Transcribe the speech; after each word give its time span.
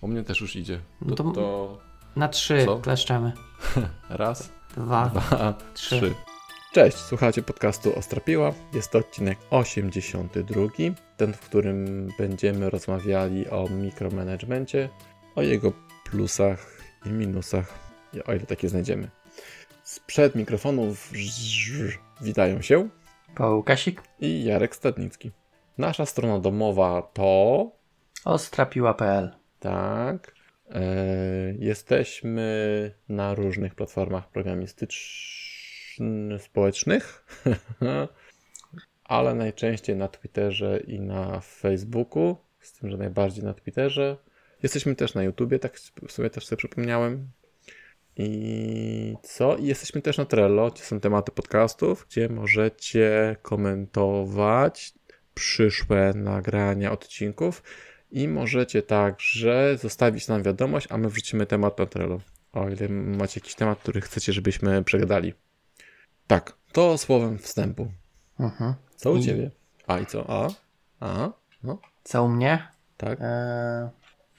U 0.00 0.08
mnie 0.08 0.22
też 0.24 0.40
już 0.40 0.56
idzie. 0.56 0.80
No 1.00 1.14
To, 1.16 1.24
to- 1.24 1.32
to 1.32 1.78
Na 2.16 2.28
trzy 2.28 2.64
Co? 2.64 2.78
kleszczemy. 2.84 3.32
raz, 4.10 4.50
Dwa, 4.76 5.06
dwa, 5.08 5.54
trzy. 5.74 6.00
trzy. 6.00 6.14
Cześć, 6.72 6.96
słuchacie 6.96 7.42
podcastu 7.42 7.98
Ostrapiła. 7.98 8.52
Jest 8.74 8.90
to 8.90 8.98
odcinek 8.98 9.38
82, 9.50 10.60
ten, 11.16 11.32
w 11.32 11.40
którym 11.40 12.08
będziemy 12.18 12.70
rozmawiali 12.70 13.48
o 13.50 13.68
mikromanagemencie, 13.70 14.88
o 15.36 15.42
jego 15.42 15.72
plusach 16.04 16.78
i 17.06 17.08
minusach, 17.08 17.74
o 18.26 18.32
ile 18.34 18.46
takie 18.46 18.68
znajdziemy. 18.68 19.10
Sprzed 19.82 20.34
mikrofonów 20.34 21.12
witają 22.20 22.62
się 22.62 22.88
Paweł 23.34 23.62
Kasik. 23.62 24.02
i 24.20 24.44
Jarek 24.44 24.76
Stadnicki. 24.76 25.30
Nasza 25.78 26.06
strona 26.06 26.38
domowa 26.38 27.02
to 27.02 27.70
Ostrapiła.pl 28.24 29.37
Tak. 29.60 30.34
E, 30.70 30.84
jesteśmy 31.58 32.90
na 33.08 33.34
różnych 33.34 33.74
platformach 33.74 34.30
programistyczno-społecznych, 34.30 37.24
ale 39.04 39.34
najczęściej 39.34 39.96
na 39.96 40.08
Twitterze 40.08 40.80
i 40.86 41.00
na 41.00 41.40
Facebooku, 41.40 42.36
z 42.60 42.72
tym, 42.72 42.90
że 42.90 42.96
najbardziej 42.96 43.44
na 43.44 43.54
Twitterze. 43.54 44.16
Jesteśmy 44.62 44.94
też 44.94 45.14
na 45.14 45.22
YouTubie, 45.22 45.58
tak 45.58 45.78
w 46.08 46.12
sumie 46.12 46.30
też 46.30 46.46
sobie 46.46 46.56
przypomniałem. 46.56 47.30
I 48.16 49.16
co? 49.22 49.56
I 49.56 49.66
jesteśmy 49.66 50.02
też 50.02 50.18
na 50.18 50.24
Trello, 50.24 50.70
gdzie 50.70 50.82
są 50.82 51.00
tematy 51.00 51.32
podcastów, 51.32 52.06
gdzie 52.10 52.28
możecie 52.28 53.36
komentować 53.42 54.92
przyszłe 55.34 56.12
nagrania 56.14 56.92
odcinków 56.92 57.62
i 58.10 58.28
możecie 58.28 58.82
także 58.82 59.76
zostawić 59.82 60.28
nam 60.28 60.42
wiadomość, 60.42 60.86
a 60.90 60.98
my 60.98 61.08
wrzucimy 61.08 61.46
temat 61.46 61.78
na 61.78 61.86
Trello. 61.86 62.20
O 62.52 62.68
ile 62.68 62.88
macie 62.88 63.40
jakiś 63.40 63.54
temat, 63.54 63.78
który 63.78 64.00
chcecie, 64.00 64.32
żebyśmy 64.32 64.84
przegadali. 64.84 65.34
Tak, 66.26 66.52
to 66.72 66.98
słowem 66.98 67.38
wstępu. 67.38 67.92
Mhm. 68.40 68.74
Co 68.96 69.10
u 69.12 69.22
ciebie? 69.22 69.50
A 69.86 69.98
i 69.98 70.06
co? 70.06 70.24
A? 70.28 70.48
A? 71.00 71.30
No, 71.62 71.78
Co 72.04 72.24
u 72.24 72.28
mnie? 72.28 72.68
tak. 72.96 73.18
E, 73.20 73.90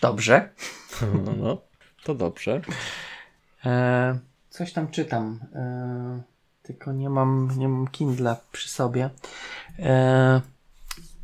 dobrze. 0.02 0.50
No, 1.26 1.32
no. 1.44 1.62
To 2.04 2.16
dobrze. 2.16 2.62
E, 3.66 4.20
coś 4.50 4.74
tam 4.74 4.88
czytam. 4.88 5.40
E, 5.56 6.22
tylko 6.64 6.94
nie 6.94 7.10
mam, 7.10 7.52
nie 7.58 7.68
mam 7.70 7.88
Kindla 7.88 8.38
przy 8.52 8.70
sobie. 8.70 9.10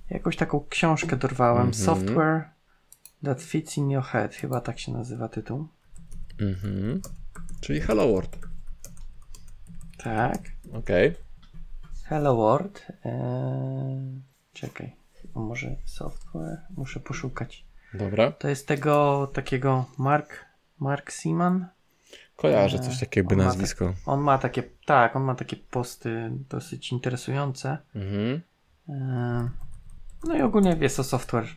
Jakąś 0.10 0.36
taką 0.36 0.66
książkę 0.70 1.16
dorwałem. 1.16 1.68
Mhm. 1.68 1.86
Software 1.86 2.50
that 3.24 3.42
fits 3.42 3.78
in 3.78 3.92
your 3.92 4.04
head. 4.04 4.36
Chyba 4.36 4.62
tak 4.62 4.80
się 4.80 4.92
nazywa 4.92 5.30
tytuł. 5.30 5.68
Mhm. 6.40 7.02
Czyli 7.62 7.82
Hello 7.82 8.08
World. 8.08 8.38
Tak. 9.98 10.40
Okej. 10.74 11.16
Hello 12.04 12.36
World. 12.36 12.88
E, 13.06 14.22
czekaj. 14.54 14.96
Chyba 15.14 15.40
może 15.40 15.76
software. 15.86 16.62
Muszę 16.78 17.00
poszukać. 17.00 17.66
Dobra. 17.94 18.32
To 18.32 18.48
jest 18.48 18.68
tego 18.68 19.28
takiego 19.34 19.86
Mark, 19.98 20.46
Mark 20.80 21.12
Seaman. 21.12 21.68
Kojarzę 22.36 22.78
Eee, 22.78 22.84
coś 22.84 23.00
takiego 23.00 23.36
ma 23.36 23.44
nazwisko. 23.44 23.94
On 24.06 24.22
ma 24.22 24.38
takie, 24.38 24.64
tak, 24.86 25.16
on 25.16 25.24
ma 25.24 25.36
takie 25.36 25.56
posty 25.56 26.32
dosyć 26.50 26.92
interesujące. 26.92 27.78
Mhm. 27.96 28.42
E, 28.90 29.50
No 30.28 30.38
i 30.38 30.42
ogólnie 30.42 30.78
jest 30.82 31.00
o 31.00 31.04
software 31.04 31.48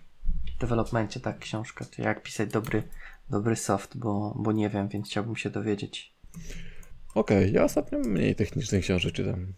developmencie, 0.61 1.21
tak, 1.21 1.39
książka. 1.39 1.85
To 1.85 2.03
jak 2.03 2.23
pisać 2.23 2.51
dobry, 2.51 2.83
dobry 3.31 3.57
soft, 3.57 3.97
bo, 3.97 4.35
bo 4.37 4.53
nie 4.53 4.69
wiem, 4.69 4.89
więc 4.89 5.07
chciałbym 5.07 5.37
się 5.37 5.51
dowiedzieć. 5.51 6.13
Okej, 7.15 7.53
ja 7.53 7.65
ostatnio 7.65 7.99
mniej 7.99 8.35
technicznych 8.35 8.83
książek 8.83 9.13
czytam. 9.13 9.53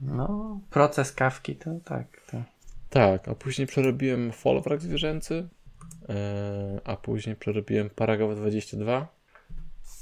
No, 0.00 0.60
proces 0.70 1.12
kawki 1.12 1.56
to 1.56 1.70
tak. 1.84 2.22
To. 2.30 2.42
Tak, 2.90 3.28
a 3.28 3.34
później 3.34 3.66
przerobiłem 3.66 4.32
folwrak 4.32 4.80
zwierzęcy, 4.80 5.48
e, 6.08 6.80
a 6.84 6.96
później 6.96 7.36
przerobiłem 7.36 7.90
paragraf 7.90 8.36
22, 8.36 9.08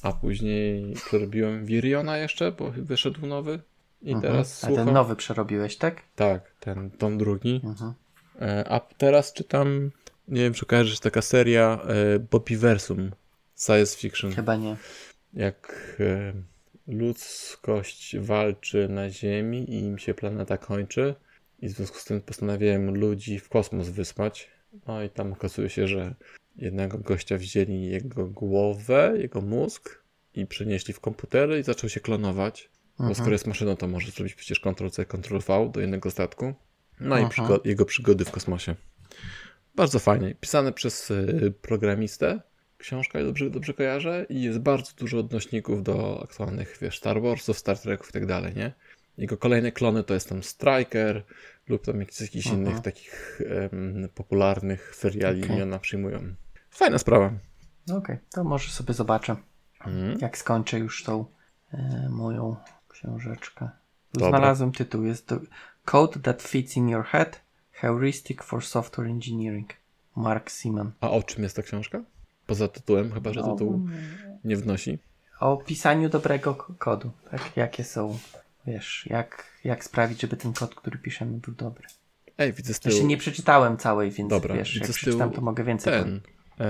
a 0.03 0.13
później 0.13 0.95
przerobiłem 0.95 1.65
Viriona 1.65 2.19
jeszcze, 2.19 2.53
bo 2.53 2.71
wyszedł 2.71 3.27
nowy 3.27 3.61
i 4.03 4.13
Mhm. 4.13 4.23
teraz 4.33 4.65
A 4.65 4.67
słucham... 4.67 4.85
ten 4.87 4.95
nowy 4.95 5.17
przerobiłeś, 5.17 5.77
tak? 5.77 6.03
Tak, 6.17 6.55
ten 6.61 6.91
tom 6.91 7.19
drugi. 7.19 7.61
Mhm. 7.65 7.93
E, 8.41 8.69
a 8.69 8.81
teraz 8.81 9.33
czytam, 9.33 9.91
nie 10.29 10.43
wiem 10.43 10.55
czy 10.55 10.67
kojarzysz, 10.67 11.01
taka 11.01 11.23
seria 11.23 11.81
e, 11.83 12.19
Bobbyversum, 12.19 13.11
science 13.57 13.97
fiction. 13.99 14.33
Chyba 14.33 14.57
nie. 14.57 14.77
jak 15.35 15.97
e, 16.01 16.33
ludzkość 16.87 18.17
walczy 18.19 18.89
na 18.89 19.11
Ziemi 19.11 19.71
i 19.71 19.79
im 19.85 19.99
się 19.99 20.15
planeta 20.15 20.57
kończy 20.59 21.15
i 21.63 21.69
w 21.69 21.73
związku 21.73 21.99
z 21.99 22.05
tym 22.05 22.21
postanawiałem 22.21 22.95
ludzi 22.95 23.39
w 23.39 23.49
kosmos 23.49 23.89
wysłać. 23.89 24.49
No 24.87 25.03
i 25.03 25.11
tam 25.11 25.33
okazuje 25.33 25.71
się, 25.71 25.87
że 25.87 26.15
jednego 26.57 26.99
gościa 26.99 27.37
wzięli 27.37 27.87
jego 27.87 28.27
głowę, 28.27 29.13
jego 29.19 29.41
mózg 29.41 30.03
i 30.35 30.47
przenieśli 30.47 30.95
w 30.95 31.01
komputery 31.01 31.59
i 31.59 31.63
zaczął 31.63 31.91
się 31.91 32.01
klonować. 32.01 32.69
Bo 33.01 33.07
Mhm. 33.07 33.15
skoro 33.15 33.33
jest 33.33 33.47
maszyną, 33.47 33.77
to 33.77 33.87
może 33.89 34.11
zrobić 34.11 34.35
przecież 34.35 34.61
Ctrl-C, 34.61 35.07
Ctrl-V 35.07 35.71
do 35.73 35.81
jednego 35.81 36.11
statku. 36.11 36.55
No 37.01 37.19
i 37.19 37.25
przygo- 37.25 37.61
jego 37.65 37.85
przygody 37.85 38.25
w 38.25 38.31
kosmosie. 38.31 38.75
Bardzo 39.75 39.99
fajnie. 39.99 40.35
Pisane 40.35 40.73
przez 40.73 41.11
y, 41.11 41.55
programistę. 41.63 42.41
Książka, 42.79 43.23
dobrze, 43.25 43.51
dobrze 43.51 43.75
kojarzę. 43.75 44.27
I 44.29 44.43
jest 44.43 44.59
bardzo 44.59 44.93
dużo 44.97 45.19
odnośników 45.19 45.83
do 45.83 46.21
aktualnych, 46.25 46.79
wiesz, 46.83 46.99
Star 46.99 47.23
Warsów, 47.23 47.59
Star 47.59 47.79
Treków 47.79 48.09
i 48.09 48.13
tak 48.13 48.27
dalej, 48.27 48.55
nie? 48.55 48.73
Jego 49.19 49.37
kolejne 49.37 49.73
klony 49.73 50.05
to 50.05 50.15
jest 50.15 50.29
tam 50.29 50.43
Striker 50.43 51.23
lub 51.69 51.85
tam 51.85 52.01
jakichś, 52.01 52.21
jakichś 52.21 52.47
innych 52.47 52.81
takich 52.81 53.41
em, 53.73 54.09
popularnych 54.15 54.97
seriali 54.97 55.45
Okej. 55.45 55.57
imiona 55.57 55.79
przyjmują. 55.79 56.35
Fajna 56.71 56.99
sprawa. 56.99 57.33
Okej, 57.97 58.19
to 58.33 58.45
może 58.45 58.71
sobie 58.71 58.95
zobaczę, 58.95 59.37
Mhm. 59.87 60.19
jak 60.21 60.39
skończę 60.39 60.79
już 60.79 61.05
tą 61.05 61.25
e, 61.73 62.09
moją 62.11 62.57
książeczkę. 63.05 63.69
Dobra. 64.15 64.29
Znalazłem 64.29 64.73
tytuł, 64.73 65.05
jest 65.05 65.27
to 65.27 65.41
Code 65.85 66.21
that 66.21 66.43
fits 66.43 66.77
in 66.77 66.89
your 66.89 67.05
head, 67.05 67.41
Heuristic 67.73 68.43
for 68.43 68.65
Software 68.65 69.07
Engineering. 69.09 69.71
Mark 70.17 70.51
Seaman. 70.51 70.93
A 71.01 71.11
o 71.11 71.23
czym 71.23 71.43
jest 71.43 71.57
ta 71.57 71.63
książka? 71.63 72.03
Poza 72.47 72.69
tytułem, 72.69 73.13
chyba 73.13 73.33
że 73.33 73.41
No, 73.41 73.53
tytuł 73.53 73.89
nie 74.45 74.57
wnosi. 74.57 74.99
O 75.41 75.57
pisaniu 75.57 76.09
dobrego 76.09 76.55
kodu, 76.55 77.11
tak? 77.31 77.57
Jakie 77.57 77.85
są, 77.85 78.19
wiesz, 78.67 79.07
jak, 79.11 79.47
jak 79.65 79.85
sprawić, 79.85 80.21
żeby 80.21 80.37
ten 80.37 80.53
kod, 80.53 80.75
który 80.75 80.99
piszemy, 80.99 81.39
był 81.39 81.55
dobry. 81.55 81.89
Ej, 82.39 82.53
widzę 82.53 82.75
z 82.75 82.81
tyłu 82.81 82.93
Jeszcze 82.95 83.07
nie 83.07 83.17
przeczytałem 83.17 83.77
całej, 83.77 84.11
więc 84.11 84.31
Dobra, 84.31 84.55
wiesz, 84.55 84.75
widzę 84.75 84.87
jak 84.87 84.95
przeczytam, 84.95 85.31
to 85.31 85.41
mogę 85.41 85.65
więcej 85.65 85.93
powiedzieć. 85.93 86.23
ten, 86.57 86.67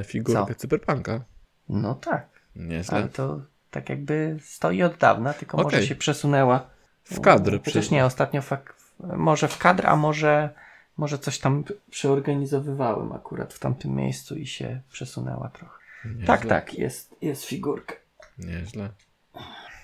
e, 0.00 0.04
figurkę 0.04 0.54
Co? 0.54 0.60
cyberpunka. 0.60 1.24
No 1.68 1.94
tak, 1.94 2.28
Nieźle. 2.56 2.98
ale 2.98 3.08
to 3.08 3.40
tak 3.70 3.88
jakby 3.88 4.36
stoi 4.42 4.82
od 4.82 4.96
dawna, 4.96 5.32
tylko 5.32 5.56
może 5.56 5.68
Okej. 5.68 5.86
się 5.86 5.94
przesunęła. 5.94 6.66
W 7.04 7.20
kadr. 7.20 7.60
Przecież 7.62 7.90
nie, 7.90 8.04
ostatnio 8.04 8.40
fak- 8.40 8.72
może 9.00 9.48
w 9.48 9.58
kadr, 9.58 9.86
a 9.86 9.96
może, 9.96 10.50
może 10.96 11.18
coś 11.18 11.38
tam 11.38 11.64
przeorganizowywałem 11.90 13.12
akurat 13.12 13.54
w 13.54 13.58
tamtym 13.58 13.94
miejscu 13.94 14.36
i 14.36 14.46
się 14.46 14.80
przesunęła 14.90 15.48
trochę. 15.48 15.78
Nieźle. 16.04 16.26
Tak, 16.26 16.46
tak, 16.46 16.74
jest, 16.74 17.14
jest 17.22 17.44
figurka. 17.44 17.94
Nieźle. 18.38 18.90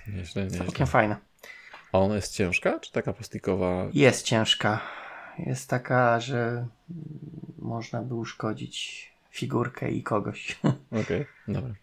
Nieźle, 0.08 0.44
nieźle. 0.44 0.58
Całkiem 0.58 0.86
fajna. 0.86 1.16
A 1.92 1.98
ona 1.98 2.14
jest 2.14 2.34
ciężka, 2.34 2.80
czy 2.80 2.92
taka 2.92 3.12
plastikowa? 3.12 3.86
Jest 3.92 4.22
ciężka. 4.26 4.80
Jest 5.38 5.70
taka, 5.70 6.20
że 6.20 6.66
można 7.58 8.02
by 8.02 8.14
uszkodzić 8.14 9.12
figurkę 9.30 9.90
i 9.90 10.02
kogoś. 10.02 10.60
Okej, 11.02 11.26
dobra. 11.48 11.74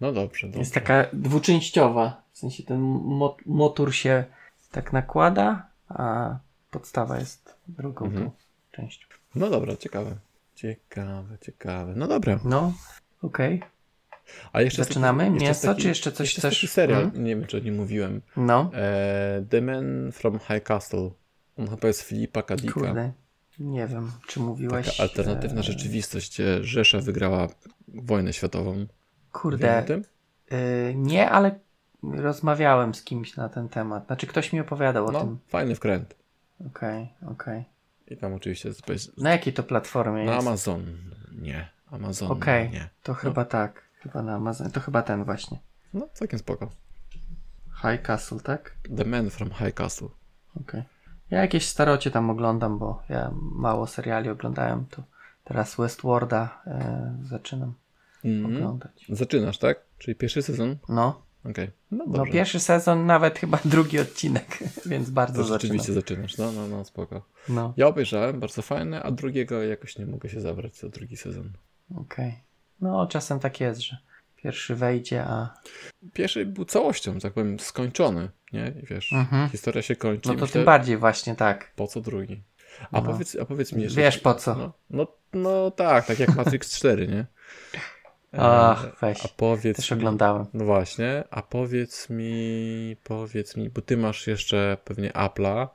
No 0.00 0.12
dobrze, 0.12 0.46
dobrze. 0.46 0.58
Jest 0.58 0.74
taka 0.74 1.06
dwuczęściowa. 1.12 2.22
W 2.32 2.38
sensie 2.38 2.62
ten 2.62 2.80
mo- 2.80 3.36
motor 3.46 3.94
się 3.94 4.24
tak 4.72 4.92
nakłada, 4.92 5.66
a 5.88 6.36
podstawa 6.70 7.18
jest 7.18 7.54
drugą 7.68 8.04
Mhm. 8.06 8.24
tą 8.24 8.36
częścią. 8.72 9.06
No 9.34 9.50
dobra, 9.50 9.76
ciekawe. 9.76 10.16
Ciekawe, 10.54 11.38
ciekawe. 11.40 11.92
No 11.96 12.08
dobra. 12.08 12.40
No, 12.44 12.72
okej. 13.22 13.62
A 14.52 14.60
jeszcze 14.60 14.84
Zaczynamy? 14.84 15.24
taki, 15.30 15.44
Mięso, 15.44 15.66
taki, 15.68 15.82
czy 15.82 15.88
jeszcze 15.88 16.12
coś 16.12 16.26
jeszcze 16.28 16.40
chcesz? 16.48 16.54
taki 16.60 16.68
serial, 16.68 17.02
Mhm. 17.02 17.24
nie 17.24 17.36
wiem 17.36 17.46
czy 17.46 17.56
o 17.56 17.60
nim 17.60 17.76
mówiłem. 17.76 18.22
No, 18.36 18.70
E, 18.74 19.44
The 19.50 19.60
Man 19.60 20.12
from 20.12 20.38
High 20.38 20.62
Castle. 20.64 21.10
On 21.58 21.68
chyba 21.68 21.88
jest 21.88 22.02
Filipa 22.02 22.42
Kadika. 22.42 22.74
kurde. 22.74 23.12
Nie 23.58 23.86
wiem, 23.86 24.12
czy 24.28 24.40
mówiłeś. 24.40 24.86
Taka 24.86 25.02
alternatywna 25.02 25.60
e, 25.60 25.64
rzeczywistość, 25.64 26.32
gdzie 26.34 26.64
Rzesza 26.64 27.00
wygrała 27.00 27.48
wojnę 27.88 28.32
światową. 28.32 28.86
O 29.34 29.38
Kurde, 29.38 29.84
y, 30.52 30.94
nie, 30.96 31.30
ale 31.30 31.58
rozmawiałem 32.02 32.94
z 32.94 33.02
kimś 33.02 33.36
na 33.36 33.48
ten 33.48 33.68
temat. 33.68 34.06
Znaczy, 34.06 34.26
ktoś 34.26 34.52
mi 34.52 34.60
opowiadał 34.60 35.06
o 35.06 35.12
No, 35.12 35.20
tym. 35.20 35.38
fajny 35.48 35.74
wkręt. 35.74 36.14
Okej, 36.66 37.08
okej. 37.26 37.64
I 38.08 38.16
tam 38.16 38.34
oczywiście 38.34 38.68
jest, 38.68 39.18
Na 39.18 39.30
jakiej 39.30 39.52
to 39.52 39.62
platformie 39.62 40.24
na 40.24 40.34
jest? 40.34 40.46
Amazon. 40.46 40.84
Nie. 41.38 41.68
Amazon 41.90 42.30
Okej, 42.32 42.70
nie. 42.70 42.88
to 43.02 43.14
chyba 43.14 43.44
tak. 43.44 43.82
Chyba 44.00 44.22
na 44.22 44.34
Amazon. 44.34 44.70
To 44.70 44.80
chyba 44.80 45.02
ten 45.02 45.24
właśnie. 45.24 45.58
No, 45.94 46.08
całkiem 46.12 46.38
spoko. 46.38 46.70
High 47.82 48.02
Castle, 48.06 48.40
tak? 48.40 48.74
The 48.96 49.04
Man 49.04 49.30
from 49.30 49.50
High 49.50 49.74
Castle. 49.74 50.08
Okej. 50.60 50.82
Ja 51.30 51.40
jakieś 51.40 51.68
starocie 51.68 52.10
tam 52.10 52.30
oglądam, 52.30 52.78
bo 52.78 53.02
ja 53.08 53.30
mało 53.42 53.86
seriali 53.86 54.28
oglądałem, 54.30 54.86
to 54.86 55.02
teraz 55.44 55.76
Westworlda 55.76 56.62
e, 56.66 57.14
zaczynam 57.22 57.74
Mhm. 58.24 58.56
oglądać. 58.56 59.04
Zaczynasz, 59.08 59.58
tak? 59.58 59.80
Czyli 59.98 60.14
pierwszy 60.14 60.42
sezon? 60.42 60.76
No, 60.88 61.22
Okej. 61.50 61.70
No 61.90 62.04
no 62.08 62.26
pierwszy 62.26 62.60
sezon, 62.60 63.06
nawet 63.06 63.38
chyba 63.38 63.58
drugi 63.64 63.98
odcinek, 63.98 64.58
więc 64.86 65.10
bardzo 65.10 65.36
to 65.42 65.48
zaczynam. 65.48 65.60
rzeczywiście 65.60 65.92
zaczynasz. 65.92 66.38
No, 66.38 66.52
no, 66.52 66.68
no, 66.68 66.84
spoko. 66.84 67.26
No, 67.48 67.74
Ja 67.76 67.86
obejrzałem, 67.86 68.40
bardzo 68.40 68.62
fajne, 68.62 69.02
a 69.02 69.10
drugiego 69.10 69.62
jakoś 69.62 69.98
nie 69.98 70.06
mogę 70.06 70.28
się 70.28 70.40
zabrać 70.40 70.76
za 70.76 70.88
drugi 70.88 71.16
sezon. 71.16 71.52
okej. 71.96 72.34
No, 72.80 73.06
czasem 73.06 73.40
tak 73.40 73.60
jest, 73.60 73.80
że 73.80 73.96
pierwszy 74.36 74.74
wejdzie, 74.74 75.24
a 75.24 75.54
Pierwszy 76.12 76.46
był 76.46 76.64
całością, 76.64 77.18
tak 77.18 77.32
powiem, 77.32 77.60
skończony, 77.60 78.30
nie? 78.52 78.74
I 78.82 78.86
wiesz, 78.86 79.12
Mhm. 79.12 79.48
historia 79.48 79.82
się 79.82 79.96
kończy. 79.96 80.28
no 80.28 80.34
to 80.34 80.40
myślę, 80.40 80.52
tym 80.52 80.64
bardziej 80.64 80.96
właśnie 80.96 81.34
tak. 81.34 81.72
Po 81.76 81.86
co 81.86 82.00
drugi? 82.00 82.42
A, 82.92 83.00
No. 83.00 83.02
powiedz, 83.06 83.36
a 83.36 83.44
powiedz 83.44 83.72
mi 83.72 83.82
jeszcze... 83.82 84.00
Wiesz 84.00 84.18
po 84.18 84.34
co. 84.34 84.54
No, 84.54 84.72
no, 84.90 85.06
no 85.32 85.70
tak, 85.70 86.06
tak 86.06 86.18
jak 86.18 86.36
Matrix 86.36 86.76
4, 86.78 87.08
nie? 87.08 87.26
E, 88.34 88.40
Ach, 88.40 88.86
weź. 89.00 89.24
A 89.24 89.28
powiedz 89.36 89.76
Też 89.76 89.90
mi, 89.90 89.96
oglądałem. 89.96 90.46
No 90.54 90.64
właśnie, 90.64 91.24
a 91.30 91.42
powiedz 91.42 92.10
mi, 92.10 92.96
powiedz 93.04 93.56
mi, 93.56 93.70
bo 93.70 93.80
ty 93.82 93.96
masz 93.96 94.26
jeszcze 94.26 94.76
pewnie 94.84 95.10
Apple'a, 95.10 95.68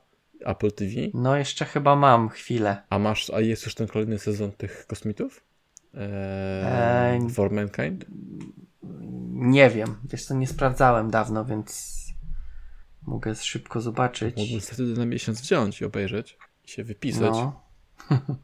Apple 0.44 0.72
TV, 0.72 0.90
No, 1.14 1.36
jeszcze 1.36 1.64
chyba 1.64 1.96
mam 1.96 2.28
chwilę. 2.28 2.82
a 2.90 2.98
masz, 2.98 3.30
a 3.30 3.40
jest 3.40 3.64
już 3.66 3.74
ten 3.74 3.86
kolejny 3.86 4.18
sezon 4.18 4.52
tych 4.52 4.86
kosmitów? 4.86 5.44
Eee, 5.94 6.02
Eee, 7.22 7.30
For 7.30 7.50
Mankind? 7.52 8.04
Nie 9.32 9.70
wiem, 9.70 9.96
wiesz 10.04 10.24
co, 10.24 10.34
nie 10.34 10.46
sprawdzałem 10.46 11.10
dawno, 11.10 11.44
więc 11.44 12.00
mogę 13.06 13.34
szybko 13.34 13.80
zobaczyć. 13.80 14.36
Mógłbym 14.36 14.60
wtedy 14.60 14.82
na 14.82 15.06
miesiąc 15.06 15.40
wziąć 15.40 15.80
i 15.80 15.84
obejrzeć 15.84 16.38
i 16.64 16.68
się 16.70 16.84
wypisać. 16.84 17.30
No. 17.34 17.62
For 18.08 18.18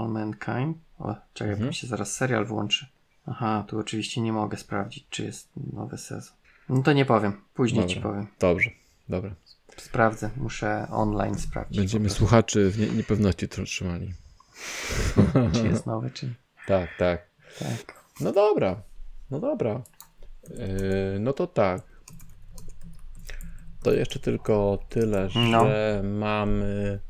All 0.00 0.08
Mankind. 0.08 0.76
O, 0.98 1.14
czekaj, 1.34 1.52
Mhm. 1.52 1.68
mi 1.68 1.74
się 1.74 1.86
zaraz 1.86 2.12
serial 2.14 2.44
włączy. 2.46 2.86
Aha, 3.26 3.64
tu 3.68 3.78
oczywiście 3.78 4.20
nie 4.20 4.32
mogę 4.32 4.56
sprawdzić, 4.56 5.06
czy 5.10 5.24
jest 5.24 5.48
nowy 5.72 5.98
sezon. 5.98 6.34
No 6.68 6.82
to 6.82 6.92
nie 6.92 7.04
powiem, 7.04 7.40
później 7.54 7.86
ci 7.86 7.94
Dobra. 7.94 8.10
powiem. 8.10 8.26
Dobrze, 8.38 8.70
dobra. 9.08 9.30
Sprawdzę, 9.76 10.30
muszę 10.36 10.86
online 10.90 11.38
sprawdzić. 11.38 11.78
Będziemy 11.78 12.10
słuchaczy 12.10 12.70
w 12.70 12.78
nie, 12.78 12.86
niepewności 12.86 13.48
tr- 13.48 13.64
trzymali. 13.66 14.12
Czy 15.54 15.66
jest 15.68 15.86
nowy, 15.86 16.10
czy 16.10 16.26
nie. 16.26 16.34
Tak, 16.66 16.88
tak. 16.98 17.26
Tak. 17.58 17.94
No 18.20 18.32
dobra, 18.32 18.82
no 19.30 19.40
dobra. 19.40 19.82
Yy, 20.50 21.20
no 21.20 21.32
to 21.32 21.46
tak. 21.46 21.82
To 23.82 23.92
jeszcze 23.92 24.20
tylko 24.20 24.78
tyle, 24.88 25.28
No. 25.34 25.64
że 25.66 26.02
mamy 26.04 27.00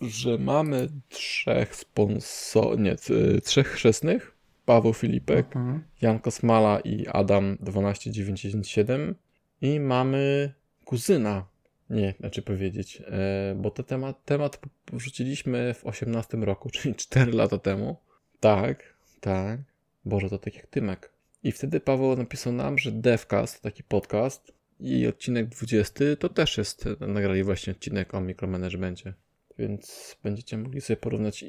że 0.00 0.38
mamy 0.38 0.88
trzech 1.08 1.76
sponsorów, 1.76 2.80
nie, 2.80 2.96
trzech 3.44 3.68
chrzestnych. 3.68 4.36
Paweł 4.64 4.94
Filipek, 4.94 5.46
Mhm. 5.46 5.84
Jan 6.02 6.18
Kosmala 6.18 6.80
i 6.80 7.06
Adam 7.06 7.56
12997 7.60 9.14
i 9.62 9.80
mamy 9.80 10.52
kuzyna. 10.84 11.46
Nie, 11.90 12.14
znaczy 12.20 12.42
powiedzieć, 12.42 13.02
e, 13.06 13.54
bo 13.58 13.70
ten 13.70 13.84
temat, 13.84 14.24
temat 14.24 14.60
wrzuciliśmy 14.92 15.74
w 15.74 15.86
18 15.86 16.38
roku, 16.38 16.70
czyli 16.74 16.94
4 16.94 17.32
lata 17.32 17.58
temu. 17.58 17.96
Tak, 18.40 18.94
tak. 19.20 19.60
Boże, 20.04 20.30
to 20.30 20.38
tak 20.38 20.54
jak 20.54 20.66
Tymek. 20.66 21.12
I 21.42 21.52
wtedy 21.52 21.80
Paweł 21.80 22.16
napisał 22.16 22.52
nam, 22.52 22.78
że 22.78 22.92
Devcast, 22.92 23.62
taki 23.62 23.82
podcast 23.82 24.52
i 24.80 25.06
odcinek 25.06 25.46
20 25.48 26.04
to 26.18 26.28
też 26.28 26.58
jest, 26.58 26.84
nagrali 27.00 27.42
właśnie 27.44 27.72
odcinek 27.72 28.14
o 28.14 28.20
mikromanagemencie. 28.20 29.14
Więc 29.58 30.16
będziecie 30.22 30.58
mogli 30.58 30.80
sobie 30.80 30.96
porównać 30.96 31.42
e, 31.42 31.48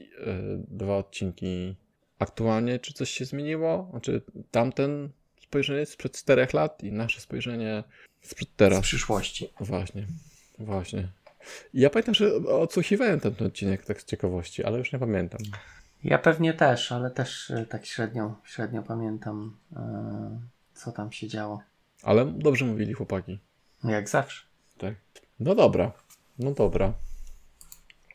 dwa 0.67 0.97
odcinki 0.97 1.75
aktualnie, 2.19 2.79
czy 2.79 2.93
coś 2.93 3.09
się 3.09 3.25
zmieniło. 3.25 3.87
Znaczy 3.91 4.21
tamten 4.51 5.09
spojrzenie 5.41 5.85
sprzed 5.85 6.17
4 6.17 6.47
lat 6.53 6.83
i 6.83 6.91
nasze 6.91 7.21
spojrzenie 7.21 7.83
sprzed 8.21 8.49
Z 8.49 8.55
teraz. 8.55 8.81
przyszłości. 8.81 9.49
Właśnie, 9.59 10.07
właśnie. 10.59 11.07
I 11.73 11.79
ja 11.79 11.89
pamiętam, 11.89 12.13
że 12.15 12.35
odsłuchiwałem 12.35 13.19
ten 13.19 13.33
odcinek 13.47 13.85
tak 13.85 14.01
z 14.01 14.05
ciekawości, 14.05 14.63
ale 14.63 14.77
już 14.77 14.93
nie 14.93 14.99
pamiętam. 14.99 15.41
Ja 16.03 16.17
pewnie 16.17 16.53
też, 16.53 16.91
ale 16.91 17.11
też 17.11 17.51
e, 17.51 17.65
tak 17.65 17.85
średnio, 17.85 18.35
średnio 18.45 18.83
pamiętam, 18.83 19.57
e, 19.75 20.39
co 20.73 20.91
tam 20.91 21.11
się 21.11 21.27
działo. 21.27 21.61
Ale 22.03 22.25
dobrze 22.25 22.65
mówili 22.65 22.93
chłopaki. 22.93 23.39
Jak 23.83 24.09
zawsze. 24.09 24.45
Tak. 24.77 24.95
No 25.39 25.55
dobra, 25.55 25.91
no 26.39 26.51
dobra. 26.51 26.93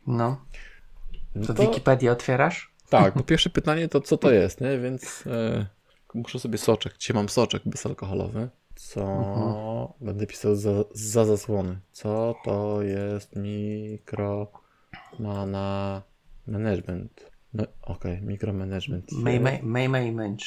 No. 0.07 0.45
No 1.35 1.47
To, 1.47 1.55
to, 1.55 1.63
Wikipedię 1.63 2.13
otwierasz? 2.13 2.73
tak, 2.89 3.15
bo 3.19 3.23
pierwsze 3.23 3.51
pytanie 3.51 3.89
to 3.89 4.01
co 4.01 4.17
to 4.17 4.31
jest, 4.31 4.61
nie? 4.61 4.79
Więc 4.79 5.25
e, 5.27 5.67
muszę 6.15 6.39
sobie 6.39 6.59
soczek. 6.59 6.99
Dzisiaj 6.99 7.15
mam 7.15 7.29
soczek 7.29 7.63
bezalkoholowy. 7.67 8.49
Co 8.75 9.95
będę 10.01 10.27
pisał 10.27 10.57
za, 10.57 10.71
za 10.93 11.25
zasłony. 11.25 11.79
Co 11.93 12.35
to 12.45 12.83
jest 12.83 13.37
mikro 13.37 14.53
mana 15.19 16.03
management? 16.47 17.31
No 17.55 17.65
okej, 17.83 18.23
mikromanagement. 18.23 19.13
May, 19.13 19.41
may, 19.63 20.13
Mensch. 20.13 20.47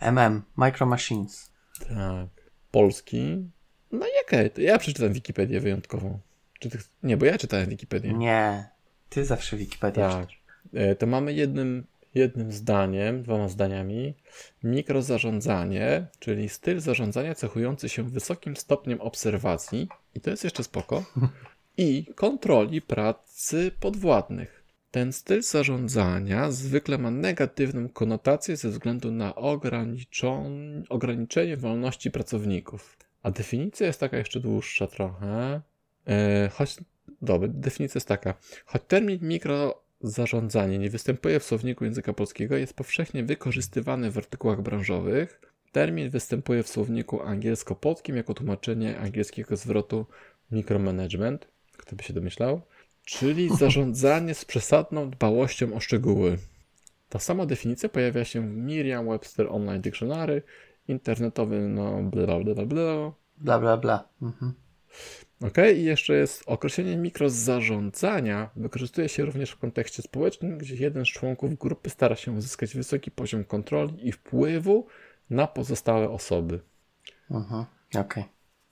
MM. 0.00 0.42
Micro 0.56 0.86
Machines. 0.86 1.50
Tak. 1.88 2.50
Polski. 2.70 3.50
No 3.92 4.06
i 4.06 4.10
okej, 4.26 4.50
to 4.50 4.60
ja 4.60 4.78
przeczytam 4.78 5.12
Wikipedię 5.12 5.60
wyjątkową. 5.60 6.18
Ty... 6.60 6.70
Nie, 7.02 7.16
bo 7.16 7.26
ja 7.26 7.38
czytałem 7.38 7.68
Wikipedię. 7.68 8.12
Nie. 8.12 8.75
Ty 9.08 9.24
zawsze 9.24 9.56
Wikipedię 9.56 10.02
Tak. 10.02 10.28
E, 10.74 10.94
To 10.94 11.06
mamy 11.06 11.32
jednym, 11.32 11.86
jednym 12.14 12.52
zdaniem, 12.52 13.22
dwoma 13.22 13.48
zdaniami, 13.48 14.14
mikrozarządzanie, 14.62 16.06
czyli 16.18 16.48
styl 16.48 16.80
zarządzania 16.80 17.34
cechujący 17.34 17.88
się 17.88 18.02
wysokim 18.02 18.56
stopniem 18.56 19.00
obserwacji, 19.00 19.88
i 20.14 20.20
to 20.20 20.30
jest 20.30 20.44
jeszcze 20.44 20.64
spoko, 20.64 21.04
i 21.78 22.06
kontroli 22.14 22.82
pracy 22.82 23.70
podwładnych. 23.80 24.62
Ten 24.90 25.12
styl 25.12 25.42
zarządzania 25.42 26.50
zwykle 26.50 26.98
ma 26.98 27.10
negatywną 27.10 27.88
konotację 27.88 28.56
ze 28.56 28.68
względu 28.68 29.10
na 29.10 29.32
ograniczon- 29.32 30.82
ograniczenie 30.88 31.56
wolności 31.56 32.10
pracowników. 32.10 32.96
A 33.22 33.30
definicja 33.30 33.86
jest 33.86 34.00
taka 34.00 34.16
jeszcze 34.18 34.40
dłuższa 34.40 34.86
trochę. 34.86 35.60
E, 36.06 36.48
choć, 36.52 36.76
dobra, 37.22 37.48
definicja 37.52 37.98
jest 37.98 38.08
taka. 38.08 38.34
Choć 38.66 38.82
termin 38.88 39.18
mikrozarządzanie 39.22 40.78
nie 40.78 40.90
występuje 40.90 41.40
w 41.40 41.44
słowniku 41.44 41.84
języka 41.84 42.12
polskiego, 42.12 42.56
jest 42.56 42.74
powszechnie 42.74 43.24
wykorzystywany 43.24 44.10
w 44.10 44.18
artykułach 44.18 44.62
branżowych. 44.62 45.40
Termin 45.72 46.10
występuje 46.10 46.62
w 46.62 46.68
słowniku 46.68 47.22
angielsko-polskim 47.22 48.16
jako 48.16 48.34
tłumaczenie 48.34 48.98
angielskiego 48.98 49.56
zwrotu 49.56 50.06
micromanagement, 50.50 51.48
kto 51.76 51.96
by 51.96 52.02
się 52.02 52.12
domyślał, 52.12 52.60
czyli 53.04 53.48
zarządzanie 53.58 54.34
z 54.34 54.44
przesadną 54.44 55.10
dbałością 55.10 55.74
o 55.74 55.80
szczegóły. 55.80 56.38
Ta 57.08 57.18
sama 57.18 57.46
definicja 57.46 57.88
pojawia 57.88 58.24
się 58.24 58.40
w 58.40 58.56
Merriam-Webster 58.56 59.46
Online 59.50 59.82
Dictionary, 59.82 60.42
internetowy, 60.88 61.60
no 61.60 62.02
bla 62.02 62.26
bla 62.26 62.54
bla 62.54 62.66
bla. 62.66 63.12
Bla, 63.38 63.58
bla, 63.58 63.76
bla. 63.76 64.08
Mhm. 64.22 64.54
Ok, 65.42 65.56
i 65.76 65.84
jeszcze 65.84 66.14
jest 66.14 66.42
określenie 66.46 66.96
mikrozarządzania. 66.96 68.50
Wykorzystuje 68.56 69.08
się 69.08 69.24
również 69.24 69.50
w 69.50 69.58
kontekście 69.58 70.02
społecznym, 70.02 70.58
gdzie 70.58 70.76
jeden 70.76 71.04
z 71.04 71.08
członków 71.08 71.58
grupy 71.58 71.90
stara 71.90 72.16
się 72.16 72.32
uzyskać 72.32 72.74
wysoki 72.74 73.10
poziom 73.10 73.44
kontroli 73.44 74.08
i 74.08 74.12
wpływu 74.12 74.86
na 75.30 75.46
pozostałe 75.46 76.10
osoby. 76.10 76.60
Mhm. 77.30 77.64
Okej. 77.94 78.24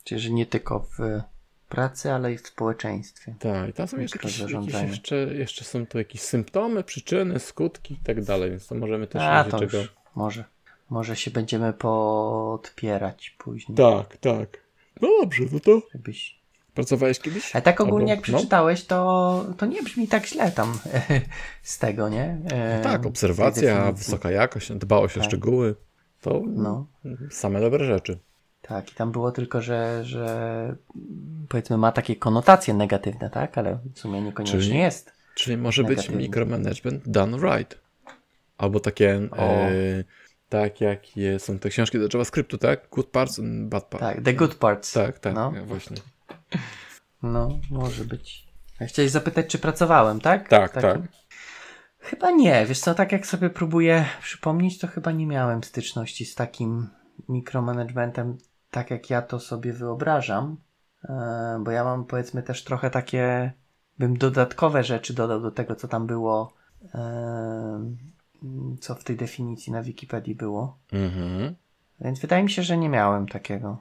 Czyli, 0.04 0.21
że 0.21 0.30
nie 0.30 0.47
tylko 0.47 0.80
w 0.80 1.21
pracy, 1.68 2.12
ale 2.12 2.33
i 2.33 2.38
w 2.38 2.47
społeczeństwie. 2.47 3.35
Tak, 3.38 3.68
i 3.68 3.73
tam 3.73 3.88
są 3.88 3.99
jeszcze 3.99 4.18
jakieś, 4.18 4.38
jakieś 4.38 4.90
jeszcze, 4.90 5.16
jeszcze 5.16 5.64
są 5.64 5.87
tu 5.87 5.99
jakieś 5.99 6.21
symptomy, 6.21 6.85
przyczyny, 6.85 7.38
skutki 7.38 7.94
i 7.94 7.99
tak 8.04 8.25
dalej, 8.25 8.50
więc 8.50 8.66
to 8.66 8.75
możemy 8.75 9.06
też 9.06 9.23
A, 9.23 9.44
to 9.44 9.59
czego. 9.59 9.78
może. 10.14 10.44
Może 10.90 11.16
się 11.16 11.30
będziemy 11.30 11.73
podpierać 11.73 13.30
później. 13.38 13.76
Tak, 13.76 14.16
tak. 14.16 14.61
No 15.00 15.09
dobrze, 15.21 15.44
no 15.52 15.61
to 15.61 15.83
Żebyś... 15.92 16.43
pracowałeś 16.75 17.19
kiedyś? 17.21 17.54
Ale 17.57 17.62
tak 17.62 17.81
ogólnie 17.81 18.12
Albo- 18.12 18.16
jak 18.16 18.21
przeczytałeś, 18.23 18.85
to, 18.85 19.45
to 19.57 19.66
nie 19.66 19.83
brzmi 19.83 20.09
tak 20.09 20.26
źle 20.26 20.50
tam 20.52 20.78
z 21.62 21.78
tego, 21.78 22.09
nie? 22.09 22.38
E, 22.52 22.76
No, 22.76 22.83
tak, 22.85 23.07
obserwacja, 23.07 23.93
wysoka 23.93 24.31
jakość, 24.31 24.73
dbałość 24.73 25.16
o 25.16 25.21
Tak. 25.21 25.28
szczegóły. 25.28 25.75
To 26.21 26.43
No. 26.47 26.87
same 27.31 27.61
dobre 27.61 27.85
rzeczy. 27.85 28.19
Tak, 28.62 28.93
i 28.93 28.95
tam 28.95 29.12
było 29.12 29.33
tylko, 29.33 29.61
że, 29.62 30.00
że 30.04 30.76
powiedzmy 31.49 31.76
ma 31.78 31.93
takie 31.93 32.16
konotacje 32.16 32.75
negatywne, 32.75 33.31
tak? 33.31 33.59
Ale 33.59 33.78
w 33.95 33.99
sumie 33.99 34.23
niekoniecznie 34.23 34.61
Czyli- 34.61 34.78
jest. 34.78 35.12
Czyli 35.35 35.57
może 35.57 35.83
Negatywny. 35.83 36.16
być 36.16 36.26
micromanagement 36.26 37.09
done 37.09 37.37
right. 37.38 37.78
Albo 38.59 38.81
takie, 38.81 39.28
O. 39.31 39.37
e, 39.37 39.71
tak 40.49 40.81
jak 40.81 41.16
je, 41.16 41.38
są 41.38 41.59
te 41.59 41.69
książki 41.69 41.99
do 41.99 42.04
JavaScriptu, 42.14 42.59
tak? 42.59 42.88
Good 42.90 43.07
parts 43.07 43.38
and 43.38 43.69
bad 43.69 43.85
parts. 43.85 44.07
Tak, 44.07 44.25
the 44.25 44.35
good 44.35 44.54
parts. 44.54 44.93
tak, 44.93 45.19
tak 45.19 45.35
No, 45.35 45.52
właśnie. 45.66 45.97
No 47.23 47.49
może 47.70 48.04
być. 48.04 48.49
Chciałeś 48.80 49.11
zapytać, 49.11 49.46
czy 49.46 49.58
pracowałem, 49.58 50.20
tak? 50.20 50.49
Tak, 50.49 50.70
W 50.70 50.75
tak. 50.75 50.99
Chyba 51.99 52.30
nie, 52.30 52.66
wiesz 52.66 52.80
co, 52.80 52.94
tak 52.94 53.12
jak 53.12 53.26
sobie 53.26 53.50
próbuję 53.50 54.04
przypomnieć, 54.23 54.78
to 54.78 54.87
chyba 54.87 55.12
nie 55.12 55.26
miałem 55.26 55.64
styczności 55.64 56.25
z 56.25 56.34
takim 56.34 56.88
mikromanagementem, 57.28 58.38
tak 58.70 58.90
jak 58.90 59.11
ja 59.11 59.23
to 59.23 59.40
sobie 59.40 59.73
wyobrażam, 59.73 60.56
e, 61.04 61.58
bo 61.64 61.70
ja 61.70 61.84
mam 61.84 62.04
powiedzmy 62.04 62.42
też 62.42 62.64
trochę 62.64 62.90
takie, 62.90 63.52
bym 63.99 64.18
dodatkowe 64.18 64.84
rzeczy 64.84 65.14
dodał 65.14 65.40
do 65.40 65.50
tego, 65.50 65.76
co 65.76 65.88
tam 65.88 66.06
było, 66.06 66.52
e, 66.94 67.94
co 68.80 68.94
w 68.94 69.04
tej 69.04 69.16
definicji 69.16 69.73
na 69.73 69.82
Wikipedii 69.82 70.34
było, 70.34 70.78
Mhm. 70.92 71.54
więc 72.00 72.20
wydaje 72.20 72.42
mi 72.42 72.50
się, 72.50 72.62
że 72.62 72.76
nie 72.78 72.88
miałem 72.88 73.28
takiego. 73.28 73.78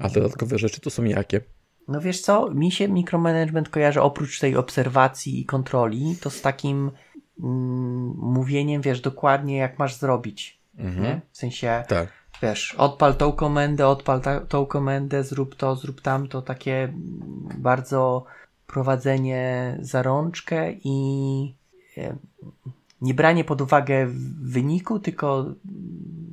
A 0.00 0.08
dodatkowe 0.08 0.58
rzeczy 0.58 0.80
to 0.80 0.90
są 0.90 1.04
jakie? 1.04 1.40
No 1.88 2.00
wiesz 2.00 2.20
co, 2.20 2.50
mi 2.50 2.72
się 2.72 2.88
mikromanagement 2.88 3.68
kojarzy 3.68 4.02
oprócz 4.02 4.40
tej 4.40 4.56
obserwacji 4.56 5.40
i 5.40 5.44
kontroli, 5.44 6.16
to 6.20 6.30
z 6.30 6.40
takim 6.40 6.90
mm, 7.42 8.14
mówieniem, 8.16 8.82
wiesz, 8.82 9.00
dokładnie 9.00 9.56
jak 9.56 9.78
masz 9.78 9.94
zrobić. 9.94 10.58
Mhm. 10.78 11.20
W 11.32 11.36
sensie, 11.36 11.84
Tak. 11.88 12.08
wiesz, 12.42 12.74
odpal 12.78 13.14
tą 13.14 13.32
komendę, 13.32 13.88
odpal 13.88 14.20
ta, 14.20 14.40
tą 14.40 14.66
komendę, 14.66 15.24
zrób 15.24 15.54
to, 15.54 15.76
zrób 15.76 16.00
tamto, 16.00 16.42
takie 16.42 16.84
mm, 16.84 17.48
bardzo 17.58 18.24
prowadzenie 18.66 19.76
za 19.80 20.02
rączkę 20.02 20.72
i 20.84 21.54
nie 23.00 23.14
branie 23.14 23.44
pod 23.44 23.60
uwagę 23.60 24.06
wyniku, 24.42 24.98
tylko 24.98 25.40
mm, 25.40 25.56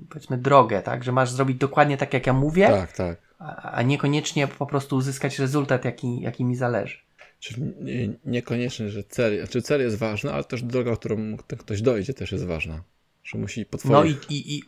powiedzmy 0.10 0.38
drogę, 0.38 0.82
tak, 0.82 1.04
że 1.04 1.12
masz 1.12 1.32
zrobić 1.32 1.58
dokładnie 1.58 1.98
tak, 1.98 2.14
jak 2.14 2.28
ja 2.28 2.34
mówię, 2.34 2.68
Tak, 2.68 2.92
tak. 2.92 3.18
A, 3.64 3.82
niekoniecznie 3.82 4.48
po 4.48 4.66
prostu 4.66 4.96
uzyskać 4.96 5.40
rezultat, 5.40 5.86
jaki, 5.86 6.22
jaki 6.22 6.46
mi 6.46 6.56
zależy. 6.56 6.98
Czyli 7.40 7.62
nie, 7.82 8.10
niekoniecznie, 8.26 8.90
że 8.90 9.04
cel, 9.04 9.38
znaczy 9.38 9.62
cel 9.62 9.82
jest 9.82 9.98
ważny, 9.98 10.34
ale 10.34 10.44
też 10.44 10.64
droga, 10.64 10.96
którą 10.96 11.38
ktoś 11.38 11.82
dojdzie 11.82 12.14
też 12.14 12.32
jest 12.32 12.46
ważna. 12.46 12.84
Że 13.24 13.38
musi 13.38 13.66
po 13.66 13.78
twoich... 13.78 13.94
No 13.94 14.04
i, 14.04 14.36
i, 14.36 14.58
i, 14.58 14.64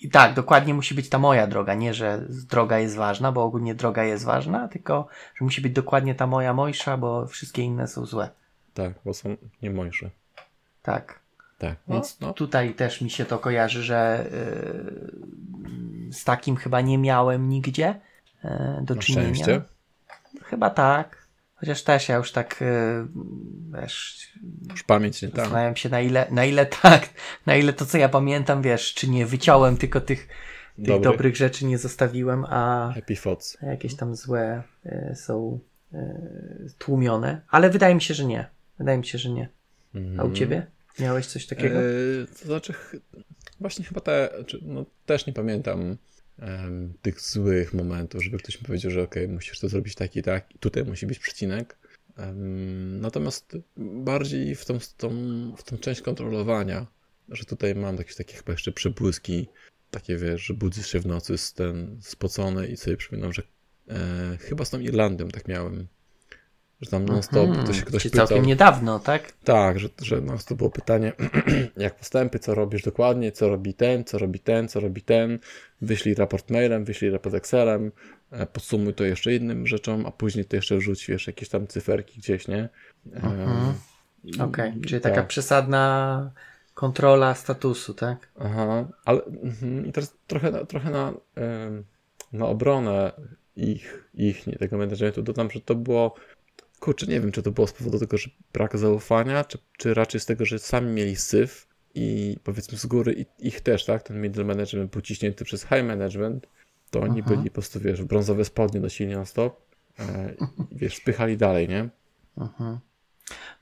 i 0.00 0.10
tak, 0.10 0.34
dokładnie 0.34 0.74
musi 0.74 0.94
być 0.94 1.08
ta 1.08 1.18
moja 1.18 1.46
droga, 1.46 1.74
nie, 1.74 1.94
że 1.94 2.26
droga 2.28 2.78
jest 2.78 2.96
ważna, 2.96 3.32
bo 3.32 3.44
ogólnie 3.44 3.74
droga 3.74 4.04
jest 4.04 4.24
ważna, 4.24 4.68
tylko, 4.68 5.08
że 5.38 5.44
musi 5.44 5.60
być 5.60 5.72
dokładnie 5.72 6.14
ta 6.14 6.26
moja 6.26 6.54
mojsza, 6.54 6.96
bo 6.96 7.26
wszystkie 7.26 7.62
inne 7.62 7.88
są 7.88 8.06
złe. 8.06 8.30
Tak, 8.74 8.92
bo 9.04 9.14
są 9.14 9.36
niemojsze. 9.62 10.10
Tak. 10.82 11.20
Tak. 11.58 11.76
Więc 11.88 12.20
no, 12.20 12.26
no. 12.26 12.32
tutaj 12.32 12.74
też 12.74 13.00
mi 13.00 13.10
się 13.10 13.24
to 13.24 13.38
kojarzy, 13.38 13.82
że 13.82 14.26
yy, 16.06 16.12
z 16.12 16.24
takim 16.24 16.56
chyba 16.56 16.80
nie 16.80 16.98
miałem 16.98 17.48
nigdzie 17.48 18.00
do 18.82 18.94
Na 18.94 19.00
czynienia. 19.02 19.24
szczęście. 19.34 19.60
Chyba 20.44 20.70
tak. 20.70 21.20
Chociaż 21.54 21.82
też 21.82 22.08
ja 22.08 22.16
już 22.16 22.32
tak, 22.32 22.60
yy, 22.60 23.06
wiesz, 23.80 24.28
Już 24.70 24.82
pamięć 24.82 25.22
nie 25.22 25.28
tam. 25.28 25.36
Zastanawiam 25.36 25.76
się 25.76 25.88
na 25.88 26.00
ile, 26.00 26.26
na 26.30 26.44
ile 26.44 26.66
tak, 26.66 27.08
na 27.46 27.56
ile 27.56 27.72
to 27.72 27.86
co 27.86 27.98
ja 27.98 28.08
pamiętam, 28.08 28.62
wiesz, 28.62 28.94
czy 28.94 29.08
nie 29.10 29.26
wyciąłem 29.26 29.76
tylko 29.76 30.00
tych, 30.00 30.28
tych 30.76 30.86
Dobry. 30.86 31.10
dobrych 31.10 31.36
rzeczy 31.36 31.64
nie 31.66 31.78
zostawiłem, 31.78 32.44
a 32.48 32.94
jakieś 33.62 33.94
tam 33.96 34.16
złe 34.16 34.62
e, 34.86 35.14
są 35.16 35.58
e, 35.92 35.98
tłumione. 36.78 37.40
Ale 37.50 37.70
wydaje 37.70 37.94
mi 37.94 38.02
się, 38.02 38.14
że 38.14 38.24
nie. 38.24 38.46
Wydaje 38.78 38.98
mi 38.98 39.06
się, 39.06 39.18
że 39.18 39.28
nie. 39.30 39.48
A 39.94 39.98
u 39.98 40.00
Mhm. 40.00 40.34
ciebie? 40.34 40.66
Miałeś 40.98 41.26
coś 41.26 41.46
takiego? 41.46 41.78
Eee, 41.78 42.26
to 42.40 42.46
znaczy, 42.46 42.74
właśnie 43.60 43.84
chyba 43.84 44.00
te, 44.00 44.30
no, 44.62 44.84
też 45.06 45.26
nie 45.26 45.32
pamiętam 45.32 45.96
em, 46.40 46.94
tych 47.02 47.20
złych 47.20 47.74
momentów, 47.74 48.24
żeby 48.24 48.38
ktoś 48.38 48.60
mi 48.60 48.66
powiedział, 48.66 48.90
że 48.90 49.02
okej, 49.02 49.28
musisz 49.28 49.60
to 49.60 49.68
zrobić 49.68 49.94
tak 49.94 50.16
i 50.16 50.22
tak, 50.22 50.48
tutaj 50.60 50.84
musi 50.84 51.06
być 51.06 51.18
przecinek. 51.18 51.78
Em, 52.16 53.00
natomiast 53.00 53.56
bardziej 53.76 54.54
w 54.54 54.64
tą, 54.64 54.78
tą, 54.96 55.10
w 55.56 55.62
tą 55.62 55.78
część 55.78 56.00
kontrolowania, 56.00 56.86
że 57.28 57.44
tutaj 57.44 57.74
mam 57.74 57.96
jakieś 57.96 58.16
takie 58.16 58.36
chyba 58.36 58.52
jeszcze 58.52 58.72
przebłyski, 58.72 59.48
takie 59.90 60.16
wiesz, 60.16 60.42
że 60.42 60.54
budzisz 60.54 60.86
się 60.86 61.00
w 61.00 61.06
nocy 61.06 61.38
z 61.38 61.52
ten 61.52 61.98
spocony 62.00 62.66
i 62.66 62.76
sobie 62.76 62.96
przypominam, 62.96 63.32
że 63.32 63.42
e, 63.88 64.36
chyba 64.40 64.64
z 64.64 64.70
tą 64.70 64.80
Irlandią 64.80 65.28
tak 65.28 65.48
miałem, 65.48 65.86
że 66.80 66.90
tam 66.90 67.02
Mhm. 67.02 67.66
to 67.66 67.72
się 67.72 67.82
ktoś 67.82 68.02
Czyli 68.02 68.12
pytał. 68.12 68.26
całkiem 68.26 68.46
niedawno, 68.46 68.98
tak? 68.98 69.32
Tak, 69.44 69.78
że, 69.80 69.88
że 70.02 70.20
no, 70.20 70.34
to 70.48 70.54
było 70.54 70.70
pytanie, 70.70 71.12
jak 71.76 71.94
postępy, 71.94 72.38
co 72.38 72.54
robisz 72.54 72.82
dokładnie, 72.82 73.32
co 73.32 73.48
robi 73.48 73.74
ten, 73.74 74.04
co 74.04 74.18
robi 74.18 74.40
ten, 74.40 74.68
co 74.68 74.80
robi 74.80 75.02
ten, 75.02 75.38
wyślij 75.82 76.14
raport 76.14 76.50
mailem, 76.50 76.84
wyślij 76.84 77.10
raport 77.10 77.34
Excelem, 77.34 77.92
e, 78.30 78.46
podsumuj 78.46 78.94
to 78.94 79.04
jeszcze 79.04 79.34
innym 79.34 79.66
rzeczom, 79.66 80.06
a 80.06 80.10
później 80.10 80.44
to 80.44 80.56
jeszcze 80.56 80.76
wrzuć, 80.76 81.06
wiesz, 81.06 81.26
jakieś 81.26 81.48
tam 81.48 81.66
cyferki 81.66 82.18
gdzieś, 82.20 82.48
nie? 82.48 82.68
Mhm. 83.12 83.74
Okej, 84.40 84.72
czyli 84.86 85.00
tak. 85.00 85.12
taka 85.14 85.26
przesadna 85.26 86.30
kontrola 86.74 87.34
statusu, 87.34 87.94
tak? 87.94 88.28
Aha, 88.38 88.88
ale 89.04 89.24
mhm, 89.24 89.86
i 89.86 89.92
teraz 89.92 90.14
trochę, 90.26 90.50
na- 90.50 90.64
trochę 90.64 90.90
na, 90.90 91.12
na 92.32 92.46
obronę 92.46 93.12
ich, 93.56 94.04
ich 94.14 94.46
nie, 94.46 94.56
tego 94.56 94.78
managementu 94.78 95.22
dodam, 95.22 95.50
że 95.50 95.60
to 95.60 95.74
było, 95.74 96.14
kurczę, 96.80 97.06
nie 97.06 97.20
wiem, 97.20 97.32
czy 97.32 97.42
to 97.42 97.50
było 97.50 97.66
z 97.66 97.72
powodu 97.72 97.98
tego, 97.98 98.18
że 98.18 98.30
brak 98.52 98.78
zaufania, 98.78 99.44
czy, 99.44 99.58
czy 99.76 99.94
raczej 99.94 100.20
z 100.20 100.26
tego, 100.26 100.46
że 100.46 100.58
sami 100.58 100.90
mieli 100.92 101.16
syf 101.16 101.66
i 101.94 102.36
powiedzmy 102.44 102.78
z 102.78 102.86
góry 102.86 103.26
ich 103.38 103.60
też, 103.60 103.84
tak, 103.84 104.02
ten 104.02 104.20
middle 104.20 104.44
management 104.44 104.90
był 104.92 105.00
ciśnięty 105.00 105.44
przez 105.44 105.62
high 105.62 105.84
management, 105.84 106.46
to 106.90 107.00
oni 107.00 107.18
Mhm. 107.20 107.36
byli 107.36 107.50
po 107.50 107.54
prostu, 107.54 107.80
wiesz, 107.80 108.02
brązowe 108.04 108.44
spodnie 108.44 108.80
nosili 108.80 109.12
non 109.14 109.26
stop 109.26 109.60
e, 109.98 110.34
i 110.72 110.76
wiesz, 110.76 110.96
spychali 110.96 111.36
dalej, 111.36 111.68
nie? 111.68 111.88
Mhm. 112.38 112.78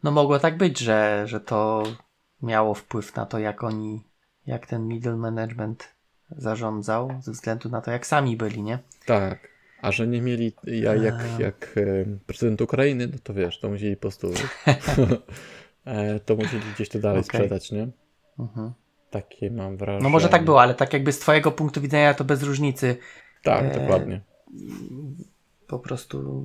No 0.02 0.10
mogło 0.10 0.38
tak 0.38 0.56
być, 0.56 0.78
że, 0.78 1.22
że 1.26 1.40
to 1.40 1.82
miało 2.42 2.74
wpływ 2.74 3.16
na 3.16 3.26
to, 3.26 3.38
jak 3.38 3.64
oni, 3.64 4.02
jak 4.46 4.66
ten 4.66 4.88
middle 4.88 5.16
management 5.16 5.88
zarządzał, 6.30 7.20
ze 7.22 7.32
względu 7.32 7.68
na 7.68 7.80
to, 7.80 7.90
jak 7.90 8.06
sami 8.06 8.36
byli, 8.36 8.62
nie? 8.62 8.78
Tak. 9.06 9.48
A 9.82 9.92
że 9.92 10.06
nie 10.06 10.20
mieli, 10.22 10.52
ja, 10.64 10.94
jak, 10.94 11.14
jak 11.38 11.74
e, 11.76 12.04
prezydent 12.26 12.60
Ukrainy, 12.60 13.06
no 13.06 13.18
to 13.22 13.34
wiesz, 13.34 13.58
to 13.60 13.68
musieli 13.68 13.96
po 13.96 14.00
prostu, 14.00 14.30
e, 15.84 16.20
to 16.20 16.36
musieli 16.36 16.62
gdzieś 16.74 16.88
to 16.88 16.98
dalej 16.98 17.20
Okej. 17.20 17.28
sprzedać, 17.40 17.72
nie? 17.72 17.88
Mhm. 18.38 18.72
Takie 19.10 19.50
mam 19.50 19.76
wrażenie. 19.76 20.02
No 20.02 20.08
może 20.08 20.28
tak 20.28 20.44
było, 20.44 20.62
ale 20.62 20.74
tak 20.74 20.92
jakby 20.92 21.12
z 21.12 21.18
twojego 21.18 21.52
punktu 21.52 21.80
widzenia 21.80 22.14
to 22.14 22.24
bez 22.24 22.42
różnicy. 22.42 22.96
Tak, 23.42 23.64
E, 23.64 23.80
dokładnie. 23.80 24.20
Po 25.66 25.78
prostu 25.78 26.44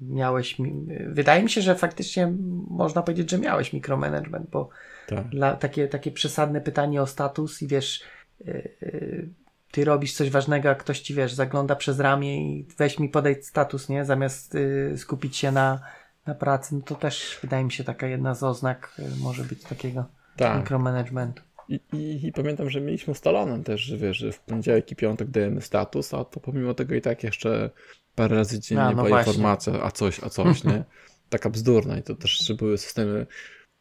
miałeś. 0.00 0.58
mi- 0.58 0.86
Wydaje 1.06 1.42
mi 1.42 1.50
się, 1.50 1.62
że 1.62 1.74
faktycznie 1.74 2.32
można 2.70 3.02
powiedzieć, 3.02 3.30
że 3.30 3.38
miałeś 3.38 3.72
mikromanagement, 3.72 4.50
bo 4.50 4.68
Tak. 5.08 5.28
dla, 5.28 5.56
takie, 5.56 5.88
takie 5.88 6.10
przesadne 6.10 6.60
pytanie 6.60 7.02
o 7.02 7.06
status 7.06 7.62
i 7.62 7.66
wiesz, 7.66 8.02
yy, 8.44 9.28
ty 9.70 9.84
robisz 9.84 10.12
coś 10.12 10.30
ważnego, 10.30 10.70
a 10.70 10.74
ktoś 10.74 11.00
ci 11.00 11.14
wiesz, 11.14 11.32
zagląda 11.32 11.76
przez 11.76 12.00
ramię 12.00 12.54
i 12.54 12.66
weź 12.78 12.98
mi 12.98 13.08
podaj 13.08 13.42
status, 13.42 13.88
nie? 13.88 14.04
Zamiast 14.04 14.54
yy, 14.54 14.98
skupić 14.98 15.36
się 15.36 15.52
na, 15.52 15.80
na 16.26 16.34
pracy, 16.34 16.74
no 16.74 16.80
to 16.80 16.94
też 16.94 17.38
wydaje 17.42 17.64
mi 17.64 17.72
się 17.72 17.84
taka 17.84 18.06
jedna 18.06 18.34
z 18.34 18.42
oznak 18.42 18.94
yy, 18.98 19.04
może 19.20 19.44
być 19.44 19.62
takiego 19.62 20.04
Tak. 20.36 20.58
mikromanagementu. 20.58 21.42
I, 21.68 21.80
i, 21.92 22.26
I 22.26 22.32
pamiętam, 22.32 22.70
że 22.70 22.80
mieliśmy 22.80 23.10
ustalone 23.10 23.64
też, 23.64 23.80
że 23.80 23.96
wiesz, 23.96 24.16
że 24.16 24.32
w 24.32 24.40
poniedziałek 24.40 24.92
i 24.92 24.96
piątek 24.96 25.28
dajemy 25.28 25.60
status, 25.60 26.14
a 26.14 26.24
to 26.24 26.40
pomimo 26.40 26.74
tego 26.74 26.94
i 26.94 27.00
tak 27.00 27.24
jeszcze 27.24 27.70
parę 28.14 28.36
razy 28.36 28.60
dziennie 28.60 28.84
A, 28.84 28.90
no 28.90 28.94
była 28.96 29.08
właśnie. 29.08 29.32
informacja, 29.32 29.82
a 29.82 29.90
coś, 29.90 30.24
a 30.24 30.28
coś, 30.28 30.64
nie? 30.64 30.84
Taka 31.30 31.50
bzdurna 31.50 31.98
i 31.98 32.02
to 32.02 32.14
też 32.14 32.52
były 32.58 32.78
systemy. 32.78 33.26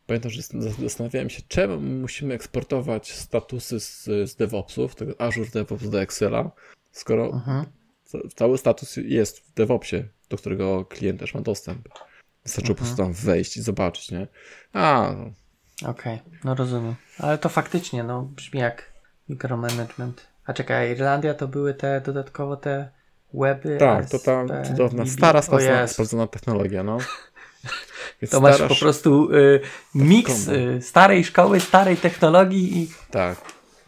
Pamiętam, 0.09 0.31
że 0.31 0.41
zas- 0.41 0.81
zastanawiałem 0.81 1.29
się, 1.29 1.41
czemu 1.47 1.79
musimy 1.81 2.33
eksportować 2.33 3.13
statusy 3.13 3.79
z, 3.79 4.03
z 4.03 4.35
DevOpsów, 4.35 4.95
tego 4.95 5.21
Azure 5.21 5.49
DevOps 5.53 5.89
do 5.89 6.01
Excela, 6.01 6.51
skoro 6.91 7.25
Mhm. 7.33 7.65
ca- 8.05 8.17
cały 8.35 8.57
status 8.57 8.95
jest 8.97 9.39
w 9.39 9.53
DevOpsie, 9.53 10.03
do 10.29 10.37
którego 10.37 10.85
klient 10.85 11.19
też 11.19 11.33
ma 11.33 11.41
dostęp. 11.41 11.89
Wystarczy 12.43 12.69
po 12.69 12.75
prostu 12.75 12.97
tam 12.97 13.13
wejść 13.13 13.57
i 13.57 13.61
zobaczyć, 13.61 14.11
nie? 14.11 14.27
A, 14.73 15.11
no, 15.17 15.89
Okej, 15.89 16.19
no 16.43 16.55
rozumiem. 16.55 16.95
Ale 17.19 17.37
to 17.37 17.49
faktycznie, 17.49 18.03
no 18.03 18.21
brzmi 18.21 18.59
jak 18.59 18.93
mikromanagement. 19.29 20.27
A 20.45 20.53
czekaj, 20.53 20.91
Irlandia 20.91 21.33
to 21.33 21.47
były 21.47 21.73
te 21.73 22.01
dodatkowo 22.01 22.57
te 22.57 22.89
weby. 23.33 23.77
Tak, 23.77 24.09
to 24.09 24.19
ta 24.19 24.63
cudowna, 24.63 25.05
stara, 25.05 25.41
sprawdzona, 25.41 25.81
Jezu. 25.81 25.93
sprawdzona 25.93 26.27
technologia, 26.27 26.83
no. 26.83 26.97
To 28.31 28.41
masz 28.41 28.61
po 28.61 28.75
prostu 28.75 29.33
y, 29.33 29.61
miks 29.95 30.45
kombo. 30.45 30.59
y, 30.59 30.81
starej 30.81 31.25
szkoły, 31.25 31.59
starej 31.59 31.97
technologii 31.97 32.77
i. 32.83 32.89
Tak. 33.11 33.41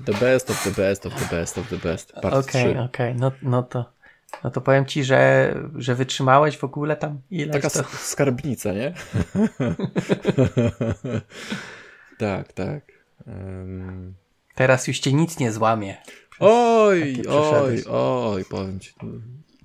The 0.06 0.14
best 0.14 0.50
of 0.50 0.64
the 0.64 0.72
best 0.72 1.06
of 1.06 1.14
the 1.16 1.36
best 1.36 1.58
of 1.58 1.70
the 1.70 1.78
best. 1.78 2.12
Part 2.22 2.36
Okej, 2.36 2.74
3. 2.74 2.80
okej, 2.80 3.16
no, 3.16 3.32
no 3.42 3.64
to. 3.64 3.86
No 4.44 4.52
to 4.52 4.62
powiem 4.62 4.86
ci, 4.86 5.04
że, 5.04 5.54
że 5.76 5.96
wytrzymałeś 5.96 6.58
w 6.58 6.64
ogóle 6.64 6.96
tam 6.96 7.22
ile 7.32 7.54
Taka 7.54 7.70
to... 7.70 7.84
skarbnica, 7.84 8.74
nie? 8.74 8.94
tak, 12.18 12.54
tak. 12.54 12.84
Um... 13.28 14.14
Teraz 14.56 14.88
już 14.88 15.00
cię 15.00 15.14
nic 15.14 15.40
nie 15.40 15.52
złamie. 15.52 15.98
Oj, 16.40 17.24
oj, 17.30 17.84
oj, 17.90 18.46
powiem 18.46 18.80
ci. 18.80 18.94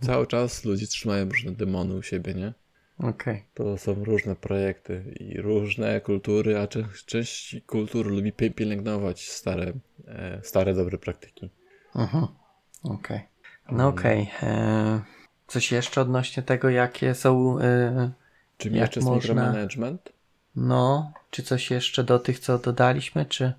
Cały 0.00 0.26
czas 0.26 0.64
ludzie 0.64 0.86
trzymają 0.86 1.28
różne 1.28 1.52
demony 1.52 1.94
u 1.94 2.02
siebie, 2.02 2.34
nie? 2.34 2.52
Okay. 2.98 3.42
To 3.54 3.78
są 3.78 4.04
różne 4.04 4.36
projekty 4.36 5.14
i 5.20 5.40
różne 5.40 6.00
kultury, 6.00 6.58
a 6.58 6.66
część, 6.66 7.04
część 7.04 7.56
kultur 7.66 8.06
lubi 8.06 8.32
pielęgnować 8.32 9.28
stare, 9.28 9.72
e, 10.08 10.40
stare 10.42 10.74
dobre 10.74 10.98
praktyki. 10.98 11.50
Mhm. 11.94 12.26
Okej. 12.82 12.96
Okay. 13.64 13.76
No 13.76 13.88
okej. 13.88 14.30
Okay. 14.38 14.50
E, 14.50 15.00
coś 15.46 15.72
jeszcze 15.72 16.00
odnośnie 16.00 16.42
tego, 16.42 16.70
jakie 16.70 17.14
są. 17.14 17.60
E, 17.60 18.10
Czym 18.58 18.74
jeszcze 18.74 19.00
jest 19.00 19.08
można... 19.08 19.34
micromanagement? 19.34 20.12
No, 20.56 21.12
czy 21.30 21.42
coś 21.42 21.70
jeszcze 21.70 22.04
do 22.04 22.18
tych, 22.18 22.38
co 22.38 22.58
dodaliśmy, 22.58 23.26
czy. 23.26 23.52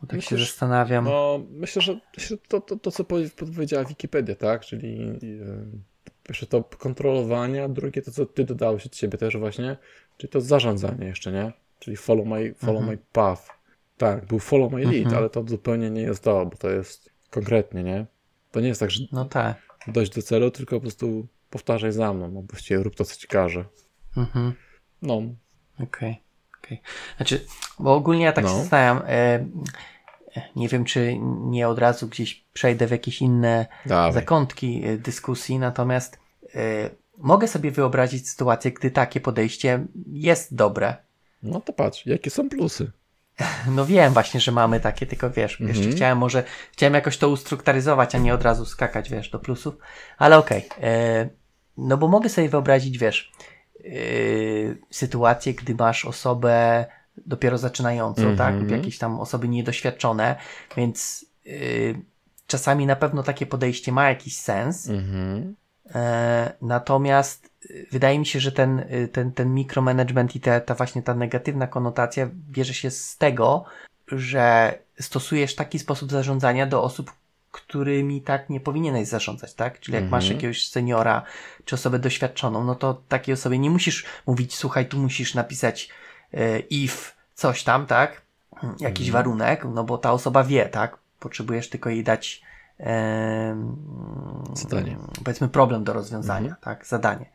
Bo 0.00 0.06
tak 0.06 0.16
myślę, 0.16 0.38
się 0.38 0.44
zastanawiam. 0.44 1.04
No, 1.04 1.40
myślę, 1.50 1.82
że 1.82 2.00
to, 2.48 2.60
to, 2.60 2.76
to 2.76 2.90
co 2.90 3.04
powiedziała 3.36 3.84
Wikipedia, 3.84 4.34
tak? 4.34 4.64
Czyli 4.64 5.18
pierwsze 6.24 6.46
to 6.46 6.64
kontrolowanie, 6.64 7.64
a 7.64 7.68
drugie 7.68 8.02
to, 8.02 8.10
co 8.10 8.26
ty 8.26 8.44
dodałeś 8.44 8.86
od 8.86 8.96
siebie 8.96 9.18
też 9.18 9.36
właśnie, 9.36 9.76
czyli 10.16 10.30
to 10.30 10.40
zarządzanie 10.40 11.06
jeszcze, 11.06 11.32
nie? 11.32 11.52
Czyli 11.78 11.96
follow 11.96 12.26
my, 12.26 12.54
follow 12.54 12.80
mhm. 12.80 12.98
my 12.98 13.04
path. 13.12 13.50
Tak, 13.96 14.26
był 14.26 14.38
follow 14.38 14.72
my 14.72 14.80
lead, 14.80 14.96
mhm. 14.96 15.16
ale 15.16 15.30
to 15.30 15.44
zupełnie 15.46 15.90
nie 15.90 16.02
jest 16.02 16.24
to, 16.24 16.46
bo 16.46 16.56
to 16.56 16.70
jest 16.70 17.10
konkretnie, 17.30 17.82
nie? 17.82 18.06
To 18.50 18.60
nie 18.60 18.68
jest 18.68 18.80
tak, 18.80 18.90
że 18.90 19.04
no 19.12 19.24
tak. 19.24 19.56
dojść 19.86 20.12
do 20.12 20.22
celu, 20.22 20.50
tylko 20.50 20.76
po 20.76 20.80
prostu 20.80 21.26
powtarzaj 21.50 21.92
za 21.92 22.12
mną, 22.12 22.30
no 22.30 22.42
właściwie 22.42 22.82
rób 22.82 22.94
to, 22.96 23.04
co 23.04 23.16
ci 23.16 23.28
każe. 23.28 23.64
Mhm. 24.16 24.52
No. 25.02 25.14
Okej. 25.14 25.84
Okay. 25.84 26.16
Okay. 26.64 26.78
Znaczy, 27.16 27.46
bo 27.78 27.94
ogólnie 27.94 28.24
ja 28.24 28.32
tak 28.32 28.44
no. 28.44 28.50
się 28.50 28.56
zastanawiam, 28.56 29.02
e, 29.06 29.46
nie 30.56 30.68
wiem, 30.68 30.84
czy 30.84 31.16
nie 31.20 31.68
od 31.68 31.78
razu 31.78 32.08
gdzieś 32.08 32.44
przejdę 32.52 32.86
w 32.86 32.90
jakieś 32.90 33.22
inne 33.22 33.66
Dawaj. 33.86 34.12
zakątki 34.12 34.82
e, 34.84 34.98
dyskusji, 34.98 35.58
natomiast 35.58 36.18
e, 36.54 36.90
mogę 37.18 37.48
sobie 37.48 37.70
wyobrazić 37.70 38.28
sytuację, 38.28 38.72
gdy 38.72 38.90
takie 38.90 39.20
podejście 39.20 39.86
jest 40.06 40.54
dobre. 40.54 40.96
No 41.42 41.60
to 41.60 41.72
patrz, 41.72 42.06
jakie 42.06 42.30
są 42.30 42.48
plusy. 42.48 42.92
No 43.68 43.86
wiem 43.86 44.12
właśnie, 44.12 44.40
że 44.40 44.52
mamy 44.52 44.80
takie, 44.80 45.06
tylko 45.06 45.30
wiesz, 45.30 45.60
mhm. 45.60 45.68
jeszcze 45.68 45.96
chciałem 45.96 46.18
może, 46.18 46.44
chciałem 46.72 46.94
jakoś 46.94 47.18
to 47.18 47.28
ustrukturyzować, 47.28 48.14
a 48.14 48.18
nie 48.18 48.34
od 48.34 48.42
razu 48.42 48.64
skakać, 48.64 49.10
wiesz, 49.10 49.30
do 49.30 49.38
plusów, 49.38 49.74
ale 50.18 50.38
okej. 50.38 50.66
Okay. 50.68 50.84
E, 50.84 51.28
no 51.76 51.96
bo 51.96 52.08
mogę 52.08 52.28
sobie 52.28 52.48
wyobrazić, 52.48 52.98
wiesz, 52.98 53.32
sytuację, 54.90 55.54
gdy 55.54 55.74
masz 55.74 56.04
osobę 56.04 56.86
dopiero 57.26 57.58
zaczynającą, 57.58 58.22
mm 58.22 58.34
-hmm. 58.34 58.38
tak? 58.38 58.54
Lub 58.54 58.70
jakieś 58.70 58.98
tam 58.98 59.20
osoby 59.20 59.48
niedoświadczone, 59.48 60.36
więc 60.76 61.26
yy, 61.44 61.94
czasami 62.46 62.86
na 62.86 62.96
pewno 62.96 63.22
takie 63.22 63.46
podejście 63.46 63.92
ma 63.92 64.08
jakiś 64.08 64.36
sens. 64.36 64.88
Mm 64.88 65.04
-hmm. 65.04 65.52
e, 65.94 66.52
natomiast 66.62 67.50
y, 67.70 67.86
wydaje 67.92 68.18
mi 68.18 68.26
się, 68.26 68.40
że 68.40 68.52
ten, 68.52 68.78
y, 68.78 69.08
ten, 69.12 69.32
ten 69.32 69.54
mikromanagement 69.54 70.36
i 70.36 70.40
te, 70.40 70.60
ta 70.60 70.74
właśnie 70.74 71.02
ta 71.02 71.14
negatywna 71.14 71.66
konotacja 71.66 72.28
bierze 72.50 72.74
się 72.74 72.90
z 72.90 73.16
tego, 73.16 73.64
że 74.08 74.74
stosujesz 75.00 75.54
taki 75.54 75.78
sposób 75.78 76.10
zarządzania 76.10 76.66
do 76.66 76.82
osób, 76.82 77.12
którymi 77.50 78.22
tak 78.22 78.50
nie 78.50 78.60
powinieneś 78.60 79.08
zarządzać, 79.08 79.54
tak? 79.54 79.80
Czyli 79.80 79.94
jak 79.94 80.02
mm 80.02 80.08
-hmm. 80.08 80.12
masz 80.12 80.30
jakiegoś 80.30 80.68
seniora 80.68 81.22
czy 81.64 81.74
osobę 81.74 81.98
doświadczoną, 81.98 82.64
no 82.64 82.74
to 82.74 83.02
takiej 83.08 83.32
osobie 83.32 83.58
nie 83.58 83.70
musisz 83.70 84.04
mówić, 84.26 84.54
słuchaj, 84.56 84.86
tu 84.86 84.98
musisz 84.98 85.34
napisać 85.34 85.88
if 86.70 87.12
coś 87.34 87.64
tam, 87.64 87.86
tak? 87.86 88.22
Jakiś 88.80 89.08
mhm. 89.08 89.12
warunek, 89.12 89.64
no 89.74 89.84
bo 89.84 89.98
ta 89.98 90.12
osoba 90.12 90.44
wie, 90.44 90.68
tak? 90.68 90.98
Potrzebujesz 91.20 91.70
tylko 91.70 91.90
jej 91.90 92.04
dać 92.04 92.42
e, 92.80 93.56
zadanie. 94.52 94.96
Powiedzmy 95.24 95.48
problem 95.48 95.84
do 95.84 95.92
rozwiązania, 95.92 96.48
mhm. 96.48 96.60
tak? 96.60 96.86
Zadanie. 96.86 97.26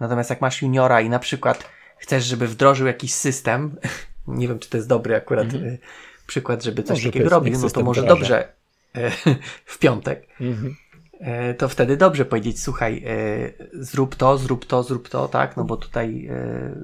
Natomiast 0.00 0.30
jak 0.30 0.40
masz 0.40 0.62
juniora 0.62 1.00
i 1.00 1.08
na 1.08 1.18
przykład 1.18 1.68
chcesz, 1.96 2.24
żeby 2.24 2.48
wdrożył 2.48 2.86
jakiś 2.86 3.14
system, 3.14 3.76
nie 4.26 4.48
wiem, 4.48 4.58
czy 4.58 4.70
to 4.70 4.76
jest 4.76 4.88
dobry 4.88 5.16
akurat 5.16 5.44
mhm. 5.44 5.74
E, 5.74 5.78
przykład, 6.26 6.62
żeby 6.62 6.82
coś 6.82 6.98
może 6.98 7.08
takiego 7.08 7.30
robił, 7.30 7.58
no 7.58 7.70
to 7.70 7.82
może 7.82 8.02
dobrze 8.02 8.52
e, 8.94 9.10
w 9.72 9.78
piątek. 9.78 10.26
Mhm. 10.40 10.76
E, 11.20 11.54
to 11.54 11.68
wtedy 11.68 11.96
dobrze 11.96 12.24
powiedzieć, 12.24 12.62
słuchaj, 12.62 13.04
e, 13.06 13.52
zrób 13.72 14.14
to, 14.14 14.38
zrób 14.38 14.64
to, 14.64 14.82
zrób 14.82 15.08
to, 15.08 15.28
tak, 15.28 15.56
no 15.56 15.64
bo 15.64 15.76
tutaj, 15.76 16.26
e, 16.26 16.74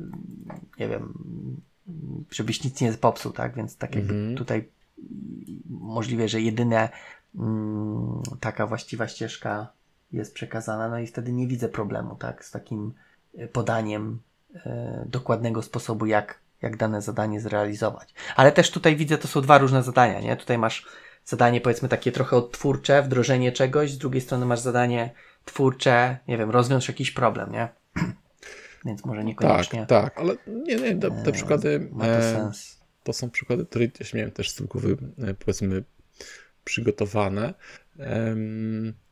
nie 0.78 0.88
wiem, 0.88 1.12
żebyś 2.30 2.64
nic 2.64 2.80
nie 2.80 2.92
popsuł, 2.92 3.32
tak, 3.32 3.54
więc 3.54 3.76
tak 3.76 3.94
jakby 3.94 4.14
mhm. 4.14 4.36
tutaj 4.36 4.68
możliwe, 5.70 6.28
że 6.28 6.40
jedyne 6.40 6.88
mm, 7.34 8.22
taka 8.40 8.66
właściwa 8.66 9.08
ścieżka 9.08 9.68
jest 10.12 10.34
przekazana, 10.34 10.88
no 10.88 10.98
i 10.98 11.06
wtedy 11.06 11.32
nie 11.32 11.46
widzę 11.46 11.68
problemu, 11.68 12.16
tak, 12.16 12.44
z 12.44 12.50
takim 12.50 12.92
podaniem 13.52 14.18
dokładnego 15.06 15.62
sposobu, 15.62 16.06
jak, 16.06 16.38
jak 16.62 16.76
dane 16.76 17.02
zadanie 17.02 17.40
zrealizować. 17.40 18.14
Ale 18.36 18.52
też 18.52 18.70
tutaj 18.70 18.96
widzę, 18.96 19.18
to 19.18 19.28
są 19.28 19.40
dwa 19.40 19.58
różne 19.58 19.82
zadania, 19.82 20.20
nie? 20.20 20.36
Tutaj 20.36 20.58
masz 20.58 20.86
zadanie 21.24 21.60
powiedzmy 21.60 21.88
takie 21.88 22.12
trochę 22.12 22.36
odtwórcze, 22.36 23.02
wdrożenie 23.02 23.52
czegoś, 23.52 23.92
z 23.92 23.98
drugiej 23.98 24.20
strony 24.20 24.46
masz 24.46 24.60
zadanie 24.60 25.10
twórcze, 25.44 26.18
nie 26.28 26.38
wiem, 26.38 26.50
rozwiąż 26.50 26.88
jakiś 26.88 27.10
problem, 27.10 27.52
nie? 27.52 27.68
Więc 28.84 29.04
może 29.04 29.24
niekoniecznie. 29.24 29.86
Tak, 29.86 30.14
tak, 30.14 30.20
ale 30.20 30.36
nie, 30.46 30.76
nie, 30.76 30.96
te, 30.96 31.22
te 31.24 31.32
przykłady. 31.32 31.88
Ma 31.92 32.04
to 32.04 32.10
e, 32.10 32.22
sens. 32.22 32.80
To 33.02 33.12
są 33.12 33.30
przykłady, 33.30 33.66
które 33.66 33.88
też 33.88 34.14
miałem 34.14 34.30
też 34.30 34.50
z 34.50 34.54
tyłu 34.54 34.70
e, 35.18 35.34
powiedzmy 35.34 35.84
przygotowane. 36.64 37.54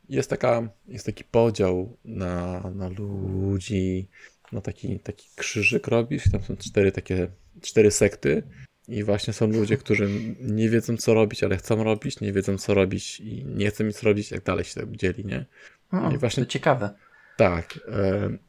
Jest, 0.09 0.31
taka, 0.31 0.69
jest 0.89 1.07
taki 1.07 1.25
podział 1.25 1.97
na, 2.05 2.61
na 2.75 2.89
ludzi, 2.89 4.09
no 4.53 4.61
taki, 4.61 5.01
taki 5.01 5.29
krzyżyk 5.37 5.87
robisz, 5.87 6.31
tam 6.33 6.43
są 6.43 6.57
cztery 6.57 6.93
takie, 6.93 7.29
cztery 7.61 7.91
sekty 7.91 8.43
i 8.89 9.05
właśnie 9.05 9.33
są 9.33 9.47
ludzie, 9.47 9.77
którzy 9.77 10.09
nie 10.41 10.69
wiedzą, 10.69 10.97
co 10.97 11.15
robić, 11.15 11.45
ale 11.45 11.57
chcą 11.57 11.85
robić, 11.85 12.21
nie 12.21 12.33
wiedzą, 12.33 12.59
co 12.59 12.75
robić 12.75 13.21
i 13.21 13.45
nie 13.45 13.71
chcą 13.71 13.85
nic 13.85 14.03
robić, 14.03 14.31
jak 14.31 14.43
dalej 14.43 14.65
się 14.65 14.81
tak 14.81 14.97
dzieli, 14.97 15.25
nie? 15.25 15.47
No, 15.93 16.13
I 16.13 16.19
właśnie, 16.19 16.45
to 16.45 16.51
ciekawe. 16.51 16.91
Tak. 17.37 17.79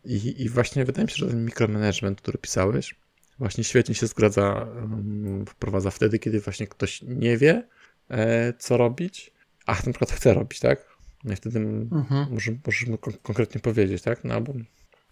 I, 0.06 0.42
I 0.44 0.50
właśnie 0.50 0.86
wydaje 0.86 1.06
mi 1.06 1.12
się, 1.12 1.16
że 1.16 1.28
ten 1.28 1.46
mikromanagement, 1.46 2.22
który 2.22 2.38
pisałeś, 2.38 2.96
właśnie 3.40 3.64
świetnie 3.64 3.96
się 3.96 4.08
zgadza, 4.08 4.68
wprowadza 5.48 5.92
wtedy, 5.92 6.20
kiedy 6.20 6.40
właśnie 6.40 6.68
ktoś 6.68 7.02
nie 7.02 7.38
wie, 7.38 7.64
e, 8.10 8.54
co 8.54 8.78
robić, 8.78 9.32
a 9.66 9.74
na 9.74 9.82
przykład 9.82 10.12
chce 10.12 10.34
robić, 10.34 10.60
tak? 10.60 10.94
No 11.24 11.34
i 11.34 11.36
wtedy 11.36 11.60
mhm. 11.60 12.28
możemy, 12.32 12.60
możemy 12.66 12.98
konkretnie 12.98 13.62
powiedzieć, 13.62 14.02
tak? 14.02 14.24
No 14.24 14.42
bo 14.42 14.54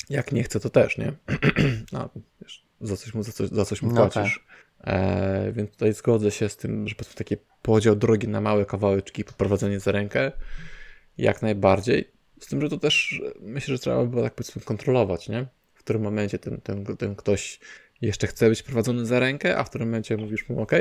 jak 0.09 0.31
nie 0.31 0.43
chce, 0.43 0.59
to 0.59 0.69
też, 0.69 0.97
nie? 0.97 1.13
No, 1.93 2.09
wiesz, 2.41 2.65
za 2.81 2.97
coś 2.97 3.13
mu, 3.13 3.23
za 3.23 3.31
coś, 3.31 3.49
za 3.49 3.65
coś 3.65 3.81
mu 3.81 3.91
no 3.91 3.95
płacisz. 3.95 4.45
Tak. 4.45 4.93
E, 4.93 5.51
więc 5.51 5.71
tutaj 5.71 5.93
zgodzę 5.93 6.31
się 6.31 6.49
z 6.49 6.57
tym, 6.57 6.87
że 6.87 6.95
po 6.95 6.99
prostu 6.99 7.15
taki 7.15 7.37
podział 7.61 7.95
drogi 7.95 8.27
na 8.27 8.41
małe 8.41 8.65
kawałeczki, 8.65 9.23
poprowadzenie 9.23 9.79
za 9.79 9.91
rękę, 9.91 10.31
jak 11.17 11.41
najbardziej. 11.41 12.11
Z 12.41 12.47
tym, 12.47 12.61
że 12.61 12.69
to 12.69 12.77
też 12.77 13.21
myślę, 13.41 13.75
że 13.75 13.79
trzeba 13.79 14.03
by 14.03 14.09
było 14.09 14.23
tak 14.23 14.33
powiedzmy 14.33 14.61
kontrolować, 14.61 15.29
nie? 15.29 15.45
W 15.73 15.79
którym 15.79 16.01
momencie 16.01 16.39
ten, 16.39 16.61
ten, 16.61 16.85
ten 16.85 17.15
ktoś 17.15 17.59
jeszcze 18.01 18.27
chce 18.27 18.49
być 18.49 18.63
prowadzony 18.63 19.05
za 19.05 19.19
rękę, 19.19 19.57
a 19.57 19.63
w 19.63 19.69
którym 19.69 19.87
momencie 19.87 20.17
mówisz 20.17 20.49
mu, 20.49 20.61
ok, 20.61 20.71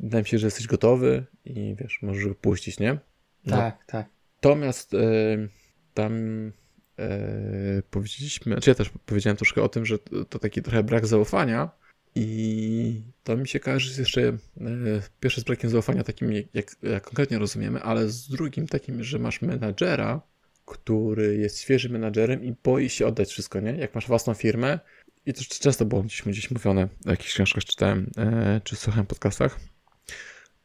wydaje 0.00 0.22
mi 0.22 0.28
się, 0.28 0.38
że 0.38 0.46
jesteś 0.46 0.66
gotowy 0.66 1.24
i 1.44 1.76
wiesz, 1.78 1.98
możesz 2.02 2.26
go 2.26 2.34
puścić, 2.34 2.80
nie? 2.80 2.98
No. 3.46 3.56
Tak, 3.56 3.84
tak. 3.84 4.06
Natomiast 4.42 4.94
y, 4.94 5.48
tam 5.94 6.12
y, 6.48 7.82
powiedzieliśmy, 7.90 8.44
czy 8.44 8.50
znaczy 8.50 8.70
ja 8.70 8.74
też 8.74 8.90
powiedziałem 9.06 9.36
troszkę 9.36 9.62
o 9.62 9.68
tym, 9.68 9.86
że 9.86 9.98
to, 9.98 10.24
to 10.24 10.38
taki 10.38 10.62
trochę 10.62 10.82
brak 10.82 11.06
zaufania, 11.06 11.70
i 12.14 13.02
to 13.24 13.36
mi 13.36 13.48
się 13.48 13.60
kojarzy 13.60 13.94
z 13.94 13.98
jeszcze 13.98 14.22
e, 14.22 14.36
pierwsze 15.20 15.40
z 15.40 15.44
brakiem 15.44 15.70
zaufania 15.70 16.04
takim, 16.04 16.32
jak, 16.32 16.76
jak 16.82 17.04
konkretnie 17.04 17.38
rozumiemy, 17.38 17.82
ale 17.82 18.08
z 18.08 18.28
drugim 18.28 18.66
takim, 18.66 19.04
że 19.04 19.18
masz 19.18 19.42
menadżera, 19.42 20.20
który 20.64 21.36
jest 21.36 21.60
świeżym 21.60 21.92
menadżerem 21.92 22.44
i 22.44 22.54
boi 22.64 22.88
się 22.88 23.06
oddać 23.06 23.30
wszystko, 23.30 23.60
nie? 23.60 23.72
Jak 23.72 23.94
masz 23.94 24.06
własną 24.06 24.34
firmę, 24.34 24.78
i 25.26 25.32
to 25.32 25.42
często 25.60 25.84
było 25.84 26.02
gdzieś, 26.02 26.22
gdzieś 26.22 26.50
mówione, 26.50 26.88
w 27.06 27.10
jakichś 27.10 27.34
książkach 27.34 27.64
czytałem, 27.64 28.10
e, 28.16 28.60
czy 28.64 28.76
słuchałem 28.76 29.06
podcastach, 29.06 29.60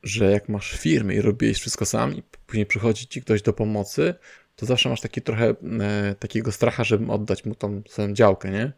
że 0.04 0.32
jak 0.32 0.50
masz 0.50 0.72
firmę 0.72 1.16
i 1.16 1.22
robisz 1.22 1.60
wszystko 1.60 1.86
sam 1.86 2.16
i 2.16 2.24
później 2.48 2.66
przychodzi 2.66 3.08
ci 3.08 3.22
ktoś 3.22 3.42
do 3.42 3.54
pomocy, 3.54 4.14
to 4.56 4.66
zawsze 4.66 4.90
masz 4.90 5.02
taki 5.02 5.22
trochę 5.22 5.56
e, 5.80 6.16
takiego 6.20 6.52
stracha, 6.52 6.84
żeby 6.84 7.12
oddać 7.12 7.46
mu 7.46 7.56
tą 7.56 7.82
swoją 7.90 8.14
działkę, 8.14 8.52
nie? 8.52 8.72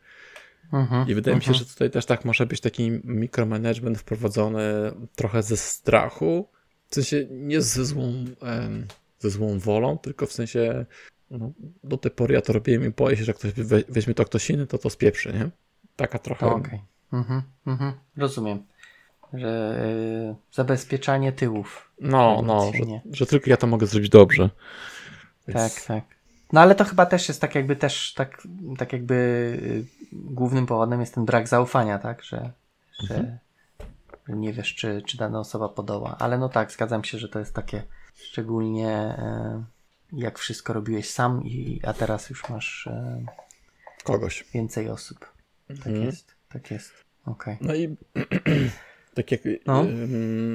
Mhm, 0.74 1.08
I 1.08 1.14
wydaje 1.14 1.38
mi 1.38 1.44
się, 1.44 1.52
mhm. 1.52 1.66
że 1.66 1.74
tutaj 1.74 1.92
też 1.92 2.06
tak 2.06 2.26
może 2.26 2.46
być 2.46 2.62
taki 2.62 2.92
mikromanagement 3.04 3.98
wprowadzony 4.00 4.64
trochę 5.16 5.44
ze 5.44 5.58
strachu, 5.58 6.50
w 6.90 6.96
sensie 6.96 7.28
nie 7.30 7.62
ze 7.62 7.86
złą, 7.86 8.26
ze 9.22 9.30
złą 9.30 9.60
wolą, 9.60 9.98
tylko 9.98 10.26
w 10.26 10.34
sensie 10.34 10.86
no, 11.32 11.52
do 11.84 11.98
tej 11.98 12.12
pory 12.12 12.36
ja 12.36 12.42
to 12.42 12.54
robiłem 12.54 12.86
i 12.86 12.90
boję 12.90 13.18
się, 13.18 13.24
że 13.24 13.30
jak 13.30 13.38
ktoś 13.38 13.54
we, 13.54 13.84
weźmie 13.90 14.14
to 14.14 14.26
ktoś 14.26 14.50
inny, 14.50 14.68
to 14.68 14.78
to 14.78 14.90
spieprzy, 14.90 15.34
nie? 15.34 15.50
Taka 15.96 16.20
trochę... 16.20 16.46
Okej. 16.46 16.60
Okay. 16.60 16.80
Mhm, 17.20 17.42
mhm. 17.68 17.94
Rozumiem. 18.18 18.64
Że 19.34 19.84
y, 20.32 20.56
zabezpieczanie 20.56 21.32
tyłów. 21.32 21.92
No, 22.02 22.42
no, 22.46 22.72
że, 22.74 23.02
że, 23.12 23.26
tylko 23.26 23.50
ja 23.50 23.58
to 23.58 23.68
mogę 23.68 23.88
zrobić 23.88 24.10
dobrze. 24.10 24.50
Więc... 25.48 25.76
Tak, 25.76 25.86
tak. 25.86 26.04
No 26.54 26.62
ale 26.62 26.76
to 26.76 26.86
chyba 26.86 27.06
też 27.06 27.28
jest 27.28 27.42
tak 27.42 27.56
jakby 27.56 27.76
też 27.76 28.14
tak, 28.14 28.48
tak 28.78 28.94
jakby 28.94 29.14
y, 29.14 29.86
głównym 30.14 30.66
powodem 30.66 31.00
jest 31.00 31.16
ten 31.16 31.26
brak 31.26 31.48
zaufania, 31.48 32.00
tak? 32.00 32.24
Że, 32.24 32.52
że, 33.04 33.16
mhm. 33.16 33.38
że 34.28 34.36
nie 34.36 34.54
wiesz, 34.54 34.76
czy, 34.76 35.02
czy 35.06 35.18
dana 35.18 35.40
osoba 35.40 35.70
podoła. 35.70 36.16
Ale 36.20 36.38
no 36.38 36.50
tak, 36.50 36.72
zgadzam 36.72 37.04
się, 37.04 37.18
że 37.18 37.30
to 37.30 37.40
jest 37.40 37.54
takie 37.54 37.84
szczególnie 38.14 39.18
y, 40.14 40.20
jak 40.22 40.40
wszystko 40.40 40.74
robiłeś 40.74 41.10
sam, 41.10 41.44
i, 41.46 41.80
a 41.84 41.94
teraz 41.94 42.30
już 42.30 42.50
masz 42.50 42.90
kogoś. 44.04 44.46
Więcej 44.54 44.90
osób. 44.90 45.34
Tak 45.68 45.78
mhm. 45.78 46.06
Jest, 46.06 46.36
tak 46.50 46.72
jest. 46.72 46.92
Okay. 47.26 47.58
No 47.62 47.76
i 47.76 47.96
tak 49.16 49.32
jak 49.32 49.42
no. 49.66 49.84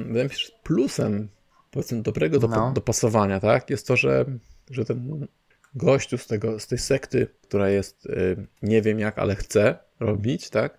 wydaje 0.05 0.23
mi 0.23 0.29
się, 0.29 0.37
że 0.37 0.51
plusem 0.63 1.29
powiedzmy 1.71 2.01
dobrego 2.01 2.39
do, 2.39 2.47
no. 2.47 2.71
dopasowania, 2.71 3.39
tak, 3.39 3.69
jest 3.69 3.87
to, 3.87 3.97
że, 3.97 4.25
że 4.69 4.85
ten 4.85 5.27
gościu 5.75 6.17
z, 6.17 6.27
tego, 6.27 6.59
z 6.59 6.67
tej 6.67 6.77
sekty, 6.77 7.27
która 7.41 7.69
jest 7.69 8.05
y, 8.05 8.47
nie 8.61 8.81
wiem 8.81 8.99
jak, 8.99 9.19
ale 9.19 9.35
chce 9.35 9.79
robić, 9.99 10.49
tak, 10.49 10.77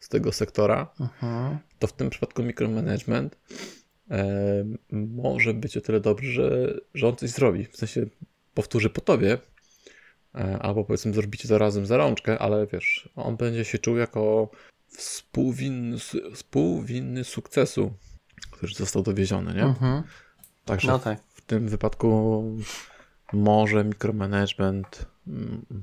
z 0.00 0.08
tego 0.08 0.32
sektora, 0.32 0.92
mhm. 1.00 1.58
to 1.78 1.86
w 1.86 1.92
tym 1.92 2.10
przypadku 2.10 2.42
micromanagement 2.42 3.36
e, 4.10 4.64
może 4.92 5.54
być 5.54 5.76
o 5.76 5.80
tyle 5.80 6.00
dobry, 6.00 6.32
że, 6.32 6.74
że 6.94 7.08
on 7.08 7.16
coś 7.16 7.30
zrobi, 7.30 7.64
w 7.64 7.76
sensie 7.76 8.06
powtórzy 8.54 8.90
po 8.90 9.00
tobie, 9.00 9.38
e, 10.34 10.58
albo 10.58 10.84
powiedzmy 10.84 11.12
zrobicie 11.12 11.48
to 11.48 11.58
razem 11.58 11.86
za 11.86 11.96
rączkę, 11.96 12.38
ale 12.38 12.66
wiesz, 12.66 13.08
on 13.16 13.36
będzie 13.36 13.64
się 13.64 13.78
czuł 13.78 13.96
jako 13.96 14.50
współwinny, 14.88 15.96
współwinny 16.34 17.24
sukcesu, 17.24 17.92
który 18.50 18.74
został 18.74 19.02
dowieziony, 19.02 19.54
nie? 19.54 19.64
Mhm. 19.64 20.02
Także 20.64 20.88
no 20.88 20.98
tak. 20.98 21.20
w 21.34 21.40
tym 21.40 21.68
wypadku 21.68 22.44
może 23.32 23.84
mikromanagement 23.84 25.06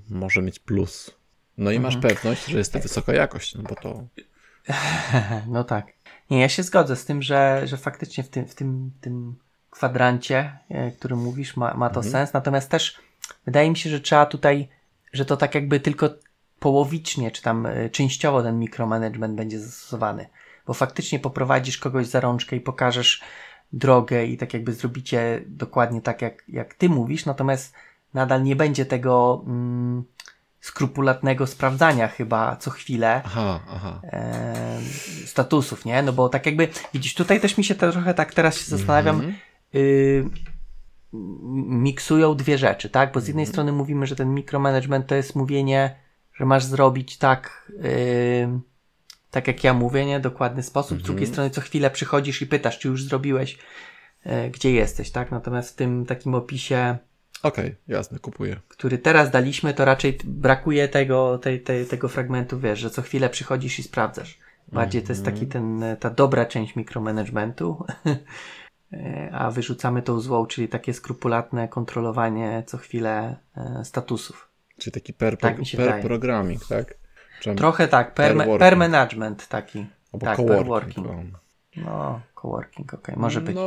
może 0.09 0.41
mieć 0.41 0.59
plus. 0.59 1.11
No 1.57 1.71
i 1.71 1.75
mhm. 1.75 1.93
masz 1.93 2.01
pewność, 2.01 2.45
że 2.45 2.57
jest 2.57 2.73
to 2.73 2.79
wysoka 2.79 3.13
jakość, 3.13 3.55
no 3.55 3.63
bo 3.63 3.75
to... 3.75 4.07
No 5.47 5.63
tak. 5.63 5.94
Nie, 6.29 6.41
ja 6.41 6.49
się 6.49 6.63
zgodzę 6.63 6.95
z 6.95 7.05
tym, 7.05 7.21
że, 7.21 7.61
że 7.67 7.77
faktycznie 7.77 8.23
w 8.23 8.29
tym, 8.29 8.45
w 8.45 8.55
tym, 8.55 8.91
tym 9.01 9.35
kwadrancie, 9.69 10.57
e, 10.69 10.91
który 10.91 11.15
mówisz, 11.15 11.57
ma, 11.57 11.73
ma 11.73 11.89
to 11.89 11.99
mhm. 11.99 12.11
sens. 12.11 12.33
Natomiast 12.33 12.69
też 12.69 12.99
wydaje 13.45 13.69
mi 13.69 13.77
się, 13.77 13.89
że 13.89 13.99
trzeba 13.99 14.25
tutaj, 14.25 14.67
że 15.13 15.25
to 15.25 15.37
tak 15.37 15.55
jakby 15.55 15.79
tylko 15.79 16.09
połowicznie, 16.59 17.31
czy 17.31 17.41
tam 17.41 17.65
e, 17.65 17.89
częściowo 17.89 18.43
ten 18.43 18.59
mikromanagement 18.59 19.35
będzie 19.35 19.59
zastosowany. 19.59 20.29
Bo 20.67 20.73
faktycznie 20.73 21.19
poprowadzisz 21.19 21.77
kogoś 21.77 22.07
za 22.07 22.19
rączkę 22.19 22.55
i 22.55 22.61
pokażesz 22.61 23.21
drogę 23.73 24.25
i 24.25 24.37
tak 24.37 24.53
jakby 24.53 24.73
zrobicie 24.73 25.41
dokładnie 25.47 26.01
tak, 26.01 26.21
jak, 26.21 26.43
jak 26.47 26.73
ty 26.73 26.89
mówisz, 26.89 27.25
natomiast 27.25 27.73
nadal 28.13 28.43
nie 28.43 28.55
będzie 28.55 28.85
tego 28.85 29.43
mm, 29.47 30.03
skrupulatnego 30.65 31.47
sprawdzania 31.47 32.07
chyba 32.07 32.55
co 32.55 32.71
chwilę 32.71 33.21
aha, 33.25 33.59
aha. 33.69 34.01
E, 34.03 34.79
statusów, 35.25 35.85
nie? 35.85 36.03
No 36.03 36.13
bo 36.13 36.29
tak 36.29 36.45
jakby, 36.45 36.67
widzisz, 36.93 37.13
tutaj 37.13 37.41
też 37.41 37.57
mi 37.57 37.63
się 37.63 37.75
to 37.75 37.91
trochę 37.91 38.13
tak 38.13 38.33
teraz 38.33 38.57
się 38.57 38.65
zastanawiam, 38.65 39.19
mm 39.19 39.31
-hmm. 39.31 39.35
y, 39.75 40.25
miksują 41.67 42.35
dwie 42.35 42.57
rzeczy, 42.57 42.89
tak? 42.89 43.11
Bo 43.11 43.21
z 43.21 43.27
jednej 43.27 43.43
mm 43.43 43.49
-hmm. 43.49 43.53
strony 43.53 43.71
mówimy, 43.71 44.07
że 44.07 44.15
ten 44.15 44.33
mikromanagement 44.33 45.07
to 45.07 45.15
jest 45.15 45.35
mówienie 45.35 46.05
że 46.35 46.45
masz 46.45 46.65
zrobić 46.65 47.17
tak, 47.17 47.71
yy, 47.83 48.59
tak 49.31 49.47
jak 49.47 49.63
ja 49.63 49.73
mówię, 49.73 50.05
nie? 50.05 50.19
Dokładny 50.19 50.63
sposób. 50.63 50.91
Mhm. 50.91 51.03
Z 51.03 51.07
drugiej 51.07 51.27
strony 51.27 51.49
co 51.49 51.61
chwilę 51.61 51.91
przychodzisz 51.91 52.41
i 52.41 52.47
pytasz, 52.47 52.79
czy 52.79 52.87
już 52.87 53.03
zrobiłeś, 53.03 53.57
yy, 54.25 54.49
gdzie 54.49 54.71
jesteś, 54.71 55.11
tak? 55.11 55.31
Natomiast 55.31 55.73
w 55.73 55.75
tym 55.75 56.05
takim 56.05 56.35
opisie 56.35 56.97
Okej, 57.43 57.65
okay, 57.65 57.75
jasne, 57.87 58.19
kupuję. 58.19 58.59
Który 58.67 58.97
teraz 58.97 59.31
daliśmy, 59.31 59.73
to 59.73 59.85
raczej 59.85 60.19
brakuje 60.23 60.87
tego, 60.87 61.37
tej, 61.37 61.61
tej, 61.61 61.85
tego 61.85 62.09
fragmentu, 62.09 62.59
wiesz, 62.59 62.79
że 62.79 62.89
co 62.89 63.01
chwilę 63.01 63.29
przychodzisz 63.29 63.79
i 63.79 63.83
sprawdzasz. 63.83 64.39
Bardziej 64.71 65.03
to 65.03 65.11
jest 65.11 65.25
taki 65.25 65.47
ten, 65.47 65.83
ta 65.99 66.09
dobra 66.09 66.45
część 66.45 66.75
mikromanagementu, 66.75 67.85
a 69.31 69.51
wyrzucamy 69.51 70.01
tą 70.01 70.19
złą, 70.19 70.45
czyli 70.45 70.67
takie 70.67 70.93
skrupulatne 70.93 71.67
kontrolowanie 71.67 72.63
co 72.65 72.77
chwilę 72.77 73.35
e, 73.57 73.85
statusów. 73.85 74.49
Czyli 74.77 74.91
taki 74.91 75.13
per, 75.13 75.37
tak 75.37 75.57
per 75.77 76.01
programming, 76.01 76.65
tak? 76.65 76.95
Trochę 77.57 77.87
tak, 77.87 78.13
per, 78.13 78.37
per, 78.37 78.59
per 78.59 78.77
management 78.77 79.47
taki. 79.47 79.85
Albo 80.13 80.25
tak, 80.25 80.37
coworking. 80.37 81.07
Per 81.07 81.15
working. 81.15 81.37
No, 81.75 82.21
coworking, 82.45 82.93
okej, 82.93 83.15
okay, 83.15 83.21
może 83.21 83.41
być. 83.41 83.55
No, 83.55 83.61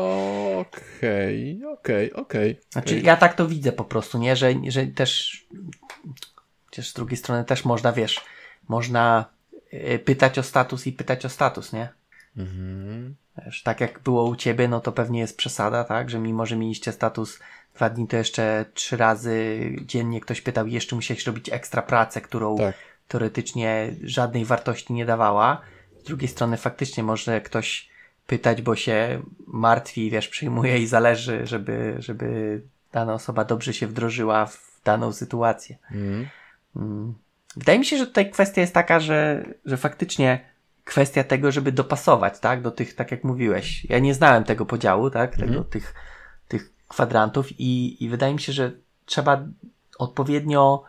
okej, 0.58 1.60
okay, 1.62 1.72
okej, 1.72 2.12
okay, 2.12 2.22
okej. 2.22 2.50
Okay, 2.52 2.64
znaczy, 2.70 3.00
ja 3.00 3.16
tak 3.16 3.34
to 3.34 3.46
widzę 3.46 3.72
po 3.72 3.84
prostu, 3.84 4.18
nie? 4.18 4.36
Że, 4.36 4.52
że 4.68 4.86
też, 4.86 5.46
chociaż 6.66 6.88
z 6.88 6.94
drugiej 6.94 7.16
strony 7.16 7.44
też 7.44 7.64
można, 7.64 7.92
wiesz, 7.92 8.20
można 8.68 9.24
y, 9.72 9.98
pytać 9.98 10.38
o 10.38 10.42
status 10.42 10.86
i 10.86 10.92
pytać 10.92 11.24
o 11.24 11.28
status, 11.28 11.72
nie? 11.72 11.88
Mhm. 12.36 13.14
Wiesz, 13.44 13.62
tak 13.62 13.80
jak 13.80 14.00
było 14.00 14.24
u 14.24 14.36
ciebie, 14.36 14.68
no 14.68 14.80
to 14.80 14.92
pewnie 14.92 15.20
jest 15.20 15.36
przesada, 15.36 15.84
tak? 15.84 16.10
Że 16.10 16.18
mimo, 16.18 16.46
że 16.46 16.56
mieliście 16.56 16.92
status 16.92 17.38
dwa 17.74 17.90
dni 17.90 18.08
to 18.08 18.16
jeszcze 18.16 18.64
trzy 18.74 18.96
razy 18.96 19.58
dziennie 19.82 20.20
ktoś 20.20 20.40
pytał 20.40 20.66
i 20.66 20.72
jeszcze 20.72 20.96
musiałeś 20.96 21.26
robić 21.26 21.52
ekstra 21.52 21.82
pracę, 21.82 22.20
którą 22.20 22.56
tak. 22.56 22.76
teoretycznie 23.08 23.94
żadnej 24.02 24.44
wartości 24.44 24.92
nie 24.92 25.06
dawała. 25.06 25.60
Z 26.00 26.02
drugiej 26.02 26.28
strony 26.28 26.56
faktycznie 26.56 27.02
może 27.02 27.40
ktoś 27.40 27.88
pytać, 28.28 28.62
bo 28.62 28.76
się 28.76 29.22
martwi, 29.46 30.10
wiesz, 30.10 30.28
przyjmuje 30.28 30.78
i 30.78 30.86
zależy, 30.86 31.46
żeby, 31.46 31.96
żeby 31.98 32.60
dana 32.92 33.14
osoba 33.14 33.44
dobrze 33.44 33.74
się 33.74 33.86
wdrożyła 33.86 34.46
w 34.46 34.80
daną 34.84 35.12
sytuację. 35.12 35.78
Mhm. 35.90 36.28
Mm. 36.76 37.14
Wydaje 37.56 37.78
mi 37.78 37.84
się, 37.84 37.98
że 37.98 38.06
tutaj 38.06 38.30
kwestia 38.30 38.60
jest 38.60 38.74
taka, 38.74 39.00
że, 39.00 39.44
że 39.64 39.76
faktycznie 39.76 40.40
kwestia 40.84 41.24
tego, 41.24 41.52
żeby 41.52 41.72
dopasować, 41.72 42.38
tak, 42.38 42.62
do 42.62 42.70
tych, 42.70 42.94
tak 42.94 43.10
jak 43.10 43.24
mówiłeś. 43.24 43.84
Ja 43.84 43.98
nie 43.98 44.14
znałem 44.14 44.44
tego 44.44 44.66
podziału, 44.66 45.10
tak, 45.10 45.36
tego, 45.36 45.46
mhm. 45.46 45.64
tych 45.64 45.94
kwadrantów 46.88 47.60
i, 47.60 48.04
i 48.04 48.08
wydaje 48.08 48.32
mi 48.34 48.40
się, 48.40 48.52
że 48.52 48.72
trzeba 49.04 49.44
odpowiednio 49.98 50.84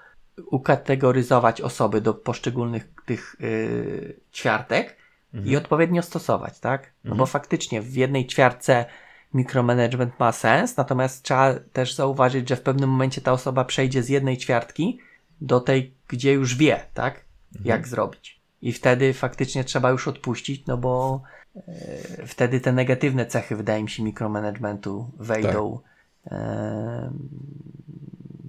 ukategoryzować 0.45 1.61
osoby 1.61 2.01
do 2.01 2.13
poszczególnych 2.13 2.87
tych 3.05 3.35
yy, 3.39 4.19
ćwiartek 4.33 4.97
mhm. 5.33 5.51
i 5.53 5.55
odpowiednio 5.55 6.01
stosować, 6.01 6.59
tak? 6.59 6.81
No 7.03 7.07
mhm. 7.07 7.17
bo 7.17 7.25
faktycznie 7.25 7.81
w 7.81 7.95
jednej 7.95 8.27
ćwiartce 8.27 8.85
mikromanagement 9.33 10.19
ma 10.19 10.31
sens, 10.31 10.77
natomiast 10.77 11.23
trzeba 11.23 11.53
też 11.73 11.95
zauważyć, 11.95 12.49
że 12.49 12.55
w 12.55 12.61
pewnym 12.61 12.89
momencie 12.89 13.21
ta 13.21 13.31
osoba 13.31 13.65
przejdzie 13.65 14.03
z 14.03 14.09
jednej 14.09 14.37
ćwiartki 14.37 14.99
do 15.41 15.59
tej, 15.59 15.93
gdzie 16.07 16.33
już 16.33 16.55
wie, 16.55 16.79
tak? 16.93 17.25
Mhm. 17.55 17.65
Jak 17.65 17.87
zrobić. 17.87 18.39
I 18.61 18.73
wtedy 18.73 19.13
faktycznie 19.13 19.63
trzeba 19.63 19.89
już 19.89 20.07
odpuścić, 20.07 20.65
no 20.65 20.77
bo 20.77 21.21
E, 21.55 22.27
wtedy 22.27 22.59
te 22.59 22.73
negatywne 22.73 23.25
cechy, 23.25 23.55
wydaje 23.55 23.83
mi 23.83 23.89
się, 23.89 24.03
mikromanagementu 24.03 25.11
wejdą, 25.17 25.79
tak. 26.23 26.33
e, 26.33 27.11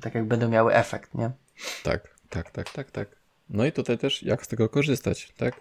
tak 0.00 0.14
jak 0.14 0.24
będą 0.24 0.48
miały 0.48 0.74
efekt, 0.74 1.14
nie? 1.14 1.30
Tak, 1.82 2.14
tak, 2.28 2.50
tak, 2.50 2.70
tak, 2.70 2.90
tak. 2.90 3.08
No 3.50 3.64
i 3.64 3.72
tutaj 3.72 3.98
też 3.98 4.22
jak 4.22 4.44
z 4.44 4.48
tego 4.48 4.68
korzystać, 4.68 5.32
tak? 5.36 5.60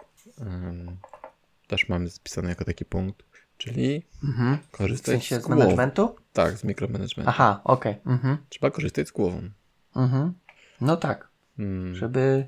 Też 1.66 1.88
mamy 1.88 2.08
zapisane 2.08 2.48
jako 2.48 2.64
taki 2.64 2.84
punkt, 2.84 3.22
czyli 3.58 4.02
mhm. 4.24 4.58
korzystać 4.70 5.14
w 5.14 5.18
sensie 5.18 5.40
z, 5.40 5.44
z 5.44 5.48
managementu? 5.48 6.16
Tak, 6.32 6.58
z 6.58 6.64
mikromanagementu. 6.64 7.30
Aha, 7.30 7.60
okej. 7.64 7.92
Okay. 7.92 8.12
Mhm. 8.12 8.36
Trzeba 8.48 8.70
korzystać 8.70 9.08
z 9.08 9.12
głową. 9.12 9.50
Mhm. 9.96 10.32
No 10.80 10.96
tak, 10.96 11.28
hmm. 11.56 11.94
żeby 11.94 12.46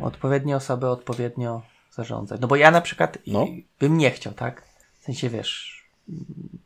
odpowiednie 0.00 0.56
osoby 0.56 0.88
odpowiednio 0.88 1.62
zarządzać. 1.92 2.40
No 2.40 2.48
bo 2.48 2.56
ja 2.56 2.70
na 2.70 2.80
przykład 2.80 3.18
no. 3.26 3.46
bym 3.78 3.98
nie 3.98 4.10
chciał, 4.10 4.32
tak? 4.32 4.62
W 5.00 5.04
sensie 5.04 5.30
wiesz, 5.30 5.84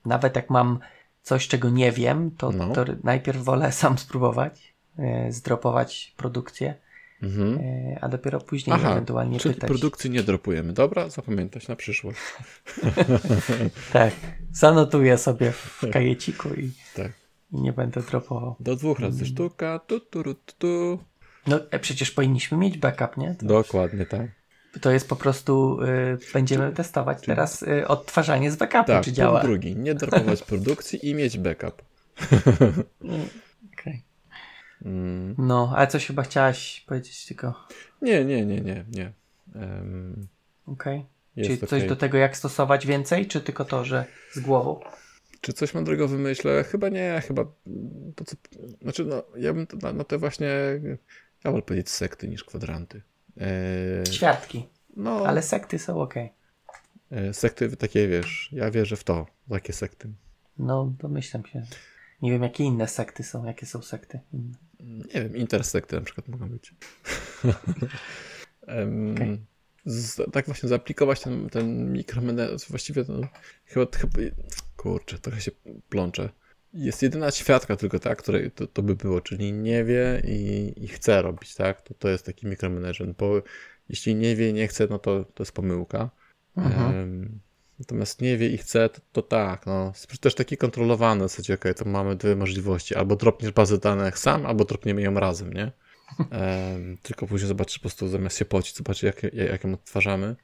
nawet 0.04 0.36
jak 0.36 0.50
mam 0.50 0.78
coś, 1.22 1.48
czego 1.48 1.70
nie 1.70 1.92
wiem, 1.92 2.30
to, 2.30 2.50
no. 2.50 2.72
to 2.72 2.84
najpierw 3.04 3.42
wolę 3.42 3.72
sam 3.72 3.98
spróbować, 3.98 4.74
e, 4.98 5.32
zdropować 5.32 6.14
produkcję, 6.16 6.74
mhm. 7.22 7.58
e, 7.58 7.98
a 8.00 8.08
dopiero 8.08 8.40
później 8.40 8.76
Aha, 8.76 8.92
ewentualnie 8.92 9.38
czyli 9.38 9.54
pytać. 9.54 9.68
produkcji 9.68 10.10
nie 10.10 10.22
dropujemy. 10.22 10.72
Dobra, 10.72 11.08
zapamiętać 11.08 11.68
na 11.68 11.76
przyszłość. 11.76 12.18
tak, 13.92 14.12
zanotuję 14.52 15.18
sobie 15.18 15.52
w 15.52 15.80
kajeciku 15.92 16.48
i, 16.48 16.70
tak. 16.96 17.12
i 17.52 17.60
nie 17.60 17.72
będę 17.72 18.02
dropował. 18.02 18.56
Do 18.60 18.76
dwóch 18.76 19.00
razy 19.00 19.24
mm. 19.24 19.26
sztuka, 19.26 19.78
tu, 19.86 20.00
tu, 20.00 20.22
tu, 20.22 20.34
tu. 20.58 20.98
No 21.46 21.60
e, 21.70 21.78
przecież 21.78 22.10
powinniśmy 22.10 22.58
mieć 22.58 22.78
backup, 22.78 23.16
nie? 23.16 23.34
To 23.34 23.46
Dokładnie, 23.46 24.06
tak. 24.06 24.30
To 24.80 24.90
jest 24.90 25.08
po 25.08 25.16
prostu, 25.16 25.78
y, 25.82 26.18
będziemy 26.32 26.72
testować 26.72 27.18
Czyli... 27.18 27.26
teraz 27.26 27.62
y, 27.62 27.88
odtwarzanie 27.88 28.50
z 28.50 28.56
backupu, 28.56 28.84
tak, 28.84 29.04
czy 29.04 29.12
działa. 29.12 29.42
drugi, 29.42 29.76
nie 29.76 29.94
dropować 29.94 30.42
produkcji 30.52 31.08
i 31.08 31.14
mieć 31.14 31.38
backup. 31.38 31.82
Okay. 34.82 34.92
Mm. 34.92 35.34
No, 35.38 35.72
ale 35.76 35.86
coś 35.86 36.06
chyba 36.06 36.22
chciałaś 36.22 36.84
powiedzieć 36.86 37.26
tylko. 37.26 37.66
Nie, 38.02 38.24
nie, 38.24 38.46
nie, 38.46 38.60
nie, 38.60 38.84
nie. 38.90 39.12
Um, 39.54 40.26
Okej. 40.66 40.98
Okay. 40.98 41.12
Czyli 41.44 41.58
coś 41.58 41.72
okej. 41.72 41.88
do 41.88 41.96
tego, 41.96 42.18
jak 42.18 42.36
stosować 42.36 42.86
więcej, 42.86 43.26
czy 43.26 43.40
tylko 43.40 43.64
to, 43.64 43.84
że 43.84 44.04
z 44.32 44.40
głową? 44.40 44.80
Czy 45.40 45.52
coś 45.52 45.74
mądrego 45.74 46.08
wymyślę? 46.08 46.64
Chyba 46.64 46.88
nie, 46.88 47.22
chyba 47.28 47.44
to 48.14 48.24
co, 48.24 48.36
znaczy 48.82 49.04
no, 49.04 49.22
ja 49.36 49.52
bym 49.52 49.66
to, 49.66 49.76
na, 49.76 49.92
na 49.92 50.04
te 50.04 50.18
właśnie, 50.18 50.46
ja 51.44 51.50
wolę 51.50 51.62
powiedzieć 51.62 51.90
sekty 51.90 52.28
niż 52.28 52.44
kwadranty. 52.44 53.02
Eee, 53.40 54.06
Świadki. 54.06 54.68
no, 54.96 55.26
Ale 55.26 55.42
sekty 55.42 55.78
są 55.78 56.00
okej. 56.00 56.32
e, 57.10 57.34
sekty 57.34 57.76
takie, 57.76 58.08
wiesz, 58.08 58.48
ja 58.52 58.70
wierzę 58.70 58.96
w 58.96 59.04
to, 59.04 59.26
takie 59.50 59.72
sekty. 59.72 60.08
No, 60.58 60.92
domyślam 60.98 61.46
się. 61.46 61.62
Nie 62.22 62.30
wiem, 62.30 62.42
jakie 62.42 62.64
inne 62.64 62.88
sekty 62.88 63.22
są. 63.22 63.44
Jakie 63.44 63.66
są 63.66 63.82
sekty 63.82 64.20
inne. 64.32 64.54
Nie 64.82 65.22
wiem, 65.22 65.36
intersekty 65.36 65.96
na 65.96 66.02
przykład 66.02 66.28
mogą 66.28 66.48
być. 66.48 66.74
Okej. 68.62 69.40
z, 69.84 70.32
tak 70.32 70.46
właśnie 70.46 70.68
zaaplikować 70.68 71.20
ten, 71.20 71.48
ten 71.48 71.92
mikromanagement, 71.92 72.66
właściwie 72.68 73.04
to 73.04 73.20
chyba, 73.64 73.86
chyba, 73.98 74.18
kurczę, 74.76 75.18
trochę 75.18 75.40
się 75.40 75.50
plączę. 75.88 76.28
Jest 76.74 77.02
jedyna 77.02 77.30
świadka 77.30 77.76
tylko, 77.76 77.98
tak, 77.98 78.18
której 78.22 78.50
to, 78.50 78.66
to 78.66 78.82
by 78.82 78.96
było, 78.96 79.20
czyli 79.20 79.52
nie 79.52 79.84
wie 79.84 80.22
i, 80.24 80.72
i 80.76 80.88
chce 80.88 81.22
robić, 81.22 81.54
tak, 81.54 81.80
to, 81.80 81.94
to 81.94 82.08
jest 82.08 82.26
taki 82.26 82.46
mikromanagement, 82.46 83.16
bo 83.16 83.42
jeśli 83.88 84.14
nie 84.14 84.36
wie, 84.36 84.52
nie 84.52 84.68
chce, 84.68 84.86
no 84.90 84.98
to, 84.98 85.24
to 85.24 85.42
jest 85.42 85.52
pomyłka. 85.52 86.10
Mhm. 86.56 87.40
Natomiast 87.82 88.20
nie 88.20 88.36
wie 88.38 88.48
i 88.48 88.58
chce, 88.58 88.88
to, 88.88 89.00
to 89.12 89.22
tak, 89.22 89.66
no. 89.66 89.92
Jest 89.94 90.20
też 90.20 90.34
taki 90.34 90.56
kontrolowany, 90.56 91.20
w 91.20 91.30
zasadzie, 91.30 91.54
okej, 91.54 91.74
to 91.74 91.84
mamy 91.84 92.16
dwie 92.16 92.36
możliwości. 92.36 92.94
Albo 92.94 93.16
dropniesz 93.16 93.52
bazę 93.52 93.78
danych 93.78 94.18
sam, 94.18 94.46
albo 94.46 94.64
dropniemy 94.64 95.02
ją 95.02 95.14
razem, 95.14 95.52
nie? 95.52 95.72
Tylko 97.02 97.26
później 97.26 97.48
zobaczysz 97.48 97.78
po 97.78 97.82
prostu, 97.82 98.08
zamiast 98.08 98.38
się 98.38 98.44
pocić, 98.44 98.76
zobaczysz, 98.76 99.02
jak, 99.02 99.22
jak, 99.22 99.64
ją 99.64 99.74
odtwarzamy. 99.74 100.36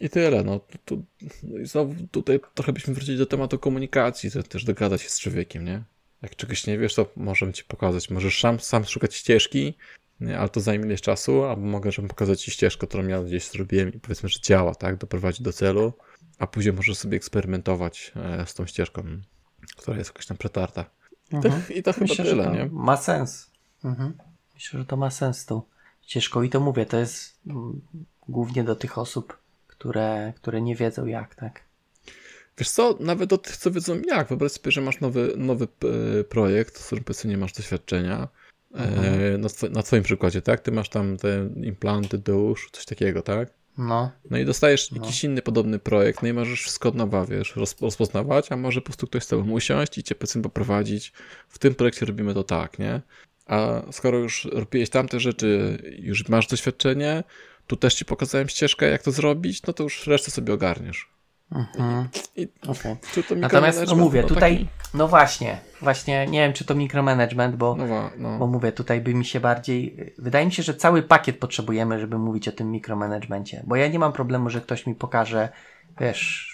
I 0.00 0.10
tyle, 0.10 0.44
no. 0.44 0.58
Tu, 0.58 0.78
tu, 0.84 1.04
no 1.42 1.66
znowu 1.66 1.94
tutaj 2.10 2.40
trochę 2.54 2.72
byśmy 2.72 2.94
wrócili 2.94 3.18
do 3.18 3.26
tematu 3.26 3.58
komunikacji, 3.58 4.30
to 4.30 4.42
też 4.42 4.64
dogadać 4.64 5.02
się 5.02 5.08
z 5.08 5.20
człowiekiem, 5.20 5.64
nie? 5.64 5.82
Jak 6.22 6.36
czegoś 6.36 6.66
nie 6.66 6.78
wiesz, 6.78 6.94
to 6.94 7.12
możemy 7.16 7.52
ci 7.52 7.64
pokazać. 7.64 8.10
Możesz 8.10 8.40
sam, 8.40 8.60
sam 8.60 8.84
szukać 8.84 9.14
ścieżki, 9.14 9.74
nie? 10.20 10.38
ale 10.38 10.48
to 10.48 10.60
zajmie 10.60 10.86
ileś 10.86 11.00
czasu, 11.00 11.44
albo 11.44 11.62
mogę 11.62 11.92
żebym 11.92 12.08
pokazać 12.08 12.42
ci 12.42 12.50
ścieżkę, 12.50 12.86
którą 12.86 13.06
ja 13.06 13.22
gdzieś 13.22 13.44
zrobiłem 13.44 13.94
i 13.94 14.00
powiedzmy, 14.00 14.28
że 14.28 14.40
działa, 14.40 14.74
tak? 14.74 14.96
Doprowadzi 14.96 15.42
do 15.42 15.52
celu, 15.52 15.92
a 16.40 16.46
później 16.46 16.74
możesz 16.74 16.96
sobie 16.98 17.16
eksperymentować 17.16 18.12
e, 18.16 18.46
z 18.46 18.54
tą 18.54 18.66
ścieżką, 18.66 19.02
która 19.76 19.96
jest 19.98 20.10
jakoś 20.10 20.26
tam 20.26 20.36
przetarta. 20.36 20.84
I 21.26 21.30
to, 21.30 21.48
Mhm. 21.48 21.62
i 21.74 21.82
to 21.82 21.92
chyba 21.92 22.04
Myślę, 22.08 22.24
że 22.24 22.30
tyle, 22.30 22.44
to 22.44 22.50
nie? 22.54 22.68
ma 22.72 22.96
sens. 22.96 23.50
Mhm. 23.84 24.12
Myślę, 24.54 24.80
że 24.80 24.86
to 24.86 24.96
ma 24.96 25.10
sens 25.10 25.46
tą 25.46 25.62
ścieżką. 26.02 26.42
I 26.42 26.50
to 26.50 26.60
mówię, 26.60 26.86
to 26.86 26.96
jest 26.98 27.38
mm, 27.46 27.80
głównie 28.28 28.64
do 28.64 28.76
tych 28.76 28.98
osób, 28.98 29.38
które, 29.66 30.32
które 30.36 30.60
nie 30.60 30.76
wiedzą 30.76 31.06
jak, 31.06 31.34
tak? 31.34 31.60
Wiesz 32.58 32.70
co, 32.70 32.96
nawet 33.00 33.30
do 33.30 33.38
tych, 33.38 33.56
co 33.56 33.70
wiedzą 33.70 34.00
jak, 34.06 34.28
wyobraź 34.28 34.52
sobie, 34.52 34.70
że 34.72 34.80
masz 34.80 35.00
nowy, 35.00 35.32
nowy 35.36 35.64
e, 36.20 36.24
projekt, 36.24 36.78
z 36.78 36.86
którym 36.86 37.04
powiedzmy 37.04 37.30
nie 37.30 37.38
masz 37.38 37.52
doświadczenia, 37.52 38.28
e, 38.74 39.38
na, 39.38 39.48
tw- 39.48 39.70
na 39.70 39.82
twoim 39.82 40.02
przykładzie, 40.02 40.42
tak? 40.42 40.60
Ty 40.60 40.72
masz 40.72 40.88
tam 40.88 41.16
te 41.16 41.48
implanty 41.62 42.18
do 42.18 42.38
uszu, 42.42 42.68
coś 42.72 42.84
takiego, 42.84 43.22
tak? 43.22 43.59
No, 43.78 44.10
No 44.30 44.38
i 44.38 44.44
dostajesz 44.44 44.92
jakiś 44.92 45.24
inny 45.24 45.42
podobny 45.42 45.78
projekt, 45.78 46.22
no 46.22 46.28
i 46.28 46.32
możesz 46.32 46.60
wszystko 46.62 46.88
od 46.88 46.94
nowa, 46.94 47.26
wiesz, 47.26 47.56
roz, 47.56 47.76
rozpoznawać, 47.80 48.52
a 48.52 48.56
może 48.56 48.80
po 48.80 48.84
prostu 48.84 49.06
ktoś 49.06 49.24
z 49.24 49.28
tobą 49.28 49.50
usiąść 49.50 49.98
i 49.98 50.02
cię 50.02 50.14
powiedzmy 50.14 50.42
poprowadzić. 50.42 51.12
W 51.48 51.58
tym 51.58 51.74
projekcie 51.74 52.06
robimy 52.06 52.34
to 52.34 52.44
tak, 52.44 52.78
nie? 52.78 53.00
A 53.46 53.82
skoro 53.92 54.18
już 54.18 54.44
robiłeś 54.52 54.90
tamte 54.90 55.20
rzeczy, 55.20 55.78
już 55.98 56.28
masz 56.28 56.46
doświadczenie, 56.46 57.24
tu 57.66 57.76
też 57.76 57.94
ci 57.94 58.04
pokazałem 58.04 58.48
ścieżkę, 58.48 58.90
jak 58.90 59.02
to 59.02 59.10
zrobić, 59.10 59.62
no 59.62 59.72
to 59.72 59.82
już 59.82 60.06
resztę 60.06 60.30
sobie 60.30 60.52
ogarniesz. 60.52 61.10
Mhm. 61.52 62.08
I 62.36 62.48
to 62.48 63.34
Natomiast, 63.36 63.86
no 63.86 63.96
mówię, 63.96 64.24
tutaj, 64.24 64.56
taki- 64.56 64.68
no 64.94 65.08
właśnie, 65.08 65.58
właśnie, 65.82 66.26
nie 66.26 66.40
wiem, 66.40 66.52
czy 66.52 66.64
to 66.64 66.74
mikromanagement, 66.74 67.56
bo, 67.56 67.76
No, 67.76 68.10
no. 68.18 68.38
bo 68.38 68.46
mówię, 68.46 68.72
tutaj 68.72 69.00
by 69.00 69.14
mi 69.14 69.24
się 69.24 69.40
bardziej, 69.40 69.96
wydaje 70.18 70.46
mi 70.46 70.52
się, 70.52 70.62
że 70.62 70.74
cały 70.74 71.02
pakiet 71.02 71.38
potrzebujemy, 71.38 72.00
żeby 72.00 72.18
mówić 72.18 72.48
o 72.48 72.52
tym 72.52 72.70
mikromanagemencie, 72.70 73.62
bo 73.66 73.76
ja 73.76 73.88
nie 73.88 73.98
mam 73.98 74.12
problemu, 74.12 74.50
że 74.50 74.60
ktoś 74.60 74.86
mi 74.86 74.94
pokaże, 74.94 75.48
wiesz, 76.00 76.50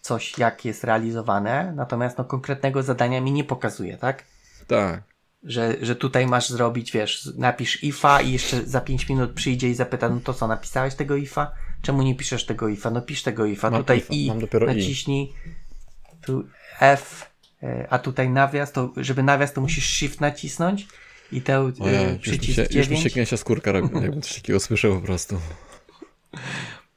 coś, 0.00 0.38
jak 0.38 0.64
jest 0.64 0.84
realizowane, 0.84 1.72
natomiast 1.76 2.18
no 2.18 2.24
konkretnego 2.24 2.82
zadania 2.82 3.20
mi 3.20 3.32
nie 3.32 3.44
pokazuje, 3.44 3.96
tak? 3.96 4.24
tak. 4.66 5.02
Że, 5.42 5.76
że 5.82 5.96
tutaj 5.96 6.26
masz 6.26 6.48
zrobić, 6.48 6.92
wiesz, 6.92 7.28
napisz 7.38 7.84
ifa 7.84 8.20
i 8.20 8.32
jeszcze 8.32 8.62
za 8.66 8.80
5 8.80 9.08
minut 9.08 9.32
przyjdzie 9.32 9.68
i 9.68 9.74
zapyta, 9.74 10.08
no 10.08 10.20
to 10.24 10.34
co, 10.34 10.46
napisałeś 10.46 10.94
tego 10.94 11.16
ifa? 11.16 11.52
Czemu 11.82 12.02
nie 12.02 12.14
piszesz 12.14 12.46
tego 12.46 12.68
ifa? 12.68 12.90
No 12.90 13.02
pisz 13.02 13.22
tego 13.22 13.46
ifa. 13.46 13.70
Mam 13.70 13.80
tutaj 13.80 13.98
ifa, 13.98 14.14
i 14.14 14.28
mam 14.28 14.40
dopiero 14.40 14.66
i. 14.66 14.76
naciśnij, 14.76 15.32
tu 16.22 16.44
F, 16.80 17.30
e, 17.62 17.86
a 17.90 17.98
tutaj 17.98 18.30
nawias, 18.30 18.72
to 18.72 18.92
żeby 18.96 19.22
nawias 19.22 19.52
to 19.52 19.60
musisz 19.60 19.88
shift 19.88 20.20
nacisnąć 20.20 20.86
i 21.32 21.40
ten 21.40 21.72
Ojej, 21.80 22.04
e, 22.04 22.18
już, 22.26 22.38
mi 22.38 22.44
się, 22.44 22.62
już 22.62 22.70
mi 22.88 22.96
9. 22.96 23.02
się 23.02 23.10
gęsia 23.10 23.36
skórka 23.36 23.72
robi, 23.72 23.94
jakbym 24.02 24.22
coś 24.22 24.34
takiego 24.34 24.60
słyszał 24.60 24.94
po 24.94 25.00
prostu. 25.06 25.40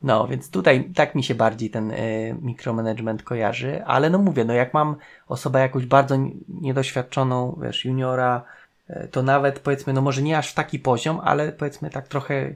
No, 0.01 0.27
więc 0.27 0.49
tutaj 0.49 0.89
tak 0.95 1.15
mi 1.15 1.23
się 1.23 1.35
bardziej 1.35 1.69
ten 1.69 1.91
y, 1.91 2.35
mikromanagement 2.41 3.23
kojarzy, 3.23 3.85
ale 3.85 4.09
no 4.09 4.17
mówię, 4.17 4.45
no 4.45 4.53
jak 4.53 4.73
mam 4.73 4.95
osobę 5.27 5.59
jakąś 5.59 5.85
bardzo 5.85 6.15
ni- 6.15 6.37
niedoświadczoną, 6.47 7.59
wiesz, 7.63 7.85
juniora, 7.85 8.43
y, 8.89 9.07
to 9.11 9.23
nawet 9.23 9.59
powiedzmy, 9.59 9.93
no 9.93 10.01
może 10.01 10.21
nie 10.21 10.37
aż 10.37 10.51
w 10.51 10.53
taki 10.53 10.79
poziom, 10.79 11.19
ale 11.23 11.51
powiedzmy 11.51 11.89
tak 11.89 12.07
trochę 12.07 12.53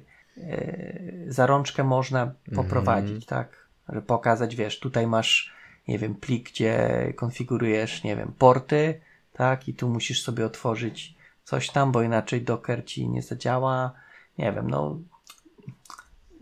za 1.27 1.45
rączkę 1.45 1.83
można 1.83 2.31
poprowadzić, 2.55 3.25
tak? 3.25 3.67
Że 3.89 4.01
pokazać, 4.01 4.55
wiesz, 4.55 4.79
tutaj 4.79 5.07
masz, 5.07 5.53
nie 5.87 5.99
wiem, 5.99 6.15
plik, 6.15 6.49
gdzie 6.49 7.13
konfigurujesz, 7.15 8.03
nie 8.03 8.15
wiem, 8.15 8.33
porty, 8.37 9.01
tak? 9.33 9.67
I 9.67 9.73
tu 9.73 9.89
musisz 9.89 10.23
sobie 10.23 10.45
otworzyć 10.45 11.15
coś 11.43 11.69
tam, 11.69 11.91
bo 11.91 12.01
inaczej 12.01 12.41
Docker 12.41 12.85
ci 12.85 13.09
nie 13.09 13.21
zadziała. 13.21 13.91
Nie 14.37 14.53
wiem, 14.53 14.69
no 14.69 14.99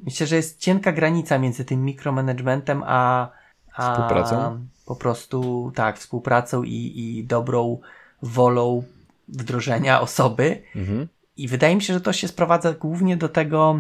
Myślę, 0.04 0.28
że 0.28 0.36
jest 0.36 0.60
cienka 0.60 0.92
granica 0.92 1.40
między 1.40 1.66
tym 1.66 1.86
mikromanagementem 1.86 2.84
a, 2.86 3.32
a 3.74 3.92
Współpracą? 3.92 4.66
po 4.86 4.96
prostu 4.96 5.72
tak, 5.76 6.00
współpracą 6.00 6.64
i, 6.64 6.94
i 6.96 7.24
dobrą 7.24 7.80
wolą 8.22 8.84
wdrożenia 9.28 10.02
osoby. 10.02 10.62
Mhm. 10.76 11.08
I 11.38 11.48
wydaje 11.48 11.76
mi 11.76 11.82
się, 11.82 11.94
że 11.94 12.02
to 12.02 12.14
się 12.14 12.28
sprowadza 12.28 12.74
głównie 12.74 13.18
do 13.18 13.30
tego, 13.30 13.80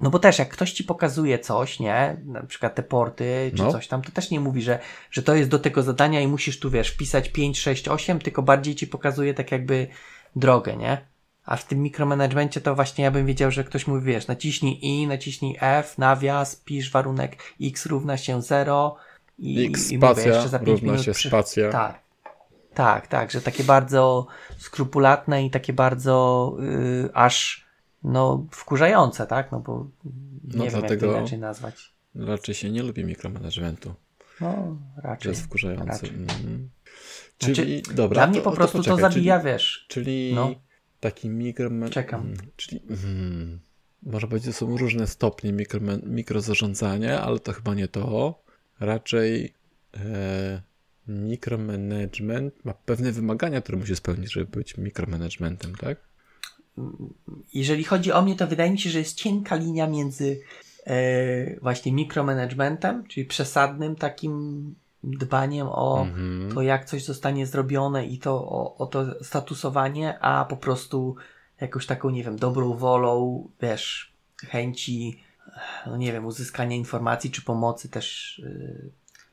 no 0.00 0.10
bo 0.10 0.18
też 0.18 0.38
jak 0.38 0.48
ktoś 0.48 0.72
ci 0.72 0.84
pokazuje 0.84 1.38
coś, 1.38 1.80
nie, 1.80 2.16
na 2.24 2.42
przykład 2.42 2.74
te 2.74 2.82
porty 2.82 3.52
czy 3.56 3.62
No. 3.62 3.72
coś 3.72 3.88
tam, 3.88 4.02
to 4.02 4.12
też 4.12 4.30
nie 4.30 4.40
mówi, 4.40 4.62
że, 4.62 4.78
że 5.10 5.22
to 5.22 5.34
jest 5.34 5.50
do 5.50 5.58
tego 5.58 5.82
zadania 5.82 6.20
i 6.20 6.26
musisz 6.26 6.60
tu, 6.60 6.70
wiesz, 6.70 6.88
wpisać 6.90 7.28
5, 7.28 7.60
6, 7.60 7.88
8, 7.88 8.18
tylko 8.18 8.42
bardziej 8.42 8.74
ci 8.74 8.86
pokazuje 8.86 9.34
tak 9.34 9.52
jakby 9.52 9.86
drogę, 10.36 10.76
nie? 10.76 10.98
A 11.44 11.56
w 11.56 11.64
tym 11.64 11.82
mikromanagemencie 11.82 12.60
to 12.60 12.74
właśnie 12.74 13.04
ja 13.04 13.10
bym 13.10 13.26
wiedział, 13.26 13.50
że 13.50 13.64
ktoś 13.64 13.86
mówi, 13.86 14.06
wiesz, 14.06 14.26
naciśnij 14.26 14.78
I, 14.82 15.06
naciśnij 15.06 15.56
F, 15.60 15.98
nawias, 15.98 16.56
pisz 16.56 16.90
warunek 16.90 17.36
X 17.62 17.86
równa 17.86 18.16
się 18.16 18.42
0 18.42 18.96
i, 19.38 19.66
X 19.66 19.90
i 19.90 19.98
mówię, 19.98 20.06
spacja 20.14 20.32
jeszcze 20.32 20.48
za 20.48 20.58
5 20.58 20.68
równa 20.68 20.92
minut 20.92 21.04
się 21.06 21.12
przy... 21.12 21.28
spacja. 21.28 21.72
Tak. 21.72 22.07
Tak, 22.78 23.06
tak, 23.06 23.30
że 23.30 23.40
takie 23.40 23.64
bardzo 23.64 24.26
skrupulatne 24.58 25.44
i 25.44 25.50
takie 25.50 25.72
bardzo 25.72 26.56
y, 27.06 27.08
aż 27.14 27.66
no 28.04 28.46
wkurzające, 28.50 29.26
tak? 29.26 29.52
No 29.52 29.60
bo 29.60 29.86
nie 30.44 30.58
No 30.58 30.64
wiem 30.64 30.84
jak 30.84 31.00
to 31.00 31.06
inaczej 31.06 31.38
nazwać. 31.38 31.92
Raczej 32.14 32.54
się 32.54 32.70
nie 32.70 32.82
lubi 32.82 33.04
mikromanagementu, 33.04 33.94
No, 34.40 34.76
że 34.96 35.02
raczej. 35.02 35.30
jest 35.30 35.42
wkurzający. 35.42 35.86
raczej. 35.86 36.08
Mhm. 36.10 36.70
Znaczy, 37.38 37.54
Czyli, 37.54 37.82
dobra. 37.94 38.14
Dla 38.14 38.26
mnie 38.26 38.38
to- 38.38 38.44
po 38.44 38.50
to 38.50 38.56
prostu 38.56 38.78
to, 38.82 38.90
poczekaj, 38.90 39.12
zabija, 39.12 39.40
wiesz. 39.40 39.86
Czyli, 39.88 40.04
czyli 40.04 40.34
No. 40.34 40.50
taki 41.00 41.28
mikroman... 41.30 41.90
Czekam. 41.90 42.20
Mm, 42.20 42.36
Czyli, 42.56 42.82
mm, 42.90 43.60
może 44.02 44.26
powiedzieć, 44.28 44.56
są 44.56 44.76
różne 44.76 45.06
stopnie 45.06 45.52
mikroman... 45.52 46.00
mikrozarządzania, 46.04 47.22
ale 47.22 47.38
to 47.38 47.52
chyba 47.52 47.74
nie 47.74 47.88
to. 47.88 48.42
Raczej 48.80 49.54
e, 49.96 50.67
mikromanagement 51.08 52.64
ma 52.64 52.74
pewne 52.74 53.12
wymagania, 53.12 53.60
które 53.60 53.78
musi 53.78 53.96
spełnić, 53.96 54.32
żeby 54.32 54.46
być 54.46 54.76
mikromanagementem, 54.76 55.74
tak? 55.74 55.98
Jeżeli 57.54 57.84
chodzi 57.84 58.12
o 58.12 58.22
mnie, 58.22 58.36
to 58.36 58.46
wydaje 58.46 58.70
mi 58.70 58.78
się, 58.78 58.90
że 58.90 58.98
jest 58.98 59.16
cienka 59.16 59.56
linia 59.56 59.86
między 59.86 60.40
e, 60.86 61.60
właśnie 61.60 61.92
mikromanagementem, 61.92 63.06
czyli 63.06 63.26
przesadnym 63.26 63.96
takim 63.96 64.74
dbaniem 65.04 65.66
o 65.70 66.02
Mhm. 66.02 66.52
to, 66.54 66.62
jak 66.62 66.84
coś 66.84 67.04
zostanie 67.04 67.46
zrobione 67.46 68.06
i 68.06 68.18
to 68.18 68.34
o, 68.34 68.76
o 68.76 68.86
to 68.86 69.24
statusowanie, 69.24 70.18
a 70.18 70.44
po 70.44 70.56
prostu 70.56 71.16
jakąś 71.60 71.86
taką, 71.86 72.10
nie 72.10 72.24
wiem, 72.24 72.36
dobrą 72.36 72.74
wolą, 72.74 73.48
wiesz, 73.62 74.12
chęci, 74.46 75.22
no 75.86 75.96
nie 75.96 76.12
wiem, 76.12 76.26
uzyskania 76.26 76.76
informacji 76.76 77.30
czy 77.30 77.42
pomocy 77.42 77.88
też. 77.88 78.40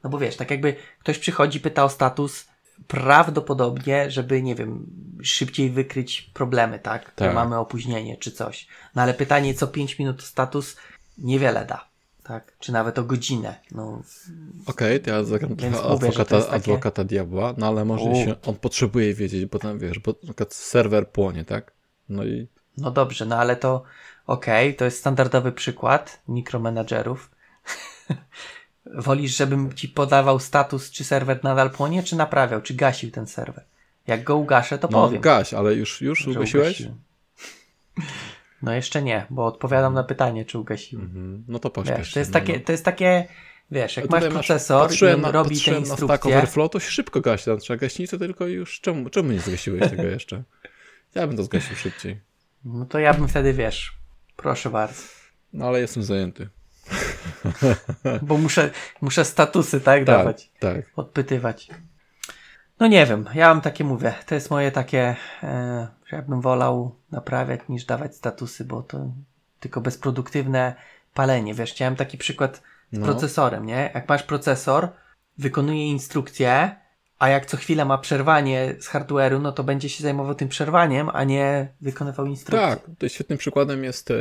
No 0.06 0.10
bo 0.10 0.18
wiesz, 0.18 0.36
tak 0.36 0.52
jakby 0.52 0.76
ktoś 1.00 1.20
przychodzi, 1.20 1.60
pyta 1.60 1.84
o 1.84 1.90
status 1.90 2.46
prawdopodobnie, 2.88 4.12
żeby, 4.12 4.42
nie 4.42 4.56
wiem, 4.56 4.86
szybciej 5.24 5.70
wykryć 5.70 6.22
problemy, 6.22 6.80
tak? 6.80 7.12
Tak. 7.16 7.36
Mamy 7.36 7.58
opóźnienie 7.58 8.18
czy 8.18 8.32
coś. 8.32 8.68
No 8.96 9.02
ale 9.02 9.14
pytanie, 9.14 9.54
co 9.54 9.68
5 9.68 10.00
minut 10.00 10.24
status 10.24 10.76
niewiele 11.18 11.66
da, 11.66 11.88
tak? 12.24 12.54
Czy 12.60 12.72
nawet 12.72 13.00
o 13.00 13.04
godzinę. 13.04 13.56
No, 13.72 14.02
Okej, 14.66 15.00
to 15.00 15.10
ja 15.10 15.24
zagram 15.24 15.56
trochę 15.56 15.84
adwokata, 15.84 16.42
takie- 16.42 16.52
adwokata 16.52 17.04
diabła, 17.04 17.54
no 17.58 17.68
ale 17.68 17.86
może 17.86 18.06
U. 18.06 18.16
się, 18.16 18.36
on 18.46 18.56
potrzebuje 18.56 19.14
wiedzieć, 19.14 19.46
bo 19.46 19.60
tam 19.60 19.80
wiesz, 19.80 20.00
bo 20.00 20.12
na 20.12 20.18
przykład 20.24 20.54
serwer 20.54 21.10
płonie, 21.10 21.46
tak? 21.46 21.72
No 22.10 22.24
i 22.24 22.48
no 22.78 22.92
dobrze, 22.92 23.26
no 23.26 23.36
ale 23.36 23.56
to 23.56 23.84
okej, 24.28 24.76
to 24.76 24.86
jest 24.86 25.00
standardowy 25.00 25.52
przykład 25.52 26.22
mikromanagerów. 26.28 27.32
Wolisz, 28.94 29.38
żebym 29.38 29.74
ci 29.74 29.90
podawał 29.90 30.40
status, 30.40 30.92
czy 30.92 31.04
serwer 31.04 31.44
nadal 31.44 31.72
płonie, 31.72 32.04
czy 32.04 32.16
naprawiał, 32.16 32.62
czy 32.62 32.74
gasił 32.74 33.12
ten 33.12 33.28
serwer? 33.28 33.64
Jak 34.08 34.24
go 34.24 34.38
ugaszę, 34.38 34.78
to 34.78 34.88
no 34.92 35.02
powiem. 35.02 35.22
gaś, 35.22 35.54
ale 35.54 35.76
już, 35.76 36.02
już 36.02 36.28
ugasiłeś? 36.28 36.80
ugasiłem. 36.80 36.96
No 38.62 38.74
jeszcze 38.74 39.02
nie, 39.02 39.26
bo 39.30 39.46
odpowiadam 39.46 39.94
na 39.94 40.04
pytanie, 40.04 40.46
czy 40.46 40.60
ugasiłem. 40.60 41.06
Mhm. 41.06 41.44
No 41.48 41.60
to 41.60 41.70
pośpiesz 41.70 41.98
Wiesz, 41.98 42.14
to 42.14 42.20
jest 42.20 42.34
no, 42.34 42.40
takie, 42.40 42.54
no. 42.54 42.60
to 42.66 42.72
jest 42.72 42.86
takie, 42.86 43.28
wiesz, 43.72 43.98
jak 43.98 44.10
masz 44.10 44.28
procesor 44.28 44.92
i 45.02 45.06
on 45.06 45.22
na, 45.22 45.32
robi 45.32 45.50
te 45.50 45.56
patrzyłem 45.56 45.80
na 45.80 45.86
Stack 45.86 46.02
instrukcje, 46.02 46.38
Overflow, 46.38 46.72
to 46.72 46.80
się 46.80 46.92
szybko 46.92 47.22
gasi, 47.22 47.46
tam 47.46 47.58
trzeba 47.58 47.78
gaśnicę 47.78 48.18
tylko 48.18 48.48
już, 48.48 48.82
czemu, 48.82 49.10
czemu 49.10 49.32
nie 49.32 49.40
zgasiłeś 49.40 49.90
tego 49.92 50.04
jeszcze? 50.04 50.44
Ja 51.16 51.28
bym 51.28 51.38
to 51.38 51.44
zgasił 51.44 51.76
szybciej. 51.76 52.20
no 52.66 52.86
to 52.86 53.00
ja 53.00 53.14
bym 53.14 53.28
wtedy, 53.28 53.54
wiesz, 53.54 53.98
proszę 54.36 54.70
bardzo, 54.70 55.02
No 55.54 55.68
ale 55.68 55.80
jestem 55.80 56.04
zajęty. 56.04 56.50
Bo 58.22 58.38
muszę, 58.38 58.70
muszę 59.02 59.26
statusy, 59.26 59.82
tak, 59.82 60.00
Tak, 60.00 60.06
dawać, 60.06 60.50
tak. 60.60 60.76
odpytywać. 60.96 61.70
No 62.80 62.88
nie 62.88 63.06
wiem, 63.06 63.26
ja 63.34 63.48
mam 63.50 63.62
takie, 63.62 63.84
mówię, 63.84 64.14
to 64.26 64.36
jest 64.36 64.50
moje 64.50 64.72
takie, 64.72 65.16
e, 65.44 65.88
że 66.06 66.16
ja 66.16 66.22
bym 66.22 66.42
wolał 66.42 66.96
naprawiać 67.12 67.60
niż 67.70 67.86
dawać 67.86 68.16
statusy, 68.16 68.66
bo 68.66 68.84
to 68.84 69.08
tylko 69.60 69.82
bezproduktywne 69.82 70.76
palenie, 71.14 71.54
wiesz, 71.54 71.72
chciałem 71.72 71.96
taki 71.96 72.18
przykład 72.18 72.62
z 72.92 72.98
No. 73.00 73.06
procesorem, 73.06 73.66
nie? 73.66 73.92
Jak 73.94 74.10
masz 74.10 74.24
procesor, 74.24 74.88
wykonuje 75.38 75.88
instrukcję, 75.88 76.76
a 77.20 77.30
jak 77.30 77.46
co 77.46 77.58
chwilę 77.58 77.86
ma 77.86 77.98
przerwanie 77.98 78.76
z 78.80 78.88
hardware'u, 78.90 79.42
no 79.42 79.52
to 79.52 79.64
będzie 79.64 79.90
się 79.90 80.04
zajmował 80.04 80.36
tym 80.36 80.50
przerwaniem, 80.50 81.10
a 81.14 81.24
nie 81.24 81.68
wykonywał 81.82 82.26
instrukcji. 82.26 82.68
Tak, 82.70 82.86
tutaj 82.86 83.10
świetnym 83.10 83.38
przykładem 83.38 83.84
jest 83.84 84.12
e, 84.12 84.16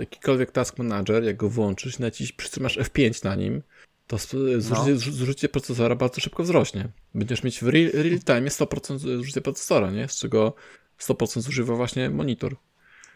jakikolwiek 0.00 0.50
task 0.50 0.78
manager, 0.78 1.22
jak 1.24 1.36
go 1.36 1.48
włączysz, 1.48 1.98
naciś, 1.98 2.32
przytrzymasz 2.32 2.78
F5 2.78 3.24
na 3.24 3.34
nim, 3.34 3.62
to 4.06 4.16
sp- 4.24 4.60
zużycie, 4.60 4.90
No. 4.90 4.98
zużycie 5.12 5.48
procesora 5.48 5.94
bardzo 5.94 6.20
szybko 6.20 6.42
wzrośnie. 6.42 6.88
Będziesz 7.14 7.42
mieć 7.42 7.60
w 7.64 7.68
real, 7.68 7.90
real 7.94 8.18
time 8.18 8.48
100% 8.50 8.98
zużycia 8.98 9.40
procesora, 9.40 9.90
nie? 9.90 10.08
Z 10.08 10.18
czego 10.18 10.54
100% 11.00 11.40
zużywa 11.40 11.74
właśnie 11.74 12.10
monitor. 12.10 12.56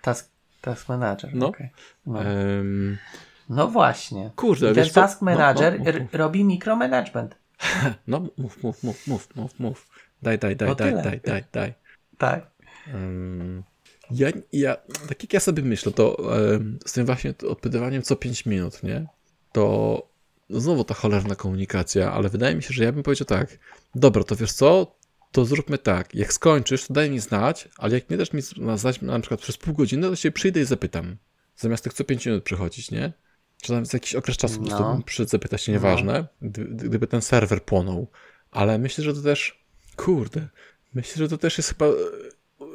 Task, 0.02 0.30
task 0.60 0.88
manager. 0.88 1.30
No. 1.34 1.46
okej. 1.46 1.70
No. 2.06 2.22
Em, 2.24 2.98
no 3.48 3.68
właśnie. 3.68 4.30
kurde, 4.36 4.70
I 4.70 4.74
ten 4.74 4.84
wiesz 4.84 4.92
task 4.92 5.22
manager 5.22 5.78
No, 5.78 5.84
no, 5.84 5.90
r- 5.90 6.06
robi 6.12 6.44
mikromanagement. 6.44 7.34
No, 8.06 8.28
mów, 8.36 8.62
mów, 8.62 8.82
mów, 8.82 9.06
mów, 9.06 9.36
mów, 9.36 9.60
mów. 9.60 9.88
Daj, 10.22 10.38
daj, 10.38 10.56
daj, 10.56 10.76
daj, 10.76 10.92
daj, 10.92 11.20
daj, 11.20 11.44
daj. 11.52 11.74
Tak. 12.18 12.50
Em, 12.94 13.62
Ja, 14.10 14.28
ja, 14.52 14.76
tak 15.08 15.22
jak 15.22 15.32
ja 15.32 15.40
sobie 15.40 15.62
myślę, 15.62 15.92
to 15.92 16.36
em, 16.54 16.78
z 16.86 16.92
tym 16.92 17.06
właśnie 17.06 17.34
odpytywaniem 17.48 18.02
co 18.02 18.16
5 18.16 18.46
minut, 18.46 18.82
nie? 18.82 19.06
To 19.52 20.08
no 20.50 20.60
znowu 20.60 20.84
ta 20.84 20.94
cholerna 20.94 21.34
komunikacja, 21.34 22.12
ale 22.12 22.28
wydaje 22.28 22.54
mi 22.56 22.62
się, 22.62 22.74
że 22.74 22.84
ja 22.84 22.92
bym 22.92 23.02
powiedział 23.02 23.26
tak, 23.26 23.58
dobra, 23.94 24.24
to 24.24 24.36
wiesz 24.36 24.52
co, 24.52 24.96
to 25.32 25.44
zróbmy 25.44 25.78
tak, 25.78 26.14
jak 26.14 26.32
skończysz, 26.32 26.86
to 26.86 26.94
daj 26.94 27.10
mi 27.10 27.20
znać, 27.20 27.68
ale 27.76 27.94
jak 27.94 28.10
nie 28.10 28.16
dasz 28.16 28.32
mi 28.32 28.42
znać 28.76 29.00
na 29.02 29.20
przykład 29.20 29.40
przez 29.40 29.56
pół 29.56 29.74
godziny, 29.74 30.08
to 30.08 30.16
się 30.16 30.30
przyjdę 30.30 30.60
i 30.60 30.64
zapytam. 30.64 31.16
Zamiast 31.56 31.84
tych 31.84 31.92
co 31.92 32.04
5 32.04 32.26
minut 32.26 32.44
przychodzić, 32.44 32.90
nie? 32.90 33.12
Czy 33.62 33.72
tam 33.72 33.86
za 33.86 33.96
jakiś 33.96 34.14
okres 34.14 34.36
czasu 34.36 34.62
No. 34.62 34.92
bym 34.92 35.02
przyszedł 35.02 35.30
zapytać 35.30 35.62
się, 35.62 35.72
nieważne, 35.72 36.26
gdy, 36.42 36.64
gdyby 36.64 37.06
ten 37.06 37.22
serwer 37.22 37.62
płonął. 37.64 38.06
Ale 38.50 38.78
myślę, 38.78 39.04
że 39.04 39.14
to 39.14 39.22
też, 39.22 39.64
kurde, 39.96 40.48
myślę, 40.94 41.14
że 41.16 41.28
to 41.28 41.38
też 41.38 41.58
jest 41.58 41.68
chyba 41.68 41.86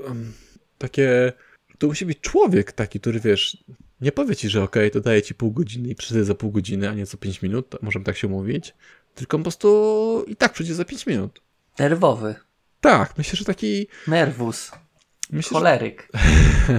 em, 0.08 0.34
takie, 0.78 1.34
to 1.78 1.88
musi 1.88 2.06
być 2.06 2.20
człowiek 2.20 2.72
taki, 2.72 3.00
który 3.00 3.20
wiesz, 3.20 3.64
nie 4.02 4.12
powie 4.12 4.36
ci, 4.36 4.50
że 4.50 4.64
okej, 4.64 4.92
to 4.92 5.00
daję 5.00 5.22
ci 5.22 5.36
pół 5.36 5.52
godziny 5.52 5.90
i 5.90 5.96
przyjdę 5.96 6.26
za 6.26 6.36
pół 6.36 6.52
godziny, 6.52 6.90
a 6.90 6.94
nie 6.94 7.06
co 7.06 7.18
5 7.18 7.42
minut, 7.42 7.70
to 7.70 7.78
możemy 7.82 8.06
tak 8.06 8.18
się 8.18 8.28
mówić, 8.28 8.74
tylko 9.16 9.38
po 9.38 9.44
prostu 9.44 10.26
i 10.28 10.36
tak 10.36 10.54
przyjdzie 10.54 10.76
za 10.76 10.86
5 10.86 11.06
minut. 11.08 11.42
Nerwowy. 11.80 12.36
Tak, 12.82 13.18
myślę, 13.18 13.38
że 13.38 13.46
taki, 13.46 13.88
Nerwus. 14.08 14.72
myślę, 15.32 15.58
Choleryk. 15.58 16.08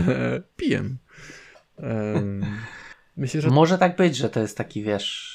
że 0.06 0.42
pijem. 0.56 0.98
Em, 1.76 2.44
myślę, 3.16 3.40
że 3.40 3.50
Może 3.50 3.78
tak 3.78 3.96
być, 3.96 4.16
że 4.16 4.30
to 4.30 4.40
jest 4.40 4.56
taki, 4.58 4.82
wiesz, 4.82 5.34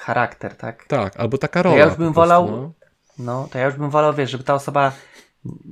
charakter, 0.00 0.56
tak? 0.56 0.84
tak, 0.88 1.16
albo 1.20 1.38
taka 1.38 1.62
rola. 1.62 1.76
ja 1.76 1.84
już 1.84 1.94
bym 1.94 2.08
po 2.08 2.14
prostu, 2.14 2.28
wolał- 2.34 2.50
no. 2.50 2.72
No, 3.18 3.48
to 3.52 3.58
ja 3.58 3.66
już 3.66 3.74
bym 3.74 3.90
wolał, 3.90 4.14
wiesz, 4.14 4.30
żeby 4.30 4.44
ta 4.44 4.54
osoba 4.54 4.92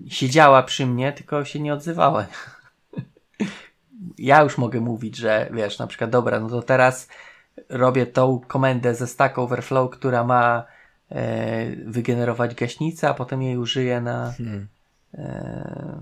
siedziała 0.09 0.63
przy 0.63 0.87
mnie, 0.87 1.13
tylko 1.13 1.45
się 1.45 1.61
nie 1.61 1.75
odzywała. 1.75 2.27
Ja 4.19 4.43
już 4.43 4.59
mogę 4.59 4.81
mówić, 4.81 5.17
że 5.17 5.49
wiesz, 5.53 5.79
na 5.79 5.87
przykład, 5.87 6.11
dobra, 6.11 6.41
no 6.41 6.49
to 6.49 6.63
teraz 6.63 7.09
robię 7.69 8.07
tą 8.07 8.41
komendę 8.49 8.95
ze 8.95 9.07
Stack 9.07 9.39
Overflow, 9.39 9.91
która 9.91 10.25
ma 10.25 10.65
e, 11.11 11.77
wygenerować 11.77 12.55
gaśnicę, 12.55 13.09
a 13.09 13.15
potem 13.15 13.43
jej 13.43 13.57
użyję 13.59 14.01
na. 14.01 14.33
Hmm. 14.39 14.69
E, 15.15 15.99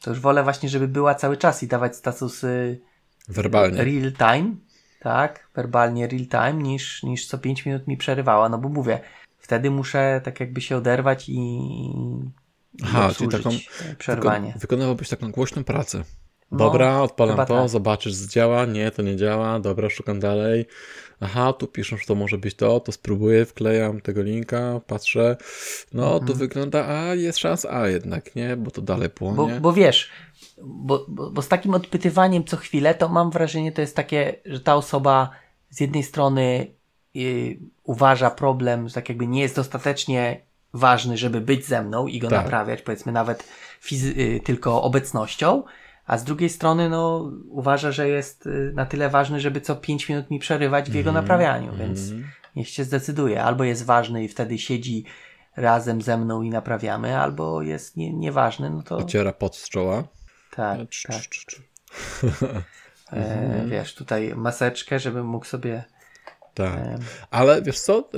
to 0.00 0.10
już 0.10 0.20
wolę 0.20 0.42
właśnie, 0.42 0.68
żeby 0.68 0.88
była 0.88 1.14
cały 1.14 1.36
czas 1.36 1.62
i 1.62 1.68
dawać 1.68 1.96
statusy 1.96 2.80
Werbalnie. 3.28 3.84
real 3.84 4.12
time, 4.12 4.54
tak, 5.04 5.48
werbalnie 5.54 6.06
real 6.08 6.26
time, 6.26 6.62
niż, 6.62 7.02
niż 7.02 7.26
co 7.26 7.38
5 7.38 7.66
minut 7.66 7.86
mi 7.86 7.96
przerywała, 7.96 8.48
no 8.48 8.58
bo 8.58 8.68
mówię, 8.68 9.00
wtedy 9.38 9.70
muszę 9.70 10.20
tak 10.24 10.40
jakby 10.40 10.60
się 10.60 10.76
oderwać 10.76 11.28
i, 11.28 11.34
i 11.34 12.82
Aha, 12.84 13.10
czyli 13.16 13.30
taką 13.30 13.50
e, 13.50 13.94
przerwanie. 13.98 14.48
Wyko- 14.52 14.58
wykonywałbyś 14.60 15.08
taką 15.08 15.30
głośną 15.30 15.64
pracę. 15.64 16.04
No, 16.50 16.58
Dobra, 16.58 17.00
odpalam 17.02 17.36
to, 17.46 17.60
tak. 17.60 17.68
zobaczysz, 17.68 18.14
działa, 18.16 18.64
nie, 18.66 18.90
to 18.90 19.02
nie 19.02 19.16
działa, 19.16 19.60
dobra, 19.60 19.90
szukam 19.90 20.20
dalej. 20.20 20.66
Aha, 21.20 21.52
tu 21.52 21.66
piszą, 21.66 21.96
że 21.96 22.06
to 22.06 22.14
może 22.14 22.38
być 22.38 22.54
to, 22.54 22.80
to 22.80 22.92
spróbuję, 22.92 23.44
wklejam 23.44 24.00
tego 24.00 24.22
linka, 24.22 24.80
patrzę, 24.86 25.36
no, 25.92 26.06
Mhm. 26.12 26.26
tu 26.26 26.34
wygląda, 26.34 26.86
a 26.88 27.14
jest 27.14 27.38
szans, 27.38 27.64
a 27.64 27.88
jednak 27.88 28.36
nie, 28.36 28.56
bo 28.56 28.70
to 28.70 28.82
dalej 28.82 29.08
Bo, 29.08 29.14
płonie. 29.14 29.60
bo 29.60 29.72
wiesz, 29.72 30.10
bo, 30.62 31.04
bo, 31.08 31.30
bo 31.30 31.42
z 31.42 31.48
takim 31.48 31.74
odpytywaniem 31.74 32.44
co 32.44 32.56
chwilę, 32.56 32.94
to 32.94 33.08
mam 33.08 33.30
wrażenie, 33.30 33.72
to 33.72 33.80
jest 33.80 33.96
takie, 33.96 34.34
że 34.46 34.60
ta 34.60 34.74
osoba 34.74 35.30
z 35.70 35.80
jednej 35.80 36.02
strony 36.02 36.66
y, 37.16 37.58
uważa 37.84 38.30
problem, 38.30 38.88
że 38.88 38.94
tak 38.94 39.08
jakby 39.08 39.26
nie 39.26 39.40
jest 39.42 39.56
dostatecznie 39.56 40.40
ważny, 40.72 41.16
żeby 41.16 41.40
być 41.40 41.66
ze 41.66 41.82
mną 41.82 42.06
i 42.06 42.18
go 42.18 42.28
Tak. 42.28 42.38
naprawiać, 42.44 42.82
powiedzmy 42.82 43.12
nawet 43.12 43.44
fizy- 43.82 44.18
y, 44.18 44.40
tylko 44.44 44.82
obecnością, 44.82 45.62
a 46.06 46.18
z 46.18 46.24
drugiej 46.24 46.48
strony 46.50 46.88
no, 46.90 47.30
uważa, 47.48 47.92
że 47.92 48.08
jest 48.08 48.46
y, 48.46 48.72
na 48.74 48.86
tyle 48.86 49.08
ważny, 49.10 49.40
żeby 49.40 49.60
co 49.60 49.76
5 49.76 50.08
minut 50.08 50.30
mi 50.30 50.38
przerywać 50.38 50.90
w 50.90 50.94
jego 50.94 51.12
naprawianiu, 51.12 51.72
więc 51.78 52.00
Mhm. 52.10 52.24
niech 52.56 52.68
się 52.68 52.84
zdecyduje. 52.84 53.42
Albo 53.44 53.64
jest 53.64 53.84
ważny 53.84 54.24
i 54.24 54.28
wtedy 54.28 54.58
siedzi 54.58 55.04
razem 55.56 56.02
ze 56.02 56.18
mną 56.18 56.42
i 56.42 56.50
naprawiamy, 56.50 57.18
albo 57.18 57.62
jest 57.62 57.96
nie, 57.96 58.12
nieważny, 58.12 58.70
no 58.70 58.82
to 58.82 58.96
Ociera 58.96 59.32
pot 59.32 59.56
z 59.56 59.68
czoła. 59.68 60.04
Tak, 60.56 60.78
Cz, 60.90 61.02
tak. 61.02 61.22
E, 63.12 63.66
wiesz, 63.68 63.94
tutaj 63.94 64.34
maseczkę, 64.36 64.98
żebym 64.98 65.26
mógł 65.26 65.46
sobie 65.46 65.84
Tak. 66.54 67.00
Ale 67.30 67.62
wiesz 67.62 67.80
co, 67.80 68.10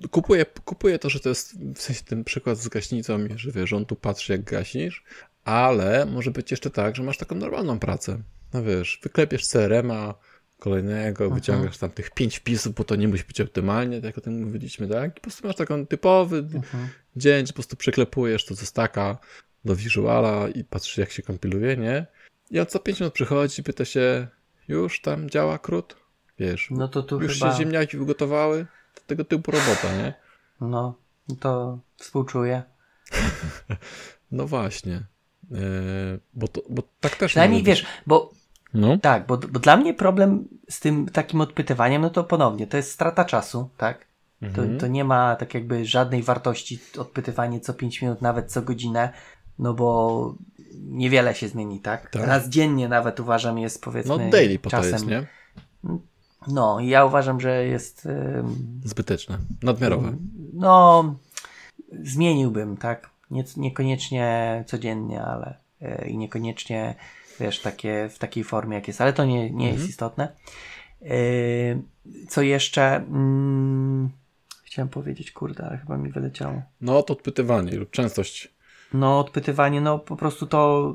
yy, 0.00 0.08
kupuję, 0.08 0.46
kupuję 0.64 0.98
to, 0.98 1.10
że 1.10 1.20
to 1.20 1.28
jest 1.28 1.58
w 1.74 1.82
sensie 1.82 2.02
ten 2.02 2.24
przykład 2.24 2.58
z 2.58 2.68
gaśnicą, 2.68 3.24
i 3.24 3.38
że 3.38 3.52
wiesz, 3.52 3.72
on 3.72 3.86
tu 3.86 3.96
patrzy 3.96 4.32
jak 4.32 4.44
gasisz, 4.44 5.04
ale 5.44 6.06
może 6.06 6.30
być 6.30 6.50
jeszcze 6.50 6.70
tak, 6.70 6.96
że 6.96 7.02
masz 7.02 7.18
taką 7.18 7.34
normalną 7.34 7.78
pracę. 7.78 8.18
No 8.54 8.62
wiesz, 8.62 9.00
wyklepiesz 9.02 9.46
CRM-a 9.46 10.14
kolejnego, 10.58 11.24
Mhm. 11.24 11.40
wyciągasz 11.40 11.78
tam 11.78 11.90
tych 11.90 12.10
pięć 12.10 12.36
wpisów, 12.36 12.74
bo 12.74 12.84
to 12.84 12.96
nie 12.96 13.08
musi 13.08 13.24
być 13.24 13.40
optymalnie, 13.40 13.96
tak 13.96 14.04
jak 14.04 14.18
o 14.18 14.20
tym 14.20 14.44
mówiliśmy, 14.44 14.88
tak? 14.88 15.10
I 15.10 15.14
po 15.14 15.20
prostu 15.20 15.46
masz 15.46 15.56
taką 15.56 15.86
typowy 15.86 16.38
mhm. 16.38 16.88
dzień, 17.16 17.46
że 17.46 17.52
po 17.52 17.56
prostu 17.56 17.76
przyklepujesz 17.76 18.44
to 18.44 18.54
ze 18.54 18.66
staka 18.66 19.18
do 19.64 19.76
Visuala 19.76 20.48
i 20.48 20.64
patrzysz 20.64 20.98
jak 20.98 21.10
się 21.10 21.22
kompiluje, 21.22 21.76
nie? 21.76 22.06
I 22.50 22.60
on 22.60 22.66
co 22.66 22.78
5 22.78 23.00
minut 23.00 23.14
przychodzi, 23.14 23.62
pyta 23.62 23.84
się, 23.84 24.28
już 24.68 25.00
tam 25.00 25.30
działa 25.30 25.58
krót? 25.58 25.96
Wiesz, 26.38 26.68
no 26.70 26.88
to 26.88 27.02
tu 27.02 27.22
już 27.22 27.38
chyba, 27.38 27.52
się 27.52 27.58
ziemniaki 27.58 27.96
wygotowały? 27.96 28.66
To 28.94 29.00
tego 29.06 29.24
typu 29.24 29.50
robota, 29.50 29.96
nie? 29.96 30.14
no, 30.60 30.94
to 31.40 31.78
współczuję. 31.96 32.62
No 34.32 34.46
właśnie. 34.46 35.02
Yy, 35.50 35.58
bo, 36.34 36.48
to, 36.48 36.62
bo 36.68 36.82
tak 37.00 37.16
też 37.16 37.30
Przynajmniej 37.30 37.62
wiesz, 37.62 37.86
bo 38.06 38.30
No, 38.74 38.98
tak, 38.98 39.26
bo, 39.26 39.36
bo 39.36 39.60
dla 39.60 39.76
mnie 39.76 39.94
problem 39.94 40.48
z 40.68 40.80
tym 40.80 41.08
takim 41.08 41.40
odpytywaniem, 41.40 42.02
no 42.02 42.10
to 42.10 42.24
ponownie, 42.24 42.66
to 42.66 42.76
jest 42.76 42.90
strata 42.90 43.24
czasu, 43.24 43.70
tak? 43.76 44.06
To, 44.54 44.62
to 44.80 44.86
nie 44.86 45.04
ma 45.04 45.36
tak 45.36 45.54
jakby 45.54 45.84
żadnej 45.84 46.22
wartości 46.22 46.78
odpytywanie 46.98 47.60
co 47.60 47.74
5 47.74 48.02
minut, 48.02 48.22
nawet 48.22 48.52
co 48.52 48.62
godzinę, 48.62 49.12
no 49.60 49.74
bo 49.74 50.34
niewiele 50.74 51.34
się 51.34 51.48
zmieni, 51.48 51.80
tak? 51.80 52.10
Tak. 52.10 52.22
Raz 52.26 52.48
dziennie 52.48 52.88
nawet 52.88 53.20
uważam 53.20 53.58
jest 53.58 53.82
powiedzmy 53.82 54.18
No 54.18 54.30
daily 54.30 54.58
po 54.58 54.70
to 54.70 54.76
czasem. 54.76 54.92
jest, 54.92 55.06
nie? 55.06 55.26
No 56.48 56.80
i 56.80 56.88
ja 56.88 57.04
uważam, 57.04 57.40
że 57.40 57.66
jest 57.66 58.06
ym, 58.06 58.80
Zbyteczne. 58.84 59.38
Nadmiarowe. 59.62 60.16
no 60.52 61.14
zmieniłbym, 62.02 62.76
tak? 62.76 63.10
Nie, 63.30 63.44
niekoniecznie 63.56 64.64
codziennie, 64.66 65.22
ale 65.22 65.58
yy, 65.80 66.08
i 66.08 66.16
niekoniecznie 66.18 66.94
wiesz, 67.40 67.60
takie, 67.60 68.08
w 68.12 68.18
takiej 68.18 68.44
formie 68.44 68.74
jak 68.74 68.88
jest, 68.88 69.00
ale 69.00 69.12
to 69.12 69.24
nie, 69.24 69.50
nie 69.50 69.72
jest 69.72 69.88
istotne. 69.88 70.28
Yy, 71.00 71.82
co 72.28 72.42
jeszcze? 72.42 72.96
Mm, 72.96 74.10
chciałem 74.64 74.88
powiedzieć, 74.88 75.32
kurde, 75.32 75.64
ale 75.64 75.78
chyba 75.78 75.96
mi 75.96 76.10
wyleciało. 76.10 76.62
No 76.80 77.02
to 77.02 77.12
odpytywanie 77.12 77.72
lub 77.72 77.90
częstość. 77.90 78.59
No, 78.94 79.18
odpytywanie, 79.18 79.80
no 79.80 79.98
po 79.98 80.16
prostu 80.16 80.46
to 80.46 80.94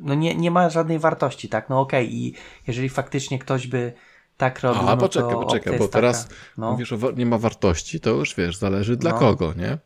no 0.00 0.14
nie, 0.14 0.34
nie 0.34 0.50
ma 0.50 0.70
żadnej 0.70 0.98
wartości, 0.98 1.48
tak? 1.48 1.68
No 1.68 1.80
okej, 1.80 2.14
i 2.14 2.34
jeżeli 2.66 2.88
faktycznie 2.88 3.38
ktoś 3.38 3.66
by 3.66 3.92
tak 4.36 4.60
robił, 4.60 4.82
A, 4.82 4.84
no 4.84 4.96
poczekaj, 4.96 5.30
to 5.30 5.40
poczekaj, 5.40 5.78
bo 5.78 5.88
teraz 5.88 6.24
taka, 6.24 6.40
no, 6.58 6.72
mówisz, 6.72 6.94
wa- 6.94 7.10
nie 7.10 7.26
ma 7.26 7.38
wartości, 7.38 8.00
to 8.00 8.10
już 8.10 8.34
wiesz, 8.34 8.56
zależy 8.56 8.96
dla 8.96 9.10
No. 9.10 9.18
kogo, 9.18 9.52
nie? 9.56 9.78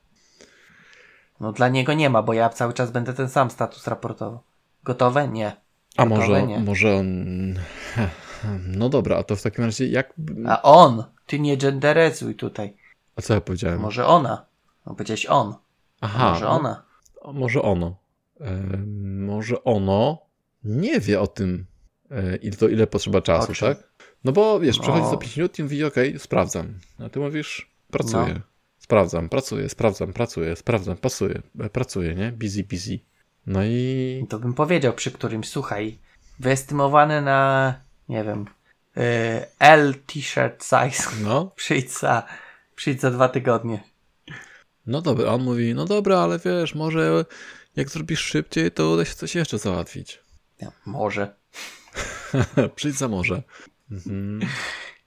no 1.40 1.52
dla 1.52 1.68
niego 1.68 1.92
nie 1.94 2.10
ma, 2.10 2.22
bo 2.22 2.32
ja 2.32 2.48
cały 2.48 2.72
czas 2.72 2.90
będę 2.90 3.12
ten 3.14 3.28
sam 3.28 3.50
status 3.50 3.86
raportował. 3.86 4.40
Gotowe? 4.84 5.28
Nie. 5.28 5.56
A 5.96 6.06
Gotowe? 6.06 6.20
może, 6.28 6.46
Nie. 6.46 6.58
może 6.58 6.96
on... 6.96 7.06
No 8.66 8.88
dobra, 8.88 9.16
a 9.16 9.22
to 9.22 9.36
w 9.36 9.42
takim 9.42 9.64
razie 9.64 9.86
jak... 9.88 10.12
A 10.46 10.62
on, 10.62 11.04
ty 11.26 11.40
nie 11.40 11.56
genderyzuj 11.56 12.34
tutaj. 12.34 12.76
A 13.16 13.22
co 13.22 13.34
ja 13.34 13.40
powiedziałem? 13.40 13.80
Może 13.80 14.06
ona. 14.06 14.44
No 14.86 14.94
powiedziałeś 14.94 15.26
on. 15.26 15.54
Aha, 16.00 16.30
może 16.32 16.44
no, 16.44 16.50
ona. 16.50 16.82
Może 17.32 17.62
ono. 17.62 17.96
E, 18.40 18.62
może 19.26 19.64
ono 19.64 20.18
nie 20.64 21.00
wie 21.00 21.20
o 21.20 21.26
tym, 21.26 21.66
e, 22.10 22.36
ile, 22.36 22.56
to, 22.56 22.68
ile 22.68 22.86
potrzeba 22.86 23.22
czasu, 23.22 23.52
tak? 23.60 23.78
No 24.24 24.32
bo 24.32 24.60
wiesz, 24.60 24.76
No. 24.76 24.82
przychodzi 24.82 25.10
za 25.10 25.16
5 25.16 25.36
minut 25.36 25.58
i 25.58 25.62
mówi, 25.62 25.84
okej, 25.84 26.18
sprawdzam. 26.18 26.78
A 26.98 27.08
ty 27.08 27.20
mówisz, 27.20 27.70
pracuję. 27.90 28.34
No. 28.34 28.40
Sprawdzam, 28.78 29.28
pracuję, 29.28 29.68
sprawdzam, 29.68 30.12
pracuję, 30.12 30.56
sprawdzam, 30.56 30.96
pasuję, 30.96 31.42
e, 31.60 31.70
pracuję, 31.70 32.14
nie? 32.14 32.32
Busy, 32.32 32.64
busy. 32.64 32.98
No 33.46 33.64
i 33.64 34.26
To 34.28 34.38
bym 34.38 34.54
powiedział 34.54 34.92
przy 34.92 35.10
którymś, 35.10 35.48
słuchaj, 35.48 35.98
wyestymowane 36.38 37.22
na, 37.22 37.74
nie 38.08 38.24
wiem, 38.24 38.44
y, 38.96 39.00
L 39.58 39.94
t-shirt 40.06 40.64
size. 40.64 41.08
no, 41.22 41.50
Przyjdź 41.56 41.98
za, 41.98 42.22
przyjdź 42.76 43.00
za 43.00 43.10
dwa 43.10 43.28
tygodnie. 43.28 43.80
No 44.86 45.02
dobra, 45.02 45.26
on 45.32 45.42
mówi, 45.42 45.74
no 45.74 45.84
dobra, 45.84 46.18
ale 46.18 46.38
wiesz, 46.38 46.74
może 46.74 47.24
jak 47.76 47.90
zrobisz 47.90 48.20
szybciej, 48.20 48.70
to 48.70 48.90
uda 48.90 49.04
się 49.04 49.14
coś 49.14 49.34
jeszcze 49.34 49.58
załatwić. 49.58 50.20
Ja, 50.60 50.72
może. 50.86 51.34
Przyjdź 52.76 52.96
za 52.96 53.08
morze. 53.08 53.42
Mhm. 53.90 54.40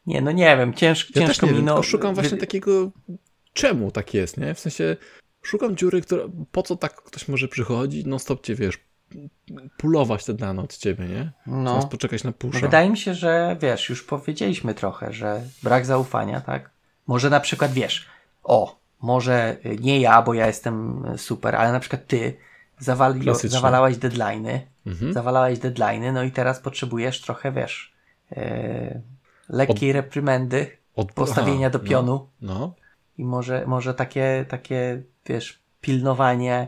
Nie, 0.06 0.22
no 0.22 0.32
nie 0.32 0.58
wiem, 0.58 0.74
cięż, 0.74 1.12
Ja 1.16 1.22
ciężko 1.22 1.48
też 1.48 1.54
nie 1.56 1.60
mi, 1.60 1.66
no. 1.66 1.84
szukam 1.84 2.16
właśnie 2.16 2.38
takiego, 2.38 2.92
czemu 3.54 3.92
tak 3.92 4.14
jest, 4.14 4.38
nie? 4.38 4.54
W 4.54 4.60
sensie, 4.60 4.98
szukam 5.42 5.78
dziury, 5.78 6.02
która, 6.02 6.24
po 6.52 6.64
co 6.64 6.76
tak 6.76 6.96
ktoś 6.96 7.28
może 7.28 7.48
przychodzić, 7.48 8.06
no 8.06 8.20
stop 8.20 8.46
cię, 8.46 8.56
wiesz, 8.56 8.78
pulować 9.78 10.26
te 10.26 10.34
dane 10.34 10.62
od 10.62 10.78
ciebie, 10.78 11.06
nie? 11.06 11.32
No. 11.48 11.70
Zamiast 11.70 11.88
poczekać 11.88 12.24
na 12.24 12.32
pusza. 12.32 12.60
Wydaje 12.60 12.90
mi 12.90 12.98
się, 12.98 13.14
że 13.14 13.58
wiesz, 13.62 13.90
już 13.90 14.04
powiedzieliśmy 14.04 14.74
trochę, 14.74 15.14
że 15.14 15.42
brak 15.64 15.86
zaufania, 15.86 16.42
tak? 16.42 16.70
Może 17.08 17.30
na 17.30 17.40
przykład 17.40 17.72
wiesz, 17.72 18.06
o, 18.44 18.79
może 19.02 19.58
nie 19.80 20.00
ja, 20.00 20.22
bo 20.22 20.34
ja 20.34 20.48
jestem 20.48 21.04
super, 21.18 21.56
ale 21.56 21.72
na 21.72 21.80
przykład 21.80 22.08
ty 22.08 22.38
zawali, 22.80 23.26
zawalałeś 23.44 23.98
deadline'y, 23.98 24.60
Mhm. 24.88 25.14
zawalałeś 25.14 25.60
deadline'y, 25.60 26.14
no 26.14 26.24
i 26.24 26.32
teraz 26.32 26.60
potrzebujesz 26.60 27.22
trochę, 27.22 27.52
wiesz, 27.52 27.94
yy, 28.32 29.02
lekkiej 29.50 29.92
reprymendy, 29.94 30.78
Od... 30.96 31.12
postawienia 31.12 31.68
Aha, 31.68 31.70
do 31.70 31.80
pionu 31.80 32.28
No, 32.42 32.54
no. 32.60 32.74
i 33.18 33.24
może, 33.26 33.64
może 33.68 33.94
takie, 33.94 34.46
takie, 34.50 35.02
wiesz, 35.26 35.60
pilnowanie, 35.82 36.68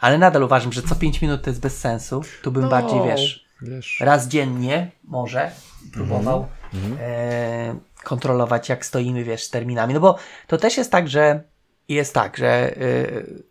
ale 0.00 0.18
nadal 0.18 0.42
uważam, 0.42 0.72
że 0.72 0.82
co 0.82 0.94
5 0.94 1.22
minut 1.22 1.42
to 1.42 1.50
jest 1.50 1.60
bez 1.60 1.78
sensu. 1.80 2.20
Tu 2.42 2.52
bym 2.52 2.62
No, 2.62 2.68
bardziej, 2.68 3.02
wiesz, 3.02 3.44
wiesz. 3.62 4.00
raz 4.00 4.28
dziennie 4.28 4.90
może 5.04 5.50
próbował 5.92 6.46
Mhm. 6.74 6.96
e, 7.00 7.74
kontrolować, 8.04 8.68
jak 8.68 8.86
stoimy, 8.86 9.24
wiesz, 9.24 9.42
z 9.42 9.50
terminami. 9.50 9.94
No 9.94 10.00
bo 10.00 10.16
to 10.46 10.58
też 10.58 10.76
jest 10.76 10.92
tak, 10.92 11.08
że 11.08 11.42
jest 11.88 12.14
tak, 12.14 12.36
że 12.36 12.76
e, 12.76 12.76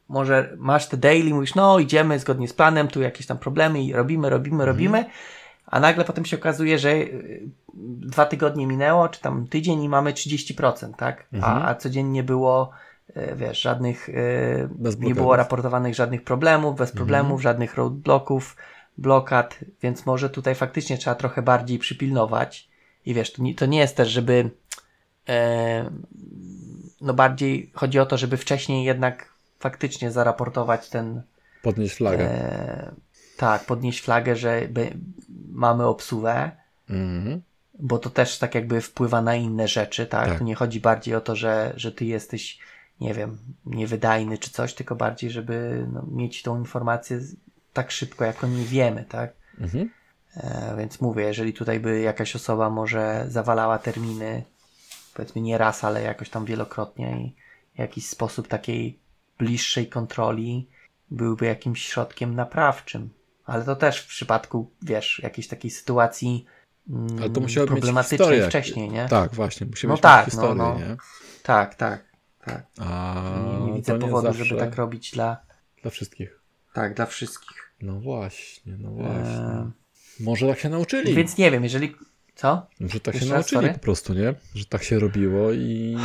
może 0.08 0.56
masz 0.58 0.88
te 0.88 0.98
daily, 0.98 1.34
mówisz, 1.34 1.56
no 1.56 1.80
idziemy 1.80 2.20
zgodnie 2.20 2.48
z 2.48 2.54
planem, 2.54 2.88
tu 2.88 3.02
jakieś 3.02 3.28
tam 3.28 3.38
problemy 3.38 3.84
i 3.84 3.94
robimy, 3.94 4.30
robimy, 4.30 4.66
robimy, 4.66 5.06
a 5.66 5.80
nagle 5.80 6.06
potem 6.06 6.26
się 6.26 6.38
okazuje, 6.38 6.80
że 6.80 6.92
e, 6.92 7.08
dwa 7.74 8.26
tygodnie 8.26 8.68
minęło, 8.68 9.10
czy 9.10 9.22
tam 9.22 9.48
tydzień 9.48 9.84
i 9.84 9.90
mamy 9.90 10.14
30%, 10.14 10.94
tak? 10.98 11.28
A, 11.42 11.68
a 11.68 11.76
codziennie 11.76 12.24
było, 12.24 12.70
e, 13.14 13.36
wiesz, 13.36 13.62
żadnych, 13.62 14.10
Bez 14.70 15.00
nie 15.00 15.16
było 15.16 15.36
raportowanych 15.36 15.96
żadnych 15.96 16.24
problemów, 16.24 16.78
bez 16.78 16.92
problemów, 16.92 17.42
żadnych 17.42 17.76
roadblocków, 17.76 18.56
blokad, 18.98 19.60
więc 19.82 20.06
może 20.06 20.30
tutaj 20.30 20.56
faktycznie 20.56 20.98
trzeba 20.98 21.16
trochę 21.16 21.42
bardziej 21.42 21.80
przypilnować. 21.80 22.70
I 23.06 23.14
wiesz, 23.14 23.34
to 23.34 23.42
nie, 23.42 23.56
to 23.56 23.66
nie 23.66 23.80
jest 23.80 23.98
też, 23.98 24.10
żeby 24.10 24.52
e, 25.30 25.92
no 27.02 27.14
bardziej 27.14 27.72
chodzi 27.74 28.00
o 28.00 28.06
to, 28.06 28.18
żeby 28.18 28.38
wcześniej 28.38 28.86
jednak 28.86 29.30
faktycznie 29.60 30.12
zaraportować 30.12 30.90
ten 30.90 31.22
Podnieść 31.62 31.96
flagę. 31.96 32.24
e, 32.24 32.92
tak, 33.38 33.66
podnieść 33.66 34.02
flagę, 34.02 34.36
że 34.36 34.62
by, 34.70 34.94
mamy 35.52 35.86
obsługę, 35.86 36.52
Mhm. 36.90 37.42
bo 37.80 38.00
to 38.00 38.10
też 38.10 38.38
tak 38.38 38.56
jakby 38.56 38.82
wpływa 38.82 39.22
na 39.22 39.36
inne 39.36 39.68
rzeczy, 39.68 40.06
tak? 40.06 40.30
Tak. 40.30 40.38
Tu 40.38 40.44
nie 40.44 40.56
chodzi 40.56 40.80
bardziej 40.80 41.16
o 41.16 41.22
to, 41.22 41.36
że, 41.36 41.74
że 41.76 41.92
ty 41.92 42.06
jesteś, 42.06 42.60
nie 43.02 43.14
wiem, 43.14 43.38
niewydajny 43.66 44.38
czy 44.38 44.52
coś, 44.52 44.74
tylko 44.74 44.96
bardziej, 44.96 45.30
żeby 45.32 45.86
no, 45.94 46.04
mieć 46.12 46.42
tą 46.44 46.58
informację 46.60 47.20
tak 47.74 47.92
szybko, 47.92 48.26
jak 48.26 48.44
oni 48.44 48.66
wiemy, 48.66 49.06
tak? 49.10 49.34
Mhm. 49.60 49.90
E, 50.38 50.76
więc 50.78 51.02
mówię, 51.02 51.24
jeżeli 51.24 51.54
tutaj 51.54 51.80
by 51.80 52.00
jakaś 52.02 52.36
osoba 52.36 52.70
może 52.70 53.26
zawalała 53.28 53.80
terminy, 53.80 54.44
powiedzmy 55.12 55.42
nie 55.42 55.58
raz, 55.58 55.84
ale 55.84 56.02
jakoś 56.02 56.30
tam 56.30 56.46
wielokrotnie 56.46 57.22
i 57.22 57.36
jakiś 57.82 58.06
sposób 58.10 58.48
takiej 58.48 59.00
bliższej 59.38 59.88
kontroli 59.90 60.70
byłby 61.12 61.46
jakimś 61.46 61.84
środkiem 61.88 62.36
naprawczym. 62.36 63.10
Ale 63.46 63.64
to 63.66 63.76
też 63.76 64.02
w 64.02 64.08
przypadku, 64.08 64.72
wiesz, 64.82 65.20
jakiejś 65.24 65.48
takiej 65.48 65.72
sytuacji 65.72 66.46
mm, 66.90 67.08
Ale 67.20 67.30
to 67.30 67.42
musiało 67.42 67.66
mieć 67.66 67.72
problematycznej 67.72 68.20
historię. 68.20 68.48
wcześniej, 68.48 68.90
nie? 68.90 69.08
Tak, 69.10 69.36
właśnie. 69.36 69.68
Musimy 69.68 69.90
No 69.90 69.94
mieć 69.96 70.02
tak, 70.02 70.26
historię, 70.26 70.56
no, 70.56 70.74
no. 70.74 70.80
nie? 70.80 70.98
Tak, 71.44 71.76
tak, 71.76 72.06
tak. 72.46 72.66
A 72.80 73.24
Nie, 73.60 73.66
nie 73.66 73.74
widzę 73.74 73.94
to 74.00 74.00
powodu, 74.08 74.28
zawsze 74.28 74.46
żeby 74.46 74.60
tak 74.60 74.76
robić 74.76 75.12
dla, 75.12 75.38
Dla 75.82 75.92
wszystkich. 75.92 76.40
tak, 76.74 76.94
dla 76.94 77.06
wszystkich. 77.06 77.74
No 77.82 78.00
właśnie, 78.00 78.78
no 78.78 78.92
właśnie. 78.92 79.22
Eee, 79.24 79.72
Może 80.20 80.48
tak 80.48 80.60
się 80.60 80.70
nauczyli. 80.70 81.16
więc 81.16 81.38
nie 81.38 81.52
wiem, 81.52 81.64
jeżeli... 81.64 81.96
Co? 82.36 82.66
Może 82.80 83.00
tak 83.00 83.14
się 83.14 83.20
Jeszcze 83.20 83.36
nauczyli 83.36 83.74
po 83.74 83.80
prostu, 83.80 84.14
nie? 84.14 84.34
Że 84.56 84.66
tak 84.66 84.84
się 84.84 85.00
robiło 85.00 85.52
i... 85.52 85.98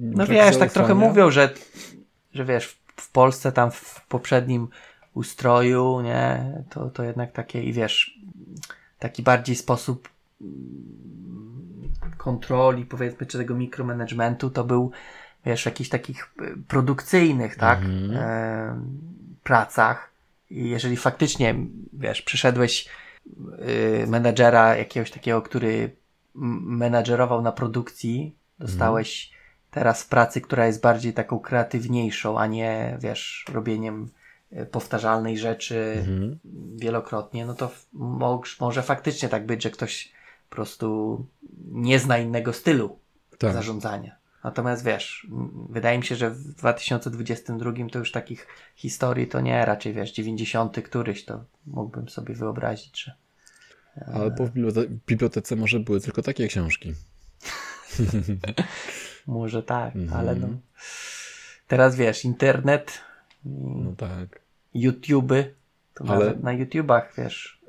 No 0.00 0.26
wiesz, 0.26 0.56
tak 0.56 0.72
trochę 0.72 0.88
zaufania. 0.88 1.08
mówią, 1.08 1.30
że, 1.30 1.50
że 2.34 2.44
wiesz, 2.44 2.78
w, 2.96 3.10
Polsce 3.12 3.52
tam 3.52 3.70
w 3.70 4.06
poprzednim 4.08 4.68
ustroju, 5.14 6.00
nie, 6.00 6.52
to, 6.70 6.90
to 6.90 7.02
jednak 7.02 7.32
takie 7.32 7.62
i 7.62 7.72
wiesz, 7.72 8.18
taki 8.98 9.22
bardziej 9.22 9.56
sposób 9.56 10.08
mm, 10.40 11.92
kontroli, 12.18 12.84
powiedzmy, 12.84 13.26
czy 13.26 13.38
tego 13.38 13.54
mikromanagementu, 13.54 14.50
to 14.50 14.64
był, 14.64 14.90
wiesz, 15.46 15.62
w 15.62 15.66
jakichś 15.66 15.90
takich 15.90 16.34
e, 16.38 16.44
produkcyjnych, 16.68 17.56
tak, 17.56 17.78
Mhm. 17.78 18.16
e, 18.16 18.80
pracach. 19.44 20.10
I 20.50 20.68
jeżeli 20.70 20.96
faktycznie, 20.96 21.54
wiesz, 21.92 22.22
przyszedłeś 22.22 22.88
y, 24.02 24.06
menadżera 24.06 24.76
jakiegoś 24.76 25.10
takiego, 25.10 25.42
który 25.42 25.96
menadżerował 26.34 27.42
na 27.42 27.52
produkcji, 27.52 28.36
dostałeś 28.58 29.30
teraz 29.70 30.02
w 30.02 30.08
pracy, 30.08 30.40
która 30.40 30.66
jest 30.66 30.80
bardziej 30.80 31.12
taką 31.12 31.38
kreatywniejszą, 31.38 32.38
a 32.38 32.46
nie, 32.46 32.98
wiesz, 33.00 33.44
robieniem 33.52 34.08
y, 34.52 34.66
powtarzalnej 34.66 35.38
rzeczy 35.38 35.94
Mhm. 35.98 36.38
wielokrotnie, 36.76 37.46
no 37.46 37.54
to 37.54 37.70
mo- 37.92 38.42
może 38.60 38.82
faktycznie 38.82 39.28
tak 39.28 39.46
być, 39.46 39.62
że 39.62 39.70
ktoś 39.70 40.12
po 40.48 40.54
prostu 40.56 41.26
nie 41.70 41.98
zna 41.98 42.18
innego 42.18 42.52
stylu 42.52 42.98
Tak. 43.38 43.52
zarządzania. 43.52 44.16
Natomiast 44.44 44.84
wiesz, 44.84 45.26
wydaje 45.68 45.98
mi 45.98 46.04
się, 46.04 46.16
że 46.16 46.30
w 46.30 46.54
2022 46.54 47.72
to 47.92 47.98
już 47.98 48.12
takich 48.12 48.46
historii 48.76 49.26
to 49.26 49.40
nie, 49.40 49.64
raczej 49.64 49.92
wiesz, 49.92 50.12
90 50.12 50.82
któryś 50.82 51.24
to 51.24 51.44
mógłbym 51.66 52.08
sobie 52.08 52.34
wyobrazić, 52.34 53.02
że 53.04 53.12
Albo 54.14 54.46
w 54.46 54.50
bibliotece, 55.06 55.56
może 55.56 55.80
były 55.80 56.00
tylko 56.00 56.22
takie 56.22 56.48
książki. 56.48 56.92
Może 59.26 59.62
tak, 59.62 59.96
Mhm. 59.96 60.20
ale 60.20 60.34
no. 60.36 60.48
Teraz 61.68 61.96
wiesz, 61.96 62.24
internet, 62.24 62.98
No 63.44 63.92
tak. 63.96 64.40
YouTube'y, 64.74 65.44
to 65.94 66.04
Ale- 66.08 66.18
nawet 66.24 66.42
na 66.42 66.52
YouTubach, 66.52 67.12
wiesz, 67.18 67.60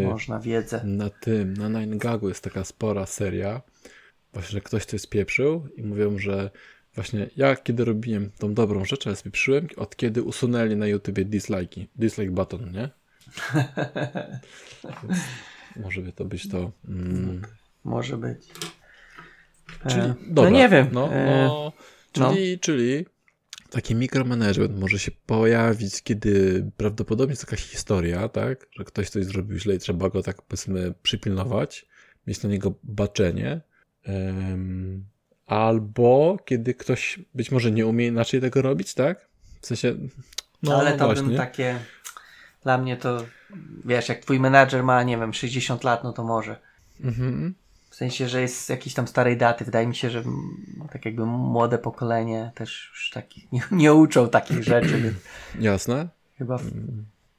Yy, 0.00 0.06
można 0.06 0.40
wiedzę. 0.40 0.80
na 0.84 1.10
tym, 1.10 1.54
na 1.54 1.68
Nine 1.68 1.98
Gagu 1.98 2.28
jest 2.28 2.44
taka 2.44 2.64
spora 2.64 3.06
seria, 3.06 3.60
właśnie, 4.34 4.52
że 4.52 4.60
ktoś 4.60 4.84
coś 4.84 5.00
spieprzył 5.00 5.68
i 5.76 5.82
mówią, 5.82 6.18
że 6.18 6.50
właśnie 6.94 7.30
ja 7.36 7.56
kiedy 7.56 7.84
robiłem 7.84 8.30
tą 8.38 8.54
dobrą 8.54 8.84
rzecz, 8.84 9.06
ale 9.06 9.16
spieprzyłem, 9.16 9.68
od 9.76 9.96
kiedy 9.96 10.22
usunęli 10.22 10.76
na 10.76 10.86
YouTubie 10.86 11.24
dislike'i, 11.24 11.86
dislike 11.96 12.32
button, 12.32 12.72
nie? 12.72 12.88
Więc 15.02 15.20
może 15.76 16.00
by 16.00 16.12
to 16.12 16.24
być 16.24 16.48
to. 16.48 16.72
Mm, 16.88 17.42
Może 17.84 18.16
być. 18.16 18.38
czyli, 19.88 20.02
E, 20.02 20.14
dobra, 20.26 20.50
no 20.50 20.56
nie 20.56 20.68
wiem. 20.68 20.88
No, 20.92 21.12
e, 21.12 21.46
no, 21.46 21.72
czyli, 22.12 22.58
czyli 22.58 23.06
taki 23.70 23.94
mikromanagement 23.94 24.80
może 24.80 24.98
się 24.98 25.10
pojawić, 25.26 26.02
kiedy 26.02 26.64
prawdopodobnie 26.76 27.32
jest 27.32 27.42
jakaś 27.42 27.60
historia, 27.60 28.28
tak? 28.28 28.66
Że 28.72 28.84
ktoś 28.84 29.10
coś 29.10 29.24
zrobił 29.24 29.58
źle 29.58 29.74
i 29.74 29.78
trzeba 29.78 30.10
go 30.10 30.22
tak 30.22 30.42
powiedzmy 30.42 30.94
przypilnować, 31.02 31.86
mieć 32.26 32.42
na 32.42 32.48
niego 32.48 32.74
baczenie. 32.82 33.60
Albo 35.46 36.38
kiedy 36.44 36.74
ktoś 36.74 37.20
być 37.34 37.50
może 37.50 37.70
nie 37.70 37.86
umie 37.86 38.06
inaczej 38.06 38.40
tego 38.40 38.62
robić, 38.62 38.94
tak? 38.94 39.28
W 39.60 39.66
sensie. 39.66 39.94
No, 40.62 40.76
ale 40.76 40.92
to 40.92 41.04
właśnie. 41.04 41.28
bym 41.28 41.36
takie. 41.36 41.78
Dla 42.62 42.78
mnie 42.78 42.96
to. 42.96 43.24
Wiesz, 43.84 44.08
jak 44.08 44.18
twój 44.18 44.40
menadżer 44.40 44.82
ma, 44.82 45.02
nie 45.02 45.18
wiem, 45.18 45.34
60 45.34 45.84
lat, 45.84 46.04
no 46.04 46.12
to 46.12 46.24
może. 46.24 46.56
Mhm. 47.00 47.54
W 47.90 47.96
sensie, 47.96 48.28
że 48.28 48.40
jest 48.40 48.64
z 48.64 48.68
jakiejś 48.68 48.94
tam 48.94 49.08
starej 49.08 49.36
daty. 49.36 49.64
Wydaje 49.64 49.86
mi 49.86 49.96
się, 49.96 50.10
że 50.10 50.18
mm, 50.18 50.88
tak 50.92 51.04
jakby 51.04 51.26
młode 51.26 51.78
pokolenie 51.78 52.52
też 52.54 52.90
już 52.92 53.10
takich 53.10 53.52
nie, 53.52 53.62
nie 53.70 53.94
uczą 53.94 54.28
takich 54.28 54.62
rzeczy, 54.72 55.00
więc 55.00 55.16
Jasne. 55.60 56.08
chyba. 56.38 56.58
W... 56.58 56.64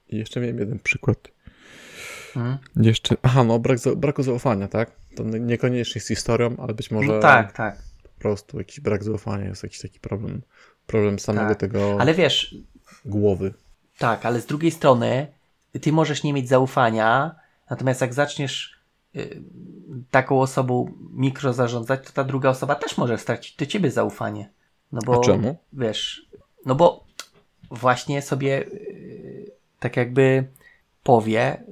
I 0.09 0.17
jeszcze 0.17 0.39
miałem 0.39 0.59
jeden 0.59 0.79
przykład. 0.79 1.17
Hmm? 2.33 2.57
Jeszcze. 2.75 3.15
Aha, 3.21 3.43
no 3.43 3.59
brak, 3.59 3.79
braku 3.95 4.23
zaufania, 4.23 4.67
tak? 4.67 4.91
To 5.15 5.23
niekoniecznie 5.23 6.01
z 6.01 6.07
historią, 6.07 6.55
ale 6.57 6.73
być 6.73 6.91
może. 6.91 7.07
No 7.07 7.19
tak, 7.19 7.51
tak. 7.51 7.77
po 8.03 8.19
prostu 8.19 8.57
jakiś 8.57 8.79
brak 8.79 9.03
zaufania, 9.03 9.45
jest 9.45 9.63
jakiś 9.63 9.81
taki 9.81 9.99
problem, 9.99 10.41
problem 10.87 11.19
samego 11.19 11.49
Tak. 11.49 11.59
tego 11.59 11.97
Ale 11.99 12.13
wiesz, 12.13 12.55
głowy. 13.05 13.53
Tak, 13.97 14.25
ale 14.25 14.41
z 14.41 14.45
drugiej 14.45 14.71
strony 14.71 15.27
ty 15.81 15.91
możesz 15.91 16.23
nie 16.23 16.33
mieć 16.33 16.49
zaufania, 16.49 17.35
natomiast 17.69 18.01
jak 18.01 18.13
zaczniesz 18.13 18.79
y, 19.15 19.41
taką 20.11 20.41
osobą 20.41 20.91
mikro 21.11 21.53
zarządzać, 21.53 22.07
to 22.07 22.13
ta 22.13 22.23
druga 22.23 22.49
osoba 22.49 22.75
też 22.75 22.97
może 22.97 23.17
stracić 23.17 23.55
do 23.55 23.65
ciebie 23.65 23.91
zaufanie. 23.91 24.49
No 24.91 24.99
bo 25.05 25.19
A 25.19 25.19
czemu? 25.19 25.57
wiesz, 25.73 26.29
no 26.65 26.75
bo 26.75 27.05
właśnie 27.71 28.21
sobie 28.21 28.65
y, 28.65 29.51
tak 29.79 29.97
jakby 29.97 30.47
powie 31.03 31.63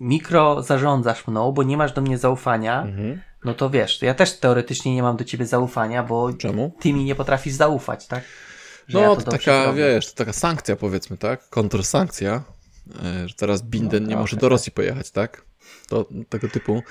mikro 0.00 0.62
zarządzasz 0.62 1.26
mną, 1.26 1.52
bo 1.52 1.62
nie 1.62 1.76
masz 1.76 1.92
do 1.92 2.00
mnie 2.00 2.18
zaufania, 2.18 2.82
Mhm. 2.82 3.20
no 3.44 3.54
to 3.54 3.70
wiesz, 3.70 3.98
to 3.98 4.06
ja 4.06 4.14
też 4.14 4.38
teoretycznie 4.38 4.94
nie 4.94 5.02
mam 5.02 5.16
do 5.16 5.24
ciebie 5.24 5.46
zaufania, 5.46 6.02
bo 6.02 6.32
Czemu? 6.32 6.72
ty 6.80 6.92
mi 6.92 7.04
nie 7.04 7.14
potrafisz 7.14 7.52
zaufać, 7.54 8.06
tak? 8.06 8.22
Że 8.88 8.98
No, 8.98 9.02
ja 9.04 9.08
to, 9.08 9.16
dobrze 9.16 9.30
taka, 9.30 9.62
zrobię. 9.64 9.78
wiesz, 9.94 10.06
to 10.12 10.16
taka 10.16 10.32
sankcja 10.32 10.76
powiedzmy, 10.76 11.16
tak? 11.16 11.48
Kontrsankcja, 11.48 12.42
e, 13.04 13.28
że 13.28 13.34
teraz 13.34 13.62
Binden 13.62 14.02
No, 14.02 14.08
nie 14.08 14.16
może 14.16 14.36
do 14.36 14.48
Rosji 14.48 14.72
pojechać, 14.72 15.10
tak? 15.10 15.44
To 15.88 16.06
tego 16.28 16.48
typu, 16.48 16.82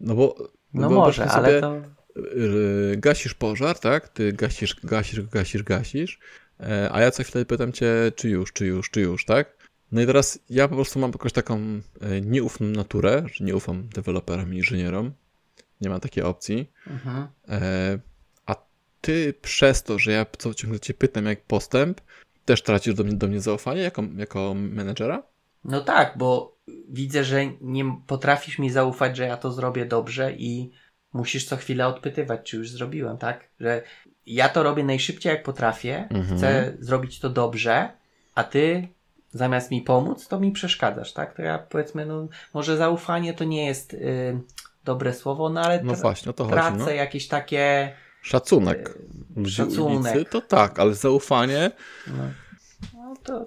no 0.00 0.14
bo 0.14 0.34
No 0.74 0.90
może, 0.90 1.24
ale 1.30 1.46
sobie, 1.48 1.60
to... 1.60 1.76
y, 2.16 2.96
gasisz 2.96 3.34
pożar, 3.34 3.78
tak? 3.78 4.08
Ty 4.08 4.32
gasisz, 4.32 4.76
gasisz, 4.84 5.20
gasisz, 5.22 5.62
gasisz, 5.62 6.18
e, 6.60 6.88
a 6.92 7.00
ja 7.00 7.10
co 7.10 7.22
chwilę 7.22 7.44
pytam 7.44 7.72
cię, 7.72 8.12
czy 8.16 8.28
już, 8.28 8.52
czy 8.52 8.66
już, 8.66 8.90
czy 8.90 9.00
już, 9.00 9.24
tak? 9.24 9.57
No 9.92 10.00
i 10.00 10.06
teraz 10.06 10.38
ja 10.50 10.68
po 10.68 10.74
prostu 10.74 10.98
mam 10.98 11.10
jakąś 11.10 11.32
taką 11.32 11.56
e, 12.00 12.20
nieufną 12.20 12.66
naturę, 12.66 13.24
że 13.32 13.44
nie 13.44 13.56
ufam 13.56 13.88
deweloperom 13.88 14.54
i 14.54 14.56
inżynierom. 14.56 15.12
Nie 15.80 15.88
ma 15.88 16.00
takiej 16.00 16.24
opcji. 16.24 16.70
Mhm. 16.86 17.28
E, 17.48 17.98
a 18.46 18.56
ty 19.00 19.34
przez 19.42 19.82
to, 19.82 19.98
że 19.98 20.12
ja 20.12 20.26
co 20.38 20.54
ciągle 20.54 20.80
cię 20.80 20.94
pytam 20.94 21.26
jak 21.26 21.44
postęp, 21.44 22.00
też 22.44 22.62
tracisz 22.62 22.94
do 22.94 23.04
mnie, 23.04 23.14
do 23.14 23.28
mnie 23.28 23.40
zaufanie 23.40 23.82
jako, 23.82 24.04
jako 24.16 24.54
menedżera? 24.54 25.22
No 25.64 25.80
tak, 25.80 26.14
bo 26.18 26.56
widzę, 26.88 27.24
że 27.24 27.46
nie 27.60 27.84
potrafisz 28.06 28.58
mi 28.58 28.70
zaufać, 28.70 29.16
że 29.16 29.24
ja 29.26 29.36
to 29.36 29.52
zrobię 29.52 29.86
dobrze 29.86 30.32
i 30.32 30.70
musisz 31.12 31.44
co 31.44 31.56
chwilę 31.56 31.86
odpytywać, 31.86 32.50
czy 32.50 32.56
już 32.56 32.70
zrobiłem, 32.70 33.18
tak? 33.18 33.48
Że 33.60 33.82
ja 34.26 34.48
to 34.48 34.62
robię 34.62 34.84
najszybciej 34.84 35.30
jak 35.30 35.42
potrafię, 35.42 36.08
Mhm. 36.10 36.38
chcę 36.38 36.76
zrobić 36.80 37.20
to 37.20 37.30
dobrze, 37.30 37.88
a 38.34 38.44
ty 38.44 38.88
zamiast 39.32 39.70
mi 39.70 39.82
pomóc, 39.82 40.28
to 40.28 40.40
mi 40.40 40.52
przeszkadzasz, 40.52 41.12
tak? 41.12 41.34
To 41.34 41.42
ja 41.42 41.58
powiedzmy, 41.58 42.06
no 42.06 42.28
może 42.54 42.76
zaufanie 42.76 43.34
to 43.34 43.44
nie 43.44 43.66
jest 43.66 43.94
y, 43.94 44.40
dobre 44.84 45.14
słowo, 45.14 45.48
no 45.48 45.60
ale 45.60 45.82
No 45.84 45.94
właśnie, 45.94 46.32
to 46.32 46.44
chodzi. 46.44 46.54
tracę 46.54 46.76
No. 46.78 46.90
jakieś 46.90 47.28
takie 47.28 47.92
Szacunek 48.22 48.98
ludzi 49.36 49.50
szacunek. 49.54 50.14
ulicy, 50.14 50.30
to 50.30 50.40
tak, 50.40 50.78
ale 50.80 50.94
zaufanie, 50.94 51.70
No, 52.06 52.22
no 52.94 53.14
to 53.24 53.46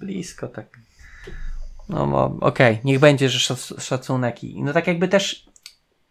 blisko 0.00 0.48
tak. 0.48 0.78
No 1.88 2.36
okej, 2.40 2.78
niech 2.84 2.98
będzie, 2.98 3.28
że 3.28 3.38
szac- 3.54 3.80
szacunek 3.80 4.44
i 4.44 4.62
no 4.62 4.72
tak 4.72 4.86
jakby 4.86 5.08
też 5.08 5.46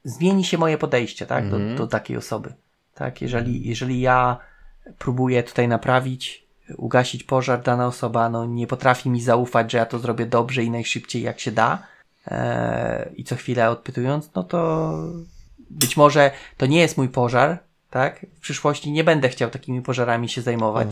zmieni 0.03 0.43
się 0.45 0.57
moje 0.57 0.77
podejście, 0.77 1.25
tak, 1.25 1.43
Mhm. 1.43 1.69
do, 1.69 1.75
do 1.75 1.87
takiej 1.87 2.17
osoby. 2.17 2.53
Tak, 2.93 3.21
jeżeli, 3.21 3.67
jeżeli 3.67 4.01
ja 4.01 4.37
próbuję 4.97 5.43
tutaj 5.43 5.67
naprawić, 5.67 6.46
ugasić 6.77 7.23
pożar, 7.23 7.61
dana 7.61 7.87
osoba 7.87 8.29
no, 8.29 8.45
nie 8.45 8.67
potrafi 8.67 9.09
mi 9.09 9.21
zaufać, 9.21 9.71
że 9.71 9.77
ja 9.77 9.85
to 9.85 9.99
zrobię 9.99 10.25
dobrze 10.25 10.63
i 10.63 10.71
najszybciej 10.71 11.21
jak 11.21 11.39
się 11.39 11.51
da 11.51 11.83
e, 12.27 13.09
i 13.15 13.23
co 13.23 13.35
chwilę 13.35 13.69
odpytując, 13.69 14.29
no 14.35 14.43
to 14.43 14.93
być 15.69 15.97
może 15.97 16.31
to 16.57 16.65
nie 16.65 16.79
jest 16.79 16.97
mój 16.97 17.09
pożar, 17.09 17.59
tak? 17.89 18.25
W 18.35 18.39
przyszłości 18.39 18.91
nie 18.91 19.03
będę 19.03 19.29
chciał 19.29 19.49
takimi 19.49 19.81
pożarami 19.81 20.29
się 20.29 20.41
zajmować. 20.41 20.87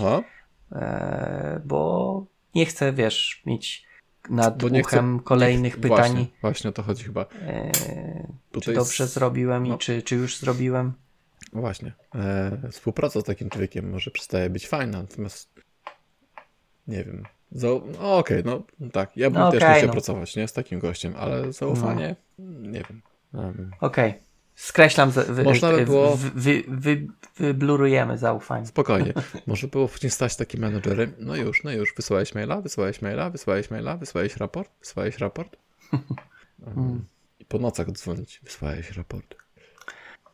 E, 0.72 1.62
bo 1.66 2.26
nie 2.56 2.66
chcę, 2.66 2.94
wiesz, 2.94 3.42
mieć 3.46 3.86
nad 4.30 4.62
Bo 4.64 4.70
nie 4.70 4.84
chcę- 4.84 4.88
uchem 4.98 5.20
kolejnych 5.20 5.78
pytań, 5.78 5.90
Właśnie, 5.98 6.26
właśnie 6.42 6.70
o 6.70 6.74
to 6.74 6.84
chodzi 6.84 7.04
chyba. 7.04 7.22
e, 7.42 7.72
czy 8.62 8.74
dobrze 8.74 9.04
jest- 9.04 9.14
zrobiłem 9.14 9.68
no. 9.68 9.76
i 9.76 9.78
czy, 9.78 10.02
czy 10.02 10.16
już 10.16 10.38
zrobiłem. 10.38 10.94
Właśnie. 11.54 11.94
E, 12.16 12.72
współpraca 12.72 13.22
z 13.22 13.24
takim 13.24 13.50
człowiekiem 13.50 13.90
może 13.92 14.12
przestaje 14.12 14.50
być 14.50 14.68
fajna, 14.68 15.02
natomiast 15.02 15.50
nie 16.88 17.04
wiem. 17.04 17.24
Za, 17.52 17.68
no 18.00 18.18
okej, 18.18 18.44
no 18.46 18.64
tak. 18.94 19.18
Ja 19.18 19.30
bym 19.30 19.40
No 19.40 19.52
też 19.52 19.62
nie 19.62 19.74
chciał 19.74 19.88
no. 19.88 19.94
pracować 19.94 20.36
nie, 20.36 20.48
z 20.48 20.54
takim 20.54 20.80
gościem, 20.80 21.14
ale 21.18 21.54
zaufanie, 21.54 22.16
nie 22.62 22.84
wiem. 22.90 23.02
Okej. 23.82 24.14
Skreślam, 24.56 25.12
za- 25.12 25.24
wy, 25.24 25.44
Można 25.44 25.72
by 25.72 25.86
było- 25.86 26.16
wy, 26.18 26.30
wy, 26.36 26.64
wy, 26.68 27.08
wyblurujemy 27.38 28.18
zaufanie. 28.18 28.66
Spokojnie. 28.66 29.14
Może 29.48 29.68
było 29.68 29.88
później 29.88 30.10
stać 30.12 30.36
takim 30.36 30.60
menedżerem. 30.62 31.14
No 31.20 31.36
już, 31.36 31.64
no 31.64 31.72
już. 31.72 31.94
Wysłałeś 31.96 32.36
maila, 32.36 32.62
wysłałeś 32.62 33.02
maila, 33.02 33.30
wysłałeś 33.30 33.72
maila, 33.72 33.98
wysłałeś 33.98 34.38
raport, 34.38 34.70
wysłałeś 34.80 35.18
raport. 35.18 35.58
I 37.40 37.46
po 37.46 37.58
nocach 37.60 37.92
dzwonić, 37.92 38.42
wysłałeś 38.44 38.92
raport. 38.92 39.36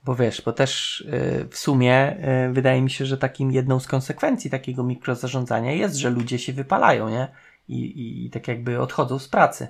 Bo 0.05 0.15
wiesz, 0.15 0.41
bo 0.41 0.53
też 0.53 1.01
y, 1.01 1.47
w 1.51 1.57
sumie 1.57 2.17
y, 2.49 2.53
wydaje 2.53 2.81
mi 2.81 2.89
się, 2.89 3.05
że 3.05 3.17
takim 3.17 3.51
jedną 3.51 3.79
z 3.79 3.87
konsekwencji 3.87 4.49
takiego 4.49 4.83
mikrozarządzania 4.83 5.71
jest, 5.71 5.95
że 5.95 6.09
ludzie 6.09 6.39
się 6.39 6.53
wypalają, 6.53 7.09
nie? 7.09 7.27
I, 7.67 7.75
i, 7.79 8.25
i 8.25 8.29
tak 8.29 8.47
jakby 8.47 8.79
odchodzą 8.81 9.19
z 9.19 9.27
pracy. 9.27 9.67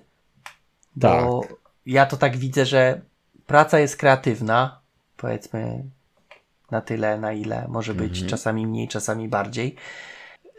Bo 0.96 1.42
ja 1.86 2.06
to 2.06 2.18
tak 2.18 2.38
widzę, 2.38 2.66
że 2.66 3.02
praca 3.48 3.80
jest 3.80 3.98
kreatywna, 3.98 4.80
powiedzmy 5.18 5.84
na 6.72 6.82
tyle, 6.82 7.18
na 7.20 7.34
ile 7.34 7.68
może 7.68 7.94
być, 7.94 8.12
Mhm. 8.12 8.30
czasami 8.30 8.68
mniej, 8.68 8.88
czasami 8.88 9.28
bardziej. 9.28 9.76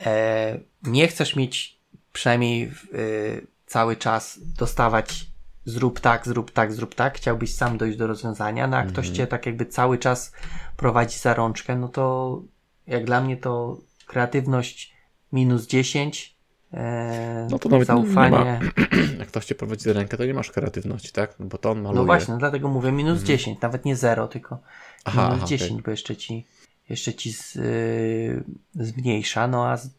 E, 0.06 0.58
nie 0.82 1.08
chcesz 1.08 1.36
mieć 1.36 1.78
przynajmniej 2.12 2.72
y, 2.94 3.46
cały 3.66 3.96
czas 3.96 4.38
dostawać 4.58 5.26
zrób 5.64 6.00
tak, 6.00 6.26
zrób 6.26 6.50
tak, 6.50 6.72
zrób 6.72 6.94
tak, 6.94 7.16
chciałbyś 7.16 7.54
sam 7.54 7.78
dojść 7.78 7.98
do 7.98 8.06
rozwiązania, 8.06 8.66
no 8.66 8.76
a 8.76 8.82
ktoś 8.82 9.06
Mhm. 9.06 9.14
cię 9.14 9.26
tak 9.26 9.46
jakby 9.46 9.66
cały 9.66 9.98
czas 9.98 10.32
prowadzi 10.76 11.18
za 11.18 11.34
rączkę, 11.34 11.76
no 11.76 11.88
to 11.88 12.42
jak 12.86 13.04
dla 13.04 13.20
mnie 13.20 13.36
to 13.36 13.78
kreatywność 14.06 14.92
minus 15.32 15.66
10, 15.66 16.36
e, 16.74 17.48
No 17.50 17.58
to 17.58 17.68
nawet 17.68 17.88
nie 17.88 17.94
zaufanie. 17.94 18.60
Jak 19.18 19.28
ktoś 19.28 19.44
cię 19.44 19.54
prowadzi 19.54 19.84
za 19.84 19.92
rękę, 19.92 20.16
to 20.16 20.24
nie 20.24 20.34
masz 20.34 20.50
kreatywności, 20.50 21.12
tak? 21.12 21.34
No 21.40 21.46
bo 21.46 21.58
to 21.58 21.70
on 21.70 21.78
maluje. 21.82 21.98
No 22.00 22.04
właśnie, 22.04 22.34
no 22.34 22.40
dlatego 22.40 22.68
mówię 22.68 22.92
minus 22.92 23.22
10, 23.22 23.60
nawet 23.60 23.84
nie 23.84 23.96
0, 23.96 24.28
tylko 24.28 24.54
Mhm. 24.54 24.64
Aha, 25.04 25.22
minus 25.28 25.38
aha, 25.38 25.46
10, 25.46 25.82
bo 25.82 25.90
jeszcze 25.90 26.16
ci, 26.16 26.46
jeszcze 26.88 27.14
ci 27.14 27.32
z, 27.32 27.56
y, 27.56 28.44
zmniejsza. 28.74 29.48
No 29.48 29.68
a 29.68 29.76
z 29.76 29.90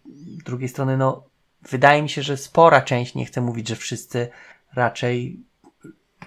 drugiej 0.45 0.70
strony, 0.70 0.97
no 0.97 1.24
wydaje 1.70 2.01
mi 2.01 2.09
się, 2.09 2.22
że 2.22 2.38
spora 2.38 2.82
część, 2.82 3.16
nie 3.16 3.26
chcę 3.26 3.41
mówić, 3.41 3.68
że 3.68 3.76
wszyscy 3.76 4.28
raczej 4.74 5.39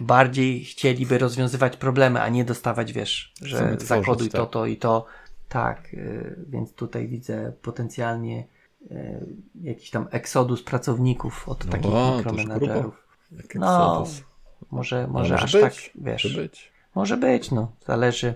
bardziej 0.01 0.65
chcieliby 0.65 1.19
rozwiązywać 1.19 1.77
problemy, 1.77 2.23
a 2.23 2.29
nie 2.29 2.45
dostawać, 2.45 2.93
wiesz, 2.93 3.33
że 3.43 3.77
zakoduj 3.79 4.29
to, 4.29 4.39
tak. 4.39 4.51
to 4.51 4.67
i 4.67 4.77
to. 4.77 5.07
Tak, 5.49 5.95
y, 5.95 6.45
więc 6.49 6.73
tutaj 6.73 7.09
widzę 7.09 7.53
potencjalnie 7.63 8.45
y, 8.91 9.27
jakiś 9.63 9.91
tam 9.91 10.09
eksodus 10.11 10.63
pracowników 10.63 11.49
od 11.49 11.65
No, 11.65 11.73
takich 11.73 11.91
to 11.91 12.09
już 12.09 12.17
mikromenadżerów. 12.17 13.07
Jak 13.33 13.55
No, 13.55 14.01
Exodus. 14.03 14.25
Może, 14.71 15.03
No, 15.07 15.13
może 15.13 15.35
aż 15.35 15.53
być, 15.53 15.63
tak, 15.63 15.75
wiesz. 15.95 16.25
Może 16.25 16.43
być. 16.43 16.73
Może 16.95 17.17
być, 17.17 17.51
no. 17.51 17.73
Zależy 17.87 18.35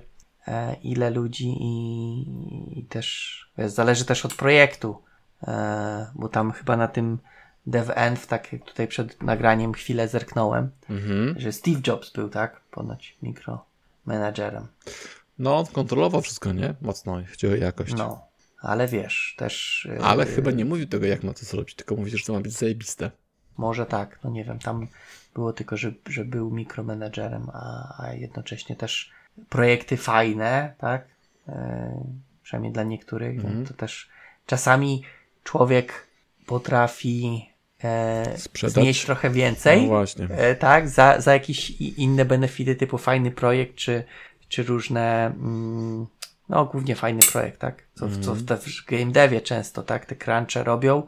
e, 0.48 0.76
ile 0.82 1.10
ludzi 1.10 1.56
i, 1.60 2.78
i 2.78 2.84
też 2.84 3.50
wiesz, 3.58 3.72
zależy 3.72 4.04
też 4.04 4.24
od 4.24 4.34
projektu. 4.34 5.02
E, 5.42 6.10
bo 6.14 6.28
tam 6.28 6.52
chyba 6.52 6.76
na 6.76 6.88
tym 6.88 7.18
DevEnv, 7.66 8.26
tak 8.26 8.52
jak 8.52 8.64
tutaj 8.64 8.88
przed 8.88 9.22
nagraniem 9.22 9.72
chwilę 9.72 10.08
zerknąłem, 10.08 10.70
Mhm. 10.90 11.34
że 11.40 11.52
Steve 11.52 11.80
Jobs 11.86 12.12
był, 12.12 12.28
tak? 12.28 12.60
Ponoć 12.70 13.16
mikromanagerem. 13.22 14.66
No, 15.38 15.58
on 15.58 15.66
kontrolował 15.66 16.22
wszystko, 16.22 16.52
nie? 16.52 16.74
Mocno, 16.80 17.20
jeśli 17.20 17.32
chodzi 17.32 17.46
o 17.46 17.56
jakość. 17.56 17.94
No. 17.94 18.24
Ale 18.60 18.88
wiesz, 18.88 19.34
też. 19.38 19.88
Ale 20.02 20.26
chyba 20.26 20.50
nie 20.50 20.64
mówił 20.64 20.86
tego, 20.86 21.06
jak 21.06 21.22
ma 21.22 21.34
to 21.34 21.44
zrobić, 21.44 21.74
tylko 21.74 21.96
mówi, 21.96 22.10
że 22.10 22.24
to 22.26 22.32
ma 22.32 22.40
być 22.40 22.52
zajebiste. 22.52 23.10
Może 23.56 23.86
tak, 23.86 24.18
no 24.24 24.30
nie 24.30 24.44
wiem, 24.44 24.58
tam 24.58 24.86
było 25.34 25.52
tylko, 25.52 25.76
że, 25.76 25.92
że 26.08 26.24
był 26.24 26.50
mikromanagerem, 26.50 27.50
a, 27.52 27.94
a 28.02 28.12
jednocześnie 28.12 28.76
też 28.76 29.10
projekty 29.48 29.96
fajne, 29.96 30.74
tak? 30.78 31.04
E, 31.48 32.04
przynajmniej 32.42 32.72
dla 32.72 32.82
niektórych. 32.82 33.36
Mhm. 33.36 33.62
No, 33.62 33.68
to 33.68 33.74
też 33.74 34.08
czasami 34.46 35.02
człowiek 35.44 36.06
potrafi 36.50 37.48
e, 37.84 38.38
Sprzedać? 38.38 38.74
znieść 38.74 39.04
trochę 39.04 39.30
więcej, 39.30 39.82
No 39.82 39.88
właśnie. 39.88 40.24
e, 40.30 40.54
tak? 40.54 40.88
Za, 40.88 41.20
za 41.20 41.32
jakieś 41.32 41.70
inne 41.80 42.24
benefity, 42.24 42.74
typu 42.76 42.98
fajny 42.98 43.30
projekt, 43.30 43.74
czy, 43.74 44.04
czy 44.48 44.62
różne. 44.62 45.26
Mm, 45.26 46.06
no, 46.48 46.64
głównie 46.66 46.96
fajny 46.96 47.20
projekt, 47.32 47.58
tak? 47.60 47.82
Co, 47.94 48.06
w- 48.08 48.24
co 48.24 48.34
w, 48.34 48.44
te, 48.44 48.56
w 48.56 48.84
game 48.86 49.12
devie 49.12 49.40
często, 49.40 49.82
tak? 49.82 50.06
Te 50.06 50.16
crunche 50.16 50.64
robią, 50.64 51.02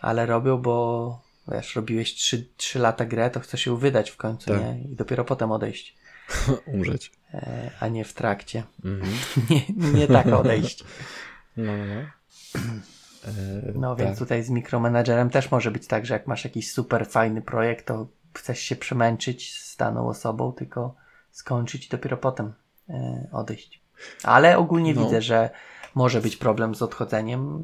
ale 0.00 0.26
robią, 0.26 0.58
bo 0.58 1.20
wiesz, 1.48 1.76
robiłeś 1.76 2.14
3, 2.14 2.48
3 2.56 2.78
lata 2.78 3.04
grę, 3.04 3.30
to 3.30 3.40
chcesz 3.40 3.66
ją 3.66 3.76
wydać 3.76 4.10
w 4.10 4.16
końcu, 4.16 4.50
Tak. 4.50 4.60
nie? 4.60 4.78
I 4.92 4.96
dopiero 4.96 5.24
potem 5.24 5.52
odejść, 5.52 5.94
Umrzeć. 6.66 7.12
e, 7.34 7.70
a 7.80 7.88
nie 7.88 8.04
w 8.04 8.12
trakcie. 8.12 8.62
Mhm. 8.84 9.12
nie, 9.50 9.90
nie 10.00 10.06
tak 10.06 10.26
odejść. 10.26 10.84
No, 11.56 11.72
no, 11.76 11.84
no. 11.94 12.02
E, 13.28 13.30
No 13.74 13.96
tak. 13.96 14.06
więc 14.06 14.18
tutaj 14.18 14.42
z 14.42 14.50
mikromanagerem 14.50 15.30
też 15.30 15.50
może 15.50 15.70
być 15.70 15.86
tak, 15.86 16.06
że 16.06 16.14
jak 16.14 16.26
masz 16.26 16.44
jakiś 16.44 16.72
super 16.72 17.06
fajny 17.06 17.42
projekt, 17.42 17.86
to 17.86 18.06
chcesz 18.34 18.58
się 18.58 18.76
przemęczyć 18.76 19.58
z 19.58 19.76
daną 19.76 20.08
osobą, 20.08 20.52
tylko 20.52 20.94
skończyć 21.30 21.86
i 21.86 21.90
dopiero 21.90 22.16
potem 22.16 22.52
e, 22.88 23.26
odejść. 23.32 23.82
Ale 24.22 24.58
ogólnie 24.58 24.94
No. 24.94 25.04
widzę, 25.04 25.22
że 25.22 25.50
może 25.94 26.20
być 26.20 26.36
problem 26.36 26.74
z 26.74 26.82
odchodzeniem, 26.82 27.62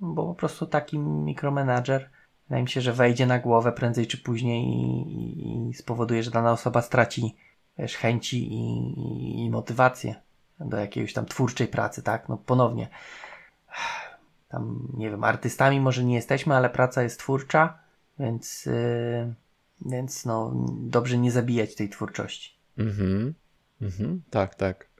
bo 0.00 0.26
po 0.26 0.34
prostu 0.34 0.66
taki 0.66 0.98
mikromanager 0.98 2.10
wydaje 2.48 2.62
mi 2.62 2.68
się, 2.68 2.80
że 2.80 2.92
wejdzie 2.92 3.26
na 3.26 3.38
głowę 3.38 3.72
prędzej 3.72 4.06
czy 4.06 4.18
później 4.18 4.64
i, 4.66 5.02
i, 5.12 5.68
i 5.70 5.74
spowoduje, 5.74 6.22
że 6.22 6.30
dana 6.30 6.52
osoba 6.52 6.82
straci 6.82 7.36
wiesz, 7.78 7.96
chęci 7.96 8.52
i, 8.52 8.60
i, 9.00 9.44
i 9.44 9.50
motywację 9.50 10.14
do 10.60 10.76
jakiejś 10.76 11.12
tam 11.12 11.26
twórczej 11.26 11.66
pracy, 11.68 12.02
tak? 12.02 12.28
No 12.28 12.36
ponownie 12.36 12.88
tam, 14.50 14.88
nie 14.94 15.10
wiem, 15.10 15.24
artystami 15.24 15.80
może 15.80 16.04
nie 16.04 16.14
jesteśmy, 16.14 16.54
ale 16.54 16.70
praca 16.70 17.02
jest 17.02 17.18
twórcza, 17.18 17.78
więc, 18.18 18.66
yy, 18.66 19.34
więc 19.86 20.24
no, 20.24 20.66
dobrze 20.80 21.18
nie 21.18 21.32
zabijać 21.32 21.74
tej 21.74 21.88
twórczości. 21.88 22.58
Mhm. 22.78 23.34
Mhm. 23.80 24.22
Tak, 24.30 24.54
tak. 24.54 24.90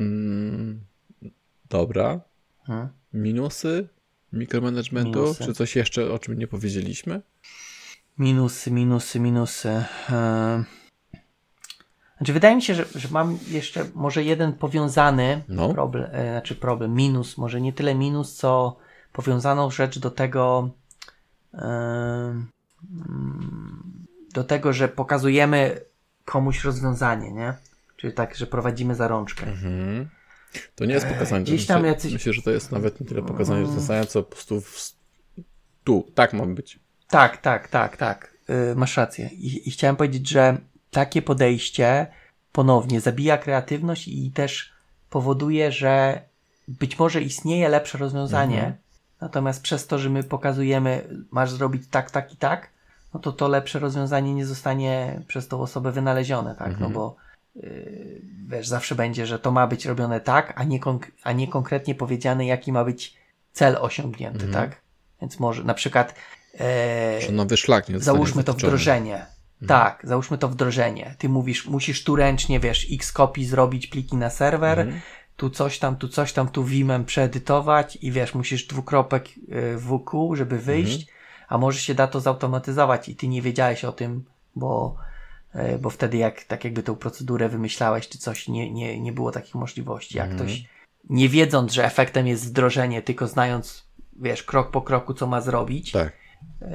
Mm, 0.00 0.80
dobra. 1.68 2.20
Hmm? 2.66 2.88
Minusy 3.12 3.88
mikromanagementu? 4.32 5.20
Minusy. 5.20 5.44
Czy 5.44 5.54
coś 5.54 5.76
jeszcze, 5.76 6.12
o 6.12 6.18
czym 6.18 6.38
nie 6.38 6.46
powiedzieliśmy? 6.46 7.22
Minusy, 8.18 8.70
minusy, 8.70 9.20
minusy. 9.20 9.84
Yy. 10.08 10.85
Znaczy, 12.16 12.32
wydaje 12.32 12.56
mi 12.56 12.62
się, 12.62 12.74
że, 12.74 12.84
że 12.94 13.08
mam 13.10 13.38
jeszcze 13.48 13.86
może 13.94 14.24
jeden 14.24 14.52
powiązany 14.52 15.42
No. 15.48 15.68
problem, 15.68 16.08
e, 16.12 16.30
znaczy 16.30 16.54
problem, 16.54 16.94
minus, 16.94 17.38
może 17.38 17.60
nie 17.60 17.72
tyle 17.72 17.94
minus, 17.94 18.34
co 18.34 18.76
powiązaną 19.12 19.70
rzecz 19.70 19.98
do 19.98 20.10
tego, 20.10 20.70
e, 21.54 21.58
mm, 23.08 24.06
do 24.34 24.44
tego, 24.44 24.72
że 24.72 24.88
pokazujemy 24.88 25.80
komuś 26.24 26.64
rozwiązanie, 26.64 27.32
nie? 27.32 27.54
Czyli 27.96 28.12
tak, 28.12 28.34
że 28.36 28.46
prowadzimy 28.46 28.94
za 28.94 29.08
rączkę. 29.08 29.46
Mhm. 29.46 30.08
To 30.74 30.84
nie 30.84 30.94
jest 30.94 31.06
pokazanie. 31.06 31.44
gdzieś 31.44 31.60
myślę, 31.60 31.74
tam 31.74 31.84
jacyś- 31.84 32.12
myślę, 32.12 32.32
że 32.32 32.42
to 32.42 32.50
jest 32.50 32.72
nawet 32.72 33.00
nie 33.00 33.06
tyle 33.06 33.22
pokazanie 33.22 33.60
rozwiązania, 33.60 34.04
co 34.04 34.22
po 34.22 34.30
prostu 34.32 34.60
w... 34.60 34.92
tu, 35.84 36.06
tak 36.14 36.32
ma 36.32 36.46
być. 36.46 36.80
Tak, 37.08 37.36
tak, 37.36 37.68
tak, 37.68 37.96
tak. 37.96 38.36
Yy, 38.48 38.74
masz 38.76 38.96
rację. 38.96 39.30
I, 39.32 39.68
I 39.68 39.70
chciałem 39.70 39.96
powiedzieć, 39.96 40.28
że 40.28 40.58
takie 40.96 41.22
podejście 41.22 42.06
ponownie 42.52 43.00
zabija 43.00 43.38
kreatywność 43.38 44.08
i 44.08 44.30
też 44.30 44.72
powoduje, 45.10 45.72
że 45.72 46.20
być 46.68 46.98
może 46.98 47.22
istnieje 47.22 47.68
lepsze 47.68 47.98
rozwiązanie, 47.98 48.56
Mhm. 48.58 48.74
natomiast 49.20 49.62
przez 49.62 49.86
to, 49.86 49.98
że 49.98 50.10
my 50.10 50.22
pokazujemy, 50.22 51.08
masz 51.30 51.50
zrobić 51.50 51.82
tak, 51.90 52.10
tak 52.10 52.32
i 52.32 52.36
tak, 52.36 52.70
no 53.14 53.20
to 53.20 53.32
to 53.32 53.48
lepsze 53.48 53.78
rozwiązanie 53.78 54.34
nie 54.34 54.46
zostanie 54.46 55.20
przez 55.28 55.48
tą 55.48 55.60
osobę 55.60 55.92
wynalezione, 55.92 56.54
tak? 56.54 56.68
Mhm. 56.68 56.80
No 56.82 56.90
bo 56.98 57.16
yy, 57.56 58.20
wiesz, 58.48 58.68
zawsze 58.68 58.94
będzie, 58.94 59.26
że 59.26 59.38
to 59.38 59.52
ma 59.52 59.66
być 59.66 59.86
robione 59.86 60.20
tak, 60.20 60.52
a 60.56 60.64
nie, 60.64 60.80
a 61.22 61.32
nie 61.32 61.48
konkretnie 61.48 61.94
powiedziane, 61.94 62.46
jaki 62.46 62.72
ma 62.72 62.84
być 62.84 63.16
cel 63.52 63.76
osiągnięty, 63.80 64.44
Mhm. 64.46 64.52
tak? 64.52 64.80
Więc 65.20 65.40
może 65.40 65.64
na 65.64 65.74
przykład 65.74 66.14
Że 67.20 67.32
nowy 67.32 67.56
szlak 67.56 67.88
nie 67.88 68.00
załóżmy 68.00 68.44
to 68.44 68.52
wdrożenie. 68.52 69.26
Tak, 69.66 70.00
załóżmy 70.04 70.38
to 70.38 70.48
wdrożenie. 70.48 71.14
Ty 71.18 71.28
mówisz, 71.28 71.66
musisz 71.66 72.04
tu 72.04 72.16
ręcznie, 72.16 72.60
wiesz, 72.60 72.86
x 72.92 73.12
kopii 73.12 73.44
zrobić 73.44 73.86
pliki 73.86 74.16
na 74.16 74.30
serwer, 74.30 74.78
Mhm. 74.80 75.00
tu 75.36 75.50
coś 75.50 75.78
tam, 75.78 75.96
tu 75.96 76.08
coś 76.08 76.32
tam, 76.32 76.48
tu 76.48 76.64
Vimem 76.64 77.04
przeedytować 77.04 77.98
i 78.02 78.12
wiesz, 78.12 78.34
musisz 78.34 78.66
dwukropek 78.66 79.28
y, 79.28 79.76
WQ, 79.78 80.34
żeby 80.34 80.58
wyjść, 80.58 81.00
Mhm. 81.00 81.16
a 81.48 81.58
może 81.58 81.78
się 81.80 81.94
da 81.94 82.06
to 82.06 82.20
zautomatyzować 82.20 83.08
i 83.08 83.16
ty 83.16 83.28
nie 83.28 83.42
wiedziałeś 83.42 83.84
o 83.84 83.92
tym, 83.92 84.24
bo, 84.56 84.96
y, 85.54 85.78
bo 85.78 85.90
wtedy 85.90 86.16
jak 86.16 86.44
tak 86.44 86.64
jakby 86.64 86.82
tą 86.82 86.96
procedurę 86.96 87.48
wymyślałeś 87.48 88.08
czy 88.08 88.18
coś, 88.18 88.48
nie, 88.48 88.72
nie, 88.72 89.00
nie 89.00 89.12
było 89.12 89.32
takich 89.32 89.54
możliwości. 89.54 90.16
Jak 90.18 90.30
Mhm. 90.30 90.48
ktoś 90.48 90.64
nie 91.10 91.28
wiedząc, 91.28 91.72
że 91.72 91.84
efektem 91.84 92.26
jest 92.26 92.46
wdrożenie, 92.48 93.02
tylko 93.02 93.26
znając, 93.26 93.86
wiesz, 94.20 94.42
krok 94.42 94.70
po 94.70 94.82
kroku, 94.82 95.14
co 95.14 95.26
ma 95.26 95.40
zrobić, 95.40 95.92
Tak. 95.92 96.12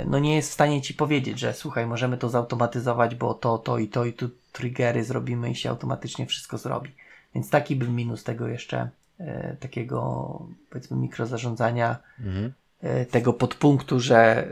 No 0.06 0.20
nie 0.20 0.36
jest 0.36 0.50
w 0.50 0.54
stanie 0.54 0.82
ci 0.82 0.94
powiedzieć, 0.94 1.40
że 1.40 1.54
słuchaj, 1.54 1.88
możemy 1.88 2.18
to 2.18 2.30
zautomatyzować, 2.30 3.16
bo 3.16 3.34
to, 3.34 3.58
to 3.58 3.78
i 3.78 3.88
to 3.88 4.06
i 4.06 4.14
tu 4.14 4.30
triggery 4.52 5.04
zrobimy 5.04 5.52
i 5.52 5.56
się 5.56 5.70
automatycznie 5.70 6.26
wszystko 6.26 6.58
zrobi. 6.58 6.92
Więc 7.36 7.50
taki 7.50 7.76
był 7.76 7.92
minus 7.92 8.24
tego 8.24 8.48
jeszcze 8.48 8.90
e, 9.20 9.56
takiego 9.60 10.42
powiedzmy 10.70 10.98
mikrozarządzania, 10.98 11.98
Mhm. 12.20 12.54
e, 12.82 13.06
tego 13.06 13.34
podpunktu, 13.34 14.00
że, 14.00 14.48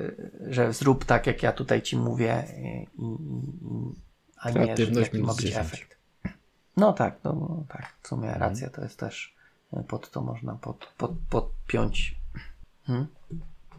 że 0.50 0.74
zrób 0.74 1.06
tak, 1.06 1.28
jak 1.28 1.44
ja 1.44 1.52
tutaj 1.52 1.82
ci 1.82 1.98
mówię, 1.98 2.34
e, 2.34 2.84
i, 2.84 2.86
i, 3.02 3.94
a 4.38 4.50
nie, 4.50 4.78
że 4.78 5.02
jaki 5.02 5.20
ma 5.20 5.34
być 5.34 5.46
10. 5.46 5.58
efekt. 5.68 5.98
No 6.78 6.94
tak, 6.94 7.16
no, 7.24 7.34
no 7.34 7.64
tak, 7.70 7.94
w 8.02 8.08
sumie 8.08 8.30
Mhm. 8.34 8.50
racja, 8.50 8.70
to 8.70 8.82
jest 8.82 9.00
też 9.00 9.36
e, 9.74 9.84
pod 9.84 10.12
to 10.12 10.22
można 10.22 10.54
pod, 10.54 10.94
pod, 10.98 11.12
podpiąć. 11.30 12.16
Hmm? 12.84 13.08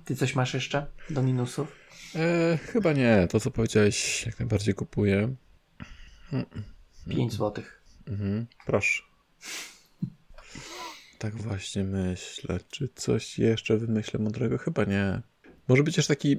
Ty 0.05 0.17
coś 0.17 0.35
masz 0.35 0.55
jeszcze 0.55 0.87
do 1.11 1.23
minusów? 1.23 1.77
E, 2.15 2.59
chyba 2.63 2.93
nie. 2.93 3.29
To, 3.31 3.41
co 3.41 3.51
powiedziałeś, 3.51 4.27
jak 4.27 4.39
najbardziej 4.39 4.75
kupuję. 4.75 5.35
5 7.09 7.33
złotych. 7.33 7.83
Mhm. 8.07 8.47
Proszę. 8.67 9.03
Tak 11.19 11.35
właśnie 11.35 11.85
myślę. 11.85 12.59
Czy 12.71 12.89
coś 12.95 13.39
jeszcze 13.39 13.77
wymyślę 13.77 14.21
mądrego? 14.21 14.59
Chyba 14.59 14.85
nie. 14.85 15.23
Może 15.69 15.83
być 15.83 15.97
też 15.97 16.07
taki 16.07 16.39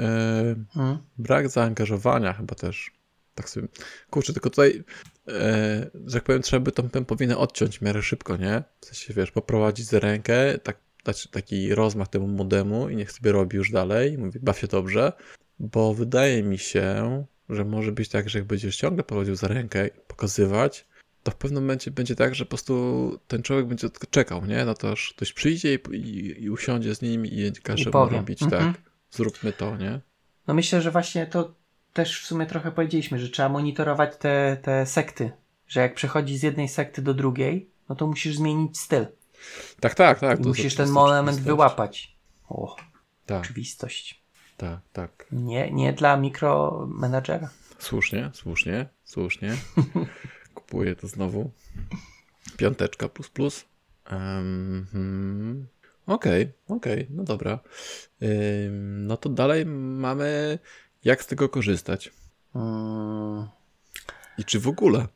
e, 0.00 0.54
Hmm? 0.70 0.98
brak 1.18 1.48
zaangażowania 1.48 2.32
chyba 2.32 2.54
też. 2.54 2.90
Tak 3.34 3.48
sobie. 3.48 3.68
Kurczę, 4.10 4.32
tylko 4.32 4.50
tutaj, 4.50 4.84
e, 5.28 5.90
że 6.06 6.16
jak 6.16 6.24
powiem, 6.24 6.42
trzeba 6.42 6.60
by 6.60 6.72
tą 6.72 6.90
pępowinę 6.90 7.36
odciąć 7.38 7.78
w 7.78 7.82
miarę 7.82 8.02
szybko, 8.02 8.36
nie? 8.36 8.62
W 8.80 8.86
sensie, 8.86 9.14
wiesz, 9.14 9.30
poprowadzić 9.30 9.86
za 9.86 10.00
rękę, 10.00 10.58
tak, 10.58 10.76
dać 11.04 11.26
taki 11.26 11.74
rozmach 11.74 12.08
temu 12.08 12.28
modemu 12.28 12.88
i 12.88 12.96
niech 12.96 13.12
sobie 13.12 13.32
robi 13.32 13.56
już 13.56 13.70
dalej. 13.70 14.18
Mówi, 14.18 14.38
baw 14.42 14.58
się 14.58 14.66
dobrze, 14.66 15.12
bo 15.58 15.94
wydaje 15.94 16.42
mi 16.42 16.58
się, 16.58 17.24
że 17.48 17.64
może 17.64 17.92
być 17.92 18.08
tak, 18.08 18.28
że 18.30 18.38
jak 18.38 18.48
będziesz 18.48 18.76
ciągle 18.76 19.04
prowadził 19.04 19.36
za 19.36 19.48
rękę 19.48 19.86
i 19.86 19.90
pokazywać, 20.06 20.86
to 21.22 21.30
w 21.30 21.34
pewnym 21.36 21.62
momencie 21.62 21.90
będzie 21.90 22.16
tak, 22.16 22.34
że 22.34 22.44
po 22.44 22.48
prostu 22.48 23.18
ten 23.28 23.42
człowiek 23.42 23.66
będzie 23.66 23.88
czekał, 24.10 24.46
nie? 24.46 24.64
No 24.64 24.74
to 24.74 24.92
aż 24.92 25.12
ktoś 25.16 25.32
przyjdzie 25.32 25.74
i, 25.74 25.96
i, 25.96 26.42
i 26.44 26.50
usiądzie 26.50 26.94
z 26.94 27.02
nim 27.02 27.26
i 27.26 27.52
każe 27.62 27.84
mu 27.84 27.90
powie. 27.90 28.16
robić, 28.16 28.42
Mhm. 28.42 28.72
tak? 28.74 28.82
Zróbmy 29.10 29.52
to, 29.52 29.76
nie? 29.76 30.00
No 30.46 30.54
myślę, 30.54 30.82
że 30.82 30.90
właśnie 30.90 31.26
to 31.26 31.54
też 31.92 32.22
w 32.22 32.26
sumie 32.26 32.46
trochę 32.46 32.72
powiedzieliśmy, 32.72 33.18
że 33.18 33.28
trzeba 33.28 33.48
monitorować 33.48 34.16
te, 34.16 34.56
te 34.62 34.86
sekty. 34.86 35.30
Że 35.68 35.80
jak 35.80 35.94
przechodzi 35.94 36.38
z 36.38 36.42
jednej 36.42 36.68
sekty 36.68 37.02
do 37.02 37.14
drugiej, 37.14 37.70
no 37.88 37.94
to 37.94 38.06
musisz 38.06 38.36
zmienić 38.36 38.78
styl. 38.78 39.06
Tak, 39.80 39.94
tak, 39.94 40.20
tak. 40.20 40.40
I 40.40 40.42
to- 40.42 40.48
musisz 40.48 40.72
to 40.74 40.76
ten 40.76 40.84
jest 40.86 40.94
moment 40.94 41.40
wyłapać. 41.40 42.16
O, 42.48 42.76
Tak, 43.26 43.40
oczywistość. 43.40 44.22
tak, 44.56 44.78
tak. 44.92 45.26
Nie, 45.32 45.70
nie 45.70 45.92
dla 45.92 46.16
mikromenadżera. 46.16 47.48
Słusznie, 47.78 48.30
słusznie, 48.34 48.88
słusznie. 49.04 49.56
Kupuję 50.54 50.96
to 50.96 51.08
znowu. 51.08 51.50
Piąteczka 52.56 53.08
plus 53.08 53.28
plus. 53.28 53.64
Em, 54.10 54.86
hmm. 54.92 55.66
Okej, 56.06 56.52
okej, 56.68 57.06
no 57.10 57.24
dobra. 57.24 57.58
Ym, 58.22 59.06
no 59.06 59.16
to 59.16 59.28
dalej 59.28 59.66
mamy 59.66 60.58
jak 61.04 61.22
z 61.22 61.26
tego 61.26 61.48
korzystać. 61.48 62.10
Mm, 62.54 63.48
I 64.38 64.44
czy 64.44 64.60
w 64.60 64.68
ogóle? 64.68 65.06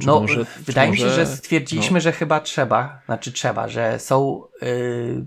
Czy 0.00 0.06
no, 0.06 0.20
może- 0.20 0.46
wydaje 0.58 0.90
mi 0.90 0.98
się, 0.98 1.10
że 1.10 1.26
stwierdziliśmy, 1.26 1.94
no. 1.94 2.00
że 2.00 2.12
chyba 2.12 2.40
trzeba, 2.40 3.00
znaczy 3.06 3.32
trzeba, 3.32 3.68
że 3.68 3.98
są 3.98 4.44
y, 4.62 5.24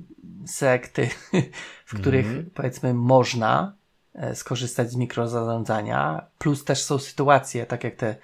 sekty, 0.47 1.09
w 1.85 1.95
których 2.01 2.25
Mhm. 2.25 2.49
powiedzmy 2.53 2.93
można 2.93 3.73
e, 4.15 4.35
skorzystać 4.35 4.91
z 4.91 4.95
mikrozarządzania, 4.95 6.25
plus 6.37 6.63
też 6.65 6.83
są 6.83 6.99
sytuacje, 6.99 7.65
tak 7.65 7.83
jak 7.83 7.95
te 7.95 8.15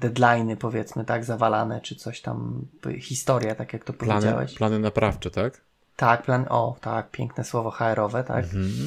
deadlines 0.00 0.58
powiedzmy, 0.60 1.04
tak, 1.04 1.24
zawalane, 1.24 1.80
czy 1.80 1.96
coś 1.96 2.20
tam, 2.20 2.66
historia, 3.00 3.54
tak 3.54 3.72
jak 3.72 3.84
to 3.84 3.92
Plany, 3.92 4.20
powiedziałeś. 4.20 4.54
plany 4.54 4.78
naprawcze, 4.78 5.30
tak? 5.30 5.60
Tak, 5.96 6.22
plan, 6.22 6.46
o, 6.48 6.76
tak, 6.80 7.10
piękne 7.10 7.44
słowo 7.44 7.70
HR-owe, 7.70 8.24
tak, 8.24 8.44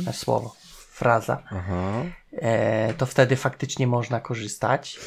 e, 0.07 0.13
słowo, 0.13 0.55
fraza, 0.91 1.43
e, 2.31 2.93
to 2.93 3.05
wtedy 3.05 3.35
faktycznie 3.35 3.87
można 3.87 4.19
korzystać. 4.19 4.99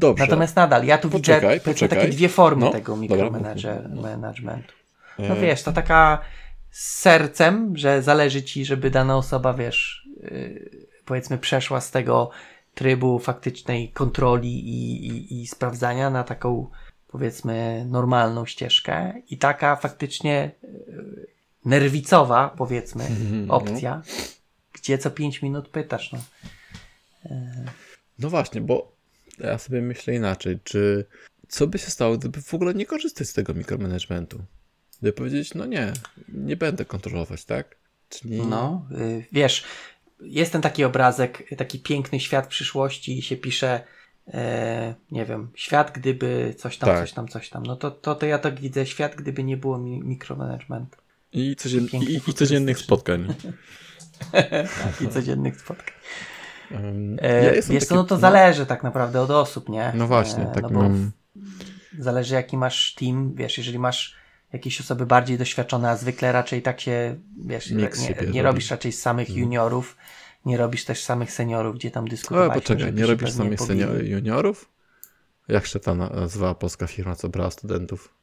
Dobrze. 0.00 0.24
Natomiast 0.24 0.56
nadal, 0.56 0.84
ja 0.84 0.98
tu 0.98 1.10
Poczekaj, 1.10 1.58
widzę 1.58 1.70
poczekaj. 1.72 1.98
takie 1.98 2.10
dwie 2.12 2.28
formy 2.28 2.64
No, 2.64 2.70
tego 2.72 2.96
mikromanagementu. 2.96 4.74
No 5.18 5.36
E, 5.36 5.40
wiesz, 5.40 5.62
to 5.62 5.72
taka 5.72 6.18
z 6.70 6.98
sercem, 6.98 7.76
że 7.76 8.02
zależy 8.02 8.42
ci, 8.42 8.64
żeby 8.64 8.90
dana 8.90 9.16
osoba, 9.16 9.54
wiesz, 9.54 10.08
yy, 10.22 10.70
powiedzmy 11.04 11.38
przeszła 11.38 11.80
z 11.80 11.90
tego 11.90 12.30
trybu 12.74 13.18
faktycznej 13.18 13.88
kontroli 13.88 14.68
i, 14.68 15.06
i, 15.06 15.42
i 15.42 15.46
sprawdzania 15.46 16.10
na 16.10 16.24
taką, 16.24 16.70
powiedzmy, 17.08 17.84
normalną 17.88 18.46
ścieżkę 18.46 19.12
i 19.30 19.38
taka 19.38 19.76
faktycznie 19.76 20.50
yy, 20.62 21.26
nerwicowa, 21.64 22.54
powiedzmy, 22.56 23.04
Mhm, 23.06 23.46
no. 23.46 23.54
opcja, 23.54 24.02
gdzie 24.72 24.98
co 24.98 25.10
5 25.10 25.42
minut 25.42 25.68
pytasz, 25.68 26.12
no. 26.12 26.18
No 28.18 28.30
właśnie, 28.30 28.60
bo 28.60 28.92
ja 29.40 29.58
sobie 29.58 29.82
myślę 29.82 30.14
inaczej, 30.14 30.58
czy 30.64 31.06
co 31.48 31.66
by 31.66 31.78
się 31.78 31.90
stało, 31.90 32.18
gdyby 32.18 32.42
w 32.42 32.54
ogóle 32.54 32.74
nie 32.74 32.86
korzystać 32.86 33.28
z 33.28 33.32
tego 33.32 33.54
mikromanagementu? 33.54 34.44
Gdyby 35.00 35.12
powiedzieć, 35.16 35.54
no 35.54 35.66
nie, 35.66 35.92
nie 36.28 36.56
będę 36.56 36.84
kontrolować, 36.84 37.44
tak? 37.44 37.76
Czyli 38.08 38.42
No, 38.46 38.86
y, 38.98 39.24
wiesz, 39.32 39.64
jest 40.20 40.52
ten 40.52 40.62
taki 40.62 40.84
obrazek, 40.84 41.56
taki 41.56 41.78
piękny 41.80 42.20
świat 42.20 42.46
przyszłości 42.46 43.18
i 43.18 43.22
się 43.22 43.36
pisze, 43.36 43.80
e, 44.28 44.94
nie 45.10 45.24
wiem, 45.24 45.50
świat 45.54 45.92
gdyby 45.94 46.54
coś 46.58 46.78
tam, 46.78 46.88
Tak. 46.88 46.98
coś 47.00 47.12
tam, 47.12 47.28
coś 47.28 47.48
tam. 47.48 47.62
No 47.62 47.76
to, 47.76 47.90
to, 47.90 48.14
to 48.14 48.26
ja 48.26 48.38
tak 48.38 48.60
widzę, 48.60 48.86
świat 48.86 49.14
gdyby 49.16 49.44
nie 49.44 49.56
było 49.56 49.78
mi 49.78 50.00
mikromanagementu 50.00 50.98
i, 51.32 51.56
codzien, 51.56 51.86
i, 51.92 52.20
i 52.30 52.34
codziennych 52.34 52.78
spotkań. 52.78 53.34
i 55.00 55.08
codziennych 55.08 55.60
spotkań. 55.60 55.94
E, 57.18 57.62
wiesz 57.62 57.84
co, 57.86 57.94
no 57.94 58.04
to 58.04 58.16
zależy 58.18 58.66
tak 58.66 58.82
naprawdę 58.82 59.20
od 59.20 59.30
osób, 59.30 59.68
nie? 59.68 59.92
No 59.94 60.06
właśnie, 60.06 60.42
E, 60.42 60.52
tak 60.54 60.62
no 60.62 60.70
mam. 60.82 61.10
Zależy 61.98 62.34
jaki 62.34 62.56
masz 62.56 62.94
team, 62.94 63.34
wiesz, 63.34 63.58
jeżeli 63.58 63.78
masz 63.78 64.16
jakieś 64.52 64.80
osoby 64.80 65.06
bardziej 65.06 65.38
doświadczone, 65.38 65.90
a 65.90 65.96
zwykle 65.96 66.32
raczej 66.32 66.62
tak 66.62 66.80
się, 66.80 67.16
wiesz, 67.46 67.70
nie, 67.70 67.76
nie, 67.76 68.14
robi. 68.26 68.42
robisz 68.42 68.70
raczej 68.70 68.92
samych 68.92 69.28
Mhm. 69.28 69.44
juniorów, 69.44 69.96
nie 70.44 70.56
robisz 70.56 70.84
też 70.84 71.04
samych 71.04 71.32
seniorów, 71.32 71.74
gdzie 71.76 71.90
tam 71.90 72.08
dyskutowaliśmy, 72.08 72.60
poczekaj, 72.62 72.80
żeby 72.86 73.00
nie 73.00 73.06
robisz 73.06 73.32
samych 73.32 73.60
senior, 73.60 74.04
juniorów? 74.04 74.68
Jak 75.48 75.66
się 75.66 75.80
ta 75.80 75.94
nazywała 75.94 76.54
polska 76.54 76.86
firma, 76.86 77.14
co 77.16 77.28
brała 77.28 77.50
studentów? 77.50 78.14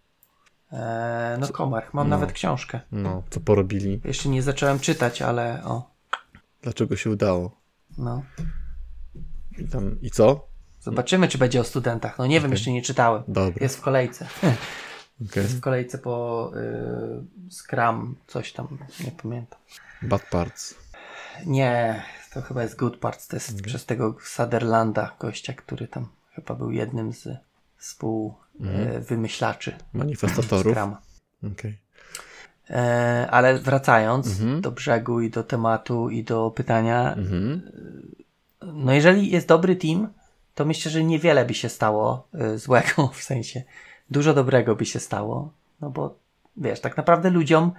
Eee, 0.72 1.40
no 1.40 1.48
Komarch, 1.48 1.94
mam 1.94 2.10
No. 2.10 2.18
nawet 2.18 2.32
książkę. 2.32 2.80
No, 2.92 3.24
co 3.30 3.40
porobili? 3.40 4.02
Jeszcze 4.06 4.30
nie 4.30 4.42
zacząłem 4.42 4.80
czytać, 4.80 5.22
ale 5.22 5.62
o, 5.66 5.90
Dlaczego 6.62 6.96
się 6.96 7.10
udało? 7.10 7.58
No. 7.98 8.24
I, 9.58 9.68
tam, 9.68 10.02
i 10.02 10.12
co? 10.12 10.48
Zobaczymy, 10.80 11.28
czy 11.28 11.38
będzie 11.38 11.62
o 11.62 11.64
studentach. 11.64 12.18
No 12.18 12.28
nie 12.28 12.42
wiem, 12.42 12.52
jeszcze 12.52 12.72
nie 12.72 12.82
czytałem. 12.82 13.24
Dobra, 13.28 13.56
Jest 13.62 13.78
w 13.78 13.82
kolejce. 13.82 14.28
okej. 15.30 15.44
Jest 15.44 15.58
w 15.58 15.60
kolejce 15.60 15.98
po 15.98 16.52
y, 16.56 17.52
Scrum, 17.52 18.16
coś 18.28 18.54
tam, 18.54 18.78
nie 19.06 19.12
pamiętam. 19.12 19.60
Bad 20.02 20.30
parts. 20.30 20.76
Nie, 21.46 22.04
to 22.34 22.42
chyba 22.42 22.64
jest 22.64 22.76
Good 22.76 22.98
Parts, 22.98 23.28
to 23.28 23.36
jest 23.36 23.62
przez 23.62 23.86
tego 23.86 24.16
Sutherlanda, 24.24 25.16
gościa, 25.20 25.54
który 25.54 25.88
tam 25.88 26.08
chyba 26.32 26.56
był 26.56 26.72
jednym 26.72 27.14
z 27.14 27.28
współwymyślaczy 27.78 29.76
Manifestatorów. 29.94 30.74
Scruma. 30.74 31.02
Okej. 31.54 31.78
E, 32.70 33.28
ale 33.32 33.60
wracając 33.60 34.28
Mhm. 34.28 34.62
do 34.62 34.72
brzegu 34.72 35.22
i 35.22 35.30
do 35.30 35.44
tematu 35.44 36.10
i 36.10 36.24
do 36.24 36.52
pytania, 36.52 37.14
Mhm. 37.14 37.62
no 38.74 38.94
jeżeli 38.94 39.32
jest 39.32 39.48
dobry 39.48 39.76
team, 39.76 40.08
to 40.56 40.66
myślę, 40.66 40.92
że 40.92 41.04
niewiele 41.04 41.46
by 41.46 41.54
się 41.54 41.70
stało 41.70 42.28
y, 42.56 42.58
złego, 42.60 43.08
w 43.14 43.24
sensie 43.24 43.64
dużo 44.10 44.34
dobrego 44.34 44.76
by 44.76 44.86
się 44.86 45.00
stało, 45.00 45.52
no 45.82 45.90
bo 45.90 46.16
wiesz, 46.58 46.80
tak 46.82 46.98
naprawdę 46.98 47.30
ludziom 47.30 47.72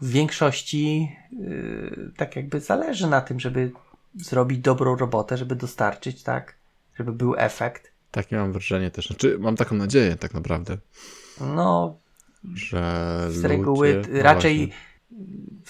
w 0.00 0.10
większości 0.10 1.12
y, 1.32 2.10
tak 2.16 2.36
jakby 2.36 2.60
zależy 2.60 3.06
na 3.06 3.20
tym, 3.20 3.40
żeby 3.40 3.70
zrobić 4.16 4.58
dobrą 4.58 4.96
robotę, 4.96 5.36
żeby 5.36 5.56
dostarczyć, 5.56 6.22
tak, 6.22 6.54
żeby 6.98 7.12
był 7.12 7.34
efekt. 7.38 7.90
Takie 8.10 8.36
mam 8.36 8.52
wrażenie 8.52 8.90
też. 8.90 9.06
Znaczy, 9.06 9.36
mam 9.38 9.56
taką 9.56 9.76
nadzieję 9.76 10.16
tak 10.16 10.34
naprawdę, 10.34 10.76
No, 11.40 11.96
że 12.54 13.16
z 13.30 13.36
ludzie... 13.36 13.48
reguły 13.48 14.02
no 14.08 14.22
raczej 14.22 14.72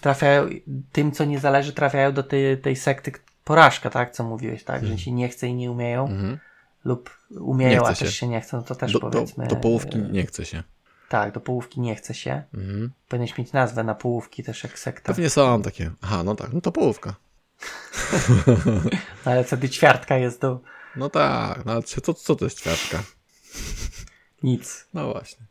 trafiają, 0.00 0.48
tym 0.92 1.12
co 1.12 1.24
nie 1.24 1.38
zależy, 1.40 1.72
trafiają 1.72 2.12
do 2.12 2.22
tej, 2.22 2.58
tej 2.58 2.76
sekty 2.76 3.12
porażka, 3.44 3.90
tak, 3.90 4.12
co 4.12 4.24
mówiłeś, 4.24 4.64
tak, 4.64 4.86
że 4.86 4.98
się 4.98 5.12
nie 5.12 5.28
chce 5.28 5.46
i 5.48 5.54
nie 5.54 5.70
umieją, 5.70 6.08
Mhm. 6.08 6.38
lub 6.84 7.10
umieją, 7.30 7.86
a 7.86 7.94
się. 7.94 8.04
też 8.04 8.14
się 8.14 8.28
nie 8.28 8.40
chcą, 8.40 8.56
no 8.56 8.62
to 8.62 8.74
też 8.74 8.92
Do, 8.92 8.98
do, 8.98 9.10
powiedzmy. 9.10 9.46
do 9.46 9.56
połówki 9.56 9.98
e, 9.98 10.00
nie 10.00 10.26
chce 10.26 10.44
się. 10.44 10.62
Tak, 11.08 11.32
do 11.34 11.40
połówki 11.40 11.80
nie 11.80 11.94
chce 11.94 12.14
się. 12.14 12.42
Mhm. 12.54 12.90
Powinieneś 13.08 13.38
mieć 13.38 13.52
nazwę 13.52 13.84
na 13.84 13.94
połówki 13.94 14.42
też 14.44 14.64
jak 14.64 14.78
sekta. 14.78 15.06
Pewnie 15.12 15.30
są 15.30 15.62
takie. 15.62 15.90
Aha, 16.02 16.22
no 16.24 16.34
tak, 16.34 16.52
no 16.52 16.60
to 16.60 16.72
połówka. 16.72 17.14
No, 19.26 19.32
ale 19.32 19.44
wtedy 19.44 19.68
ćwiartka 19.68 20.16
jest 20.16 20.40
do 20.40 20.60
No 20.96 21.10
tak, 21.10 21.64
no 21.64 21.72
ale 21.72 21.82
co, 21.82 22.14
co 22.14 22.36
to 22.36 22.44
jest 22.44 22.60
ćwiartka? 22.60 23.02
nic. 24.42 24.86
No 24.94 25.12
właśnie. 25.12 25.46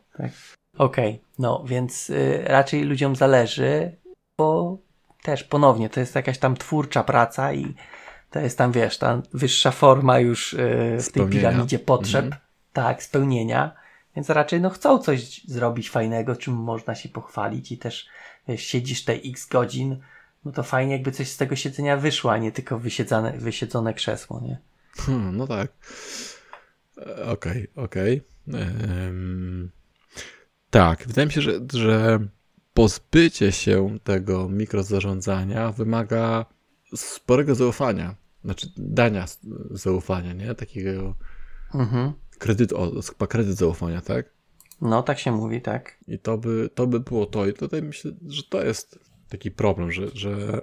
Okej, 0.78 1.22
no 1.40 1.64
więc 1.68 2.10
y, 2.10 2.44
raczej 2.46 2.84
ludziom 2.84 3.16
zależy, 3.16 3.92
bo 4.38 4.78
też 5.24 5.44
ponownie 5.44 5.90
to 5.90 6.00
jest 6.00 6.16
jakaś 6.16 6.38
tam 6.38 6.58
twórcza 6.58 7.04
praca 7.04 7.54
i 7.54 7.74
to 8.32 8.40
jest 8.40 8.58
tam, 8.58 8.72
wiesz, 8.72 8.98
ta 8.98 9.22
wyższa 9.34 9.72
forma 9.72 10.20
już 10.20 10.54
y, 10.54 10.58
w 11.02 11.12
tej 11.12 11.24
piramidzie 11.30 11.80
potrzeb, 11.80 12.26
Mhm. 12.26 12.42
tak, 12.74 13.04
spełnienia, 13.04 13.72
więc 14.16 14.30
raczej 14.30 14.62
no 14.62 14.70
chcą 14.70 15.00
coś 15.00 15.42
zrobić 15.48 15.90
fajnego, 15.90 16.36
czym 16.36 16.54
można 16.54 16.96
się 16.96 17.10
pochwalić 17.10 17.72
i 17.72 17.78
też 17.78 18.08
wiesz, 18.48 18.62
siedzisz 18.64 19.04
te 19.06 19.14
x 19.14 19.46
godzin, 19.48 20.00
no 20.46 20.52
to 20.52 20.64
fajnie 20.64 20.94
jakby 20.94 21.12
coś 21.12 21.30
z 21.30 21.38
tego 21.38 21.56
siedzenia 21.56 21.98
wyszło, 21.98 22.32
a 22.32 22.38
nie 22.38 22.52
tylko 22.52 22.80
wysiedzone, 22.80 23.32
wysiedzone 23.38 23.94
krzesło, 23.94 24.42
nie? 24.42 24.58
Hmm, 24.98 25.38
no 25.38 25.48
tak. 25.48 25.68
E, 26.98 27.26
Okej, 27.26 27.68
okej. 27.76 28.22
Em, 28.54 29.72
Tak, 30.74 31.08
wydaje 31.08 31.26
mi 31.26 31.34
się, 31.34 31.42
że, 31.42 31.60
że 31.74 32.20
pozbycie 32.74 33.52
się 33.52 33.98
tego 34.04 34.50
mikrozarządzania 34.50 35.72
wymaga 35.72 36.46
sporego 36.96 37.56
zaufania. 37.56 38.16
Znaczy 38.44 38.68
dania 38.78 39.26
zaufania, 39.72 40.34
nie? 40.34 40.56
Takiego 40.56 41.16
Mhm. 41.74 42.14
kredytu, 42.40 42.78
o, 42.78 43.02
chyba 43.02 43.28
kredyt 43.28 43.58
zaufania, 43.58 44.02
tak? 44.02 44.26
No, 44.82 45.04
tak 45.04 45.20
się 45.20 45.32
mówi, 45.32 45.62
tak. 45.62 45.98
I 46.08 46.20
to 46.20 46.38
by, 46.38 46.70
to 46.76 46.88
by 46.88 47.00
było 47.00 47.26
to. 47.26 47.48
I 47.48 47.54
tutaj 47.54 47.82
myślę, 47.82 48.12
że 48.28 48.44
to 48.44 48.64
jest 48.64 49.00
taki 49.30 49.52
problem, 49.52 49.92
że, 49.92 50.08
że 50.14 50.62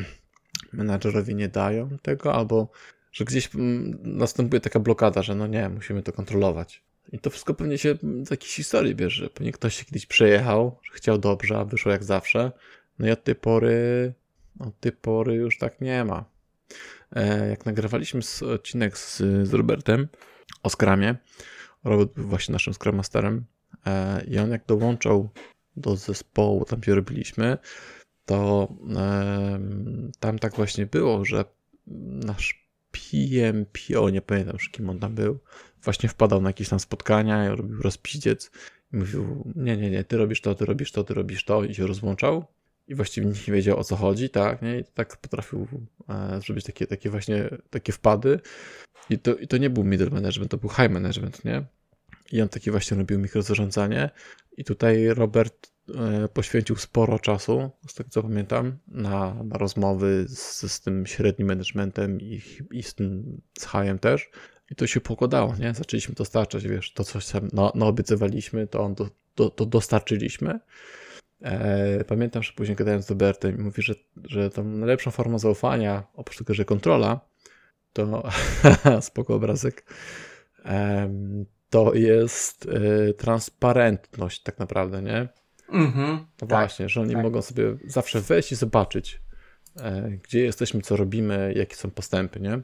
menadżerowie 0.72 1.34
nie 1.34 1.48
dają 1.48 1.98
tego, 2.02 2.34
albo 2.34 2.68
że 3.12 3.24
gdzieś 3.24 3.54
mm, 3.54 3.98
następuje 4.02 4.60
taka 4.60 4.80
blokada, 4.80 5.22
że 5.22 5.34
no 5.34 5.46
nie, 5.46 5.68
musimy 5.68 6.02
to 6.02 6.12
kontrolować. 6.12 6.91
I 7.12 7.18
to 7.18 7.30
wszystko 7.30 7.54
pewnie 7.54 7.78
się 7.78 7.94
z 8.26 8.30
jakiejś 8.30 8.54
historii 8.54 8.94
bierze. 8.94 9.30
Pewnie 9.30 9.52
ktoś 9.52 9.76
się 9.76 9.84
kiedyś 9.84 10.06
przejechał, 10.06 10.78
że 10.82 10.92
chciał 10.92 11.18
dobrze, 11.18 11.58
a 11.58 11.64
wyszło 11.64 11.92
jak 11.92 12.04
zawsze. 12.04 12.52
No 12.98 13.08
i 13.08 13.10
od 13.10 13.24
tej 13.24 13.34
pory, 13.34 14.12
od 14.58 14.80
tej 14.80 14.92
pory 14.92 15.34
już 15.34 15.58
tak 15.58 15.80
nie 15.80 16.04
ma. 16.04 16.24
e, 17.12 17.48
jak 17.48 17.66
nagrywaliśmy 17.66 18.20
odcinek 18.54 18.98
z, 18.98 19.18
z 19.18 19.54
Robertem 19.54 20.08
o 20.62 20.70
Scrumie, 20.70 21.14
Robert 21.84 22.12
był 22.12 22.26
właśnie 22.26 22.52
naszym 22.52 22.74
Scrum 22.74 23.44
e, 23.86 24.24
i 24.24 24.38
on 24.38 24.50
jak 24.50 24.66
dołączał 24.66 25.28
do 25.76 25.96
zespołu, 25.96 26.64
tam 26.64 26.80
gdzie 26.80 26.94
robiliśmy, 26.94 27.58
to 28.26 28.68
tam 30.20 30.38
tak 30.38 30.56
właśnie 30.56 30.86
było, 30.86 31.24
że 31.24 31.44
nasz 32.26 32.68
PM, 32.92 33.66
PO, 33.66 34.10
nie 34.10 34.22
pamiętam 34.22 34.54
już 34.54 34.68
kim 34.68 34.90
on 34.90 34.98
tam 34.98 35.14
był, 35.14 35.38
właśnie 35.82 36.08
wpadał 36.08 36.40
na 36.40 36.48
jakieś 36.48 36.68
tam 36.68 36.80
spotkania 36.80 37.54
robił 37.54 37.82
rozpiździec 37.82 38.50
i 38.92 38.96
mówił, 38.96 39.52
nie, 39.56 39.76
nie, 39.76 39.90
nie, 39.90 40.04
ty 40.04 40.16
robisz 40.16 40.40
to, 40.40 40.54
ty 40.54 40.64
robisz 40.64 40.92
to, 40.92 41.04
ty 41.04 41.14
robisz 41.14 41.44
to 41.44 41.64
i 41.64 41.74
się 41.74 41.86
rozłączał. 41.86 42.44
I 42.88 42.94
właściwie 42.94 43.26
nikt 43.26 43.48
nie 43.48 43.54
wiedział 43.54 43.78
o 43.78 43.84
co 43.84 43.96
chodzi, 43.96 44.30
tak, 44.30 44.62
nie, 44.62 44.78
i 44.78 44.84
tak 44.94 45.16
potrafił 45.16 45.68
e, 46.08 46.40
zrobić 46.40 46.64
takie, 46.64 46.86
takie 46.86 47.10
właśnie, 47.10 47.48
takie 47.70 47.92
wpady. 47.92 48.40
I 49.10 49.18
to, 49.18 49.34
i 49.34 49.48
to 49.48 49.56
nie 49.56 49.70
był 49.70 49.84
middle 49.84 50.10
management, 50.10 50.50
to 50.50 50.56
był 50.56 50.70
high 50.70 50.90
management, 50.90 51.44
nie, 51.44 51.64
i 52.32 52.42
on 52.42 52.48
taki 52.48 52.70
właśnie 52.70 52.96
robił 52.96 53.18
mikrozarządzanie 53.18 54.10
i 54.56 54.64
tutaj 54.64 55.08
Robert 55.08 55.72
e, 55.94 56.28
poświęcił 56.28 56.76
sporo 56.76 57.18
czasu, 57.18 57.70
z 57.88 57.94
tego 57.94 58.10
co 58.10 58.22
pamiętam, 58.22 58.78
na, 58.88 59.34
na 59.44 59.58
rozmowy 59.58 60.24
z, 60.28 60.72
z 60.72 60.80
tym 60.80 61.06
średnim 61.06 61.48
managementem 61.48 62.20
i, 62.20 62.40
i 62.70 62.82
z 62.82 62.94
tym 62.94 63.40
z 63.58 63.64
Hajem 63.64 63.98
też. 63.98 64.30
I 64.70 64.74
to 64.74 64.86
się 64.86 65.00
pokładało, 65.00 65.56
nie? 65.56 65.74
Zaczęliśmy 65.74 66.14
dostarczać, 66.14 66.68
wiesz, 66.68 66.92
to 66.92 67.04
coś 67.04 67.26
tam 67.26 67.48
no, 67.52 67.72
naobiecywaliśmy, 67.74 68.66
to, 68.66 68.80
on 68.80 68.94
do, 68.94 69.08
do, 69.36 69.50
to 69.50 69.66
dostarczyliśmy. 69.66 70.60
E, 71.42 72.04
pamiętam, 72.04 72.42
że 72.42 72.52
później 72.52 72.76
gadałem 72.76 73.02
z 73.02 73.10
Robertem 73.10 73.58
i 73.58 73.62
mówi, 73.62 73.82
że, 73.82 73.94
że 74.24 74.50
tą 74.50 74.64
najlepszą 74.64 75.10
formą 75.10 75.38
zaufania, 75.38 76.02
oprócz 76.14 76.38
tego, 76.38 76.54
że 76.54 76.64
kontrola, 76.64 77.20
to 77.92 78.30
spoko 79.00 79.34
obrazek, 79.34 79.84
to 81.72 81.94
jest 81.94 82.66
y, 82.66 83.14
transparentność 83.14 84.42
tak 84.42 84.58
naprawdę, 84.58 85.02
nie? 85.02 85.28
Mhm, 85.68 86.08
no 86.42 86.46
tak, 86.46 86.48
właśnie, 86.48 86.88
że 86.88 87.00
oni 87.00 87.14
tak. 87.14 87.22
mogą 87.22 87.42
sobie 87.42 87.76
zawsze 87.86 88.20
wejść 88.20 88.52
i 88.52 88.56
zobaczyć, 88.56 89.20
e, 89.80 90.10
gdzie 90.10 90.40
jesteśmy, 90.44 90.82
co 90.82 90.96
robimy, 90.96 91.52
jakie 91.56 91.76
są 91.76 91.90
postępy, 91.90 92.40
nie? 92.40 92.60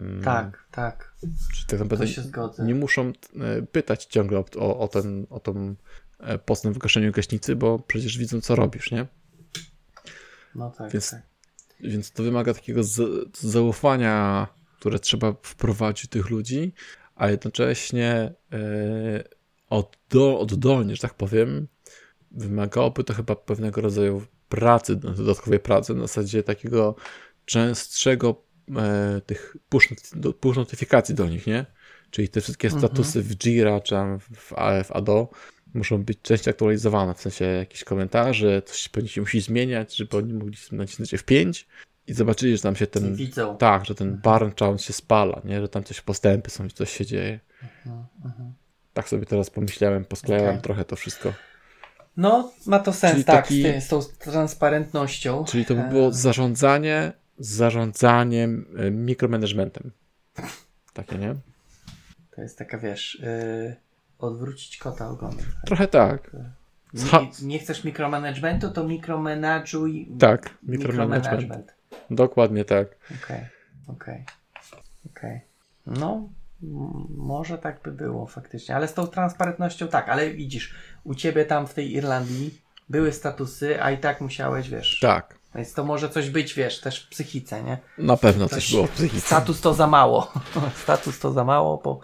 Mm. 0.00 0.22
Tak, 0.24 0.64
tak. 0.70 1.14
Czy 1.54 1.66
tak 1.66 1.80
naprawdę 1.80 2.06
to 2.06 2.12
się 2.12 2.22
zgodzę. 2.22 2.64
nie 2.64 2.74
muszą 2.74 3.12
e, 3.40 3.62
pytać 3.62 4.04
ciągle 4.04 4.44
o, 4.58 4.78
o, 4.78 4.88
ten, 4.88 5.26
o 5.30 5.40
tą 5.40 5.74
e, 6.18 6.38
postęp 6.38 6.76
w 6.76 6.78
gaszeniu 6.78 7.12
gaśnicy, 7.12 7.56
bo 7.56 7.78
przecież 7.78 8.18
widzą, 8.18 8.40
co 8.40 8.56
robisz, 8.56 8.90
nie? 8.90 9.06
No 10.54 10.70
tak, 10.70 10.92
więc, 10.92 11.10
tak. 11.10 11.22
Więc 11.80 12.12
to 12.12 12.22
wymaga 12.22 12.54
takiego 12.54 12.80
zaufania, 13.34 14.46
które 14.78 14.98
trzeba 14.98 15.32
wprowadzić 15.42 16.10
tych 16.10 16.30
ludzi, 16.30 16.72
a 17.20 17.30
jednocześnie 17.30 18.34
oddo, 19.70 20.40
oddolnie, 20.40 20.96
że 20.96 21.02
tak 21.02 21.14
powiem, 21.14 21.68
wymagałoby 22.30 23.04
to 23.04 23.14
chyba 23.14 23.36
pewnego 23.36 23.80
rodzaju 23.80 24.22
pracy, 24.48 24.96
dodatkowej 24.96 25.60
pracy, 25.60 25.94
na 25.94 26.00
zasadzie 26.00 26.42
takiego 26.42 26.96
częstszego 27.44 28.42
e, 28.76 29.20
tych 29.26 29.56
push, 29.68 29.88
push 30.40 30.56
notyfikacji 30.56 31.14
do 31.14 31.28
nich, 31.28 31.46
nie? 31.46 31.66
Czyli 32.10 32.28
te 32.28 32.40
wszystkie 32.40 32.68
mhm. 32.68 32.80
statusy 32.80 33.22
w 33.22 33.36
Jira 33.36 33.80
czy 33.80 33.94
w, 34.20 34.52
w 34.84 34.92
ADO 34.92 35.30
muszą 35.74 36.04
być 36.04 36.18
częściej 36.22 36.50
aktualizowane, 36.50 37.14
w 37.14 37.20
sensie 37.20 37.44
jakieś 37.44 37.84
komentarze, 37.84 38.62
coś 38.62 38.88
pewnie 38.88 39.08
się 39.08 39.20
musi 39.20 39.40
zmieniać, 39.40 39.96
żeby 39.96 40.16
oni 40.16 40.32
mogli 40.32 40.56
nacisnąć 40.72 41.14
F5 41.14 41.64
i 42.10 42.14
zobaczyli, 42.14 42.56
że 42.56 42.62
tam 42.62 42.76
się 42.76 42.86
ten. 42.86 43.14
Widzą. 43.14 43.56
Tak, 43.56 43.84
że 43.84 43.94
ten 43.94 44.08
mhm. 44.08 44.22
barn 44.22 44.50
challenge 44.58 44.82
się 44.82 44.92
spala, 44.92 45.40
nie? 45.44 45.60
że 45.60 45.68
tam 45.68 45.84
coś 45.84 46.00
postępy 46.00 46.50
są, 46.50 46.70
coś 46.70 46.90
się 46.90 47.06
dzieje. 47.06 47.40
Uh-huh, 47.62 48.28
uh-huh. 48.28 48.50
Tak 48.92 49.08
sobie 49.08 49.26
teraz 49.26 49.50
pomyślałem, 49.50 50.04
posklejałem 50.04 50.50
okay. 50.50 50.62
trochę 50.62 50.84
to 50.84 50.96
wszystko. 50.96 51.32
No, 52.16 52.52
ma 52.66 52.78
to 52.78 52.92
sens, 52.92 53.12
czyli 53.12 53.24
tak, 53.24 53.44
taki, 53.44 53.62
z, 53.62 53.64
ty, 53.64 53.80
z 53.80 53.88
tą 53.88 54.00
transparentnością. 54.18 55.44
Czyli 55.44 55.64
to 55.64 55.74
by 55.74 55.82
było 55.82 56.08
e. 56.08 56.12
zarządzanie 56.12 57.12
z 57.38 57.48
zarządzaniem 57.48 58.66
e, 58.78 58.90
mikromanagementem. 58.90 59.90
Takie, 60.92 61.18
nie? 61.18 61.34
To 62.30 62.42
jest 62.42 62.58
taka, 62.58 62.78
wiesz, 62.78 63.22
yy, 63.22 63.76
odwrócić 64.18 64.78
kota 64.78 65.08
ogonem. 65.08 65.46
Trochę 65.66 65.88
tak. 65.88 66.30
Nie, 66.94 67.30
nie, 67.42 67.58
chcesz 67.58 67.84
mikromanagementu, 67.84 68.70
to 68.70 68.84
mikromanage'uj 68.84 70.18
tak, 70.18 70.54
mikromanagement. 70.62 71.79
Dokładnie 72.10 72.64
tak. 72.64 72.88
Okej, 73.04 73.16
okay, 73.26 73.48
okej, 73.86 74.24
okay, 74.66 74.80
okej. 75.10 75.36
Okay. 75.36 75.40
No, 75.86 76.28
może 77.16 77.58
tak 77.58 77.82
by 77.82 77.92
było 77.92 78.26
faktycznie, 78.26 78.76
ale 78.76 78.88
z 78.88 78.94
tą 78.94 79.06
transparentnością 79.06 79.88
tak, 79.88 80.08
ale 80.08 80.30
widzisz, 80.30 80.74
u 81.04 81.14
ciebie 81.14 81.44
tam 81.44 81.66
w 81.66 81.74
tej 81.74 81.92
Irlandii 81.94 82.60
były 82.88 83.12
statusy, 83.12 83.82
a 83.82 83.90
i 83.90 83.98
tak 83.98 84.20
musiałeś, 84.20 84.68
wiesz. 84.68 84.98
Tak. 85.00 85.40
Więc 85.54 85.74
to 85.74 85.84
może 85.84 86.10
coś 86.10 86.30
być, 86.30 86.54
wiesz, 86.54 86.80
też 86.80 87.06
w 87.06 87.08
psychice, 87.08 87.62
nie? 87.62 87.78
Na 87.98 88.16
pewno 88.16 88.48
coś, 88.48 88.64
coś 88.64 88.72
było 88.72 88.86
w 88.86 88.90
psychice. 88.90 89.26
Status 89.26 89.60
to 89.60 89.74
za 89.74 89.86
mało. 89.86 90.32
status 90.82 91.18
to 91.18 91.32
za 91.32 91.44
mało, 91.44 91.80
bo, 91.84 92.00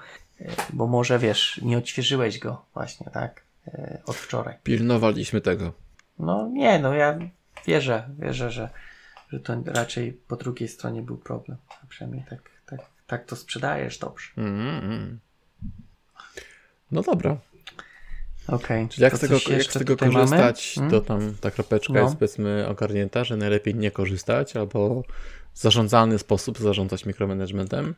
bo 0.72 0.86
może, 0.86 1.18
wiesz, 1.18 1.60
nie 1.62 1.78
odświeżyłeś 1.78 2.38
go 2.38 2.62
właśnie, 2.74 3.06
tak? 3.12 3.42
E, 3.68 3.98
od 4.06 4.16
wczoraj. 4.16 4.54
Pilnowaliśmy 4.62 5.40
tego. 5.40 5.72
No 6.18 6.48
nie, 6.52 6.78
no 6.78 6.94
ja 6.94 7.18
wierzę, 7.66 8.08
wierzę, 8.18 8.50
że, 8.50 8.70
że 9.28 9.40
to 9.40 9.62
raczej 9.66 10.12
po 10.12 10.36
drugiej 10.36 10.68
stronie 10.68 11.02
był 11.02 11.16
problem. 11.16 11.58
A 11.82 11.86
przynajmniej 11.86 12.24
tak, 12.30 12.50
tak, 12.66 12.80
tak 13.06 13.24
to 13.24 13.36
sprzedajesz 13.36 13.98
dobrze. 13.98 14.30
Mm-hmm. 14.36 15.16
No 16.90 17.02
dobra. 17.02 17.36
Okej. 18.46 18.56
Okay. 18.56 18.88
Czyli 18.88 19.02
jak 19.02 19.16
z 19.16 19.20
tego, 19.20 19.38
jak 19.48 19.62
z 19.62 19.72
tego 19.72 19.96
korzystać, 19.96 20.76
mamy? 20.76 20.90
to 20.90 21.00
tam 21.00 21.34
ta 21.40 21.50
kropeczka 21.50 21.92
no. 21.92 22.00
jest 22.00 22.14
powiedzmy 22.14 22.68
ogarnięta, 22.68 23.24
że 23.24 23.36
najlepiej 23.36 23.74
nie 23.74 23.90
korzystać 23.90 24.56
albo 24.56 25.02
w 25.52 25.58
zarządzany 25.58 26.18
sposób 26.18 26.58
zarządzać 26.58 27.06
mikromanagementem. 27.06 27.94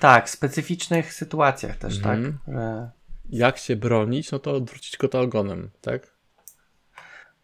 Tak, 0.00 0.26
w 0.28 0.30
specyficznych 0.30 1.14
sytuacjach 1.14 1.76
też, 1.76 1.98
mm-hmm. 1.98 2.02
tak. 2.02 2.18
Mhm. 2.18 2.38
Że... 2.48 2.90
Jak 3.30 3.58
się 3.58 3.76
bronić, 3.76 4.32
no 4.32 4.38
to 4.38 4.52
odwrócić 4.52 4.96
kota 4.96 5.20
ogonem, 5.20 5.70
tak? 5.80 6.19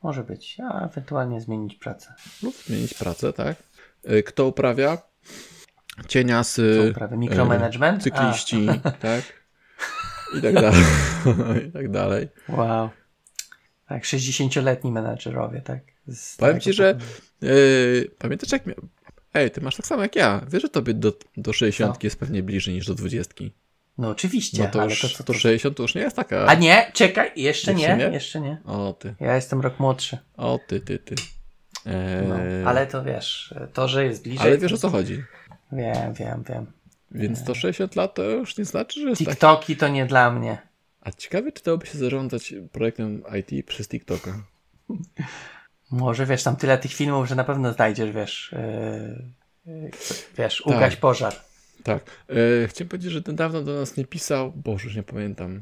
Może 0.07 0.25
być, 0.25 0.61
a 0.61 0.85
ewentualnie 0.85 1.41
zmienić 1.41 1.75
pracę. 1.75 2.15
Lub 2.43 2.57
zmienić 2.57 2.95
pracę, 2.95 3.33
tak. 3.33 3.57
Y, 4.11 4.23
kto 4.23 4.47
uprawia? 4.47 4.99
Cieniasy. 6.09 6.79
Kto 6.81 6.91
uprawia? 6.91 7.17
Mikromanagement? 7.17 8.03
Cykliści, 8.03 8.67
tak. 9.01 9.23
I 10.39 10.43
tak 10.43 10.55
dalej. 10.55 10.83
I 11.69 11.73
tak 11.73 11.91
dalej. 11.91 12.29
Wow. 12.49 12.91
Tak, 13.89 14.03
60-letni 14.03 14.93
menadżerowie, 14.93 15.61
tak? 15.61 15.81
Powiem 16.39 16.61
ci, 16.61 16.73
że 16.73 16.99
yy, 17.41 18.11
pamiętasz 18.19 18.53
jak 18.53 18.67
miał... 18.67 18.77
Ej, 19.35 19.51
ty 19.51 19.61
masz 19.61 19.77
tak 19.77 19.87
samo 19.87 20.03
jak 20.03 20.17
ja. 20.17 20.47
Wiesz, 20.49 20.63
że 20.63 20.69
tobie 20.69 20.95
do, 20.95 21.13
do 21.37 21.53
60 21.53 22.05
jest 22.05 22.19
pewnie 22.19 22.43
bliżej 22.43 22.75
niż 22.75 22.87
do 22.87 22.95
20. 22.95 23.35
No 23.99 24.09
oczywiście, 24.09 24.63
no 24.63 24.69
to 24.71 24.81
ale 24.81 24.91
już, 24.91 25.01
to, 25.01 25.09
co 25.09 25.25
to 25.25 25.35
60 25.35 25.77
to 25.77 25.83
już 25.83 25.95
nie 25.95 26.01
jest 26.01 26.17
taka. 26.17 26.47
A 26.47 26.55
nie, 26.55 26.91
czekaj, 26.95 27.31
jeszcze, 27.37 27.75
nie, 27.75 27.97
nie, 27.97 28.05
jeszcze 28.05 28.41
nie. 28.41 28.59
O 28.65 28.93
ty. 28.93 29.15
Ja 29.21 29.35
jestem 29.35 29.61
rok 29.61 29.81
młodszy. 29.81 30.19
O 30.37 30.59
ty, 30.67 30.81
ty, 30.81 30.99
ty. 30.99 31.15
Eee... 31.87 32.29
No, 32.29 32.37
ale 32.71 32.87
to 32.87 33.05
wiesz, 33.05 33.55
to, 33.73 33.89
że 33.89 34.05
jest 34.05 34.23
bliżej. 34.23 34.47
Ale 34.47 34.59
wiesz 34.59 34.73
o 34.73 34.77
co 34.77 34.91
chodzi. 34.91 35.25
Wiem, 35.73 36.15
wiem, 36.15 36.45
wiem. 36.49 36.67
Więc 37.11 37.45
to 37.45 37.55
60 37.55 37.97
lat 37.97 38.15
to 38.15 38.23
już 38.23 38.59
nie 38.59 38.65
znaczy, 38.65 39.01
że 39.01 39.09
jest 39.09 39.19
TikToki 39.19 39.63
taki... 39.63 39.77
to 39.77 39.89
nie 39.89 40.07
dla 40.07 40.31
mnie. 40.31 40.59
A 41.01 41.13
ciekawe, 41.13 41.53
czy 41.53 41.65
dałoby 41.65 41.87
się 41.87 41.99
zarządzać 41.99 42.55
projektem 42.73 43.23
IT 43.39 43.67
przez 43.67 43.89
TikToka? 43.89 44.43
Może, 45.91 46.27
wiesz, 46.27 46.43
tam 46.43 46.57
tyle 46.57 46.79
tych 46.79 46.93
filmów, 46.93 47.29
że 47.29 47.35
na 47.35 47.45
pewno 47.45 47.73
znajdziesz, 47.73 48.11
wiesz, 48.11 48.55
yy, 49.67 49.91
wiesz, 50.39 50.63
tak. 50.65 50.77
ugaś 50.77 50.97
pożar. 50.97 51.35
Tak. 51.87 52.05
Yy, 52.29 52.69
chciałem 52.69 52.89
powiedzieć, 52.89 53.13
że 53.13 53.23
niedawno 53.29 53.63
do 53.63 53.75
nas 53.75 53.97
nie 53.97 54.05
pisał, 54.05 54.53
boże, 54.53 54.85
już 54.85 54.97
nie 54.97 55.03
pamiętam. 55.03 55.61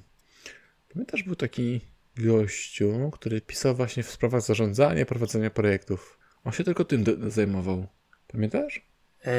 Pamiętasz, 0.92 1.22
był 1.22 1.36
taki 1.36 1.80
gościu, 2.16 3.10
który 3.12 3.40
pisał 3.40 3.74
właśnie 3.74 4.02
w 4.02 4.10
sprawach 4.10 4.42
zarządzania 4.42 5.06
prowadzenia 5.06 5.50
projektów. 5.50 6.18
On 6.44 6.52
się 6.52 6.64
tylko 6.64 6.84
tym 6.84 7.04
zajmował. 7.26 7.86
Pamiętasz? 8.26 8.86
E, 9.26 9.30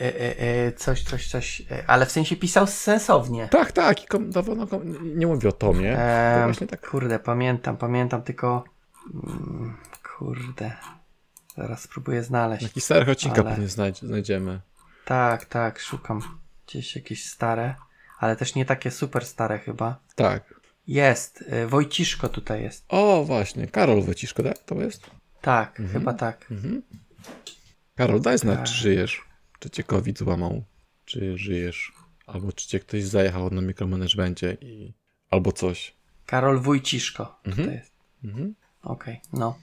e, 0.00 0.38
e, 0.38 0.72
coś, 0.72 1.02
coś, 1.02 1.28
coś, 1.28 1.62
ale 1.86 2.06
w 2.06 2.12
sensie 2.12 2.36
pisał 2.36 2.66
sensownie. 2.66 3.48
Tak, 3.48 3.72
tak, 3.72 4.04
i 4.04 4.06
kom, 4.06 4.30
no, 4.30 4.66
nie 5.02 5.26
mówię 5.26 5.48
o 5.48 5.52
Tomie, 5.52 5.96
to 6.34 6.44
właśnie 6.44 6.66
tak. 6.66 6.90
Kurde, 6.90 7.18
pamiętam, 7.18 7.76
pamiętam, 7.76 8.22
tylko 8.22 8.64
mm, 9.14 9.76
kurde, 10.18 10.72
zaraz 11.56 11.82
spróbuję 11.82 12.22
znaleźć. 12.22 12.62
Jakiś 12.62 12.84
starych 12.84 13.08
odcinka 13.08 13.40
ale... 13.40 13.50
pewnie 13.50 13.68
znajdziemy. 14.02 14.60
Tak, 15.10 15.44
tak, 15.44 15.80
szukam 15.80 16.22
gdzieś 16.66 16.96
jakieś 16.96 17.24
stare, 17.24 17.74
ale 18.18 18.36
też 18.36 18.54
nie 18.54 18.64
takie 18.64 18.90
super 18.90 19.26
stare 19.26 19.58
chyba. 19.58 20.00
Tak. 20.14 20.60
Jest, 20.86 21.44
Wojciszko 21.66 22.28
tutaj 22.28 22.62
jest. 22.62 22.84
O, 22.88 23.24
właśnie, 23.24 23.66
Karol 23.66 24.02
Wojciszko, 24.02 24.42
tak? 24.42 24.58
To 24.58 24.74
jest? 24.74 25.10
Tak, 25.40 25.80
mhm. 25.80 25.98
chyba 25.98 26.14
tak. 26.14 26.50
Mhm. 26.50 26.82
Karol, 27.94 28.20
daj 28.20 28.38
znać, 28.38 28.58
tak. 28.58 28.66
czy 28.66 28.74
żyjesz. 28.74 29.24
czy 29.58 29.70
cię 29.70 29.84
COVID 29.84 30.18
złamał, 30.18 30.64
czy 31.04 31.38
żyjesz, 31.38 31.92
albo 32.26 32.52
czy 32.52 32.68
cię 32.68 32.80
ktoś 32.80 33.04
zajechał 33.04 33.50
na 33.50 33.60
mikromanagemencie 33.60 34.56
i 34.60 34.94
albo 35.30 35.52
coś. 35.52 35.94
Karol 36.26 36.60
Wójciszko 36.60 37.40
Mhm. 37.44 37.68
to 37.68 37.74
jest. 37.74 37.92
Mhm. 38.24 38.54
Okej, 38.82 39.20
no. 39.32 39.58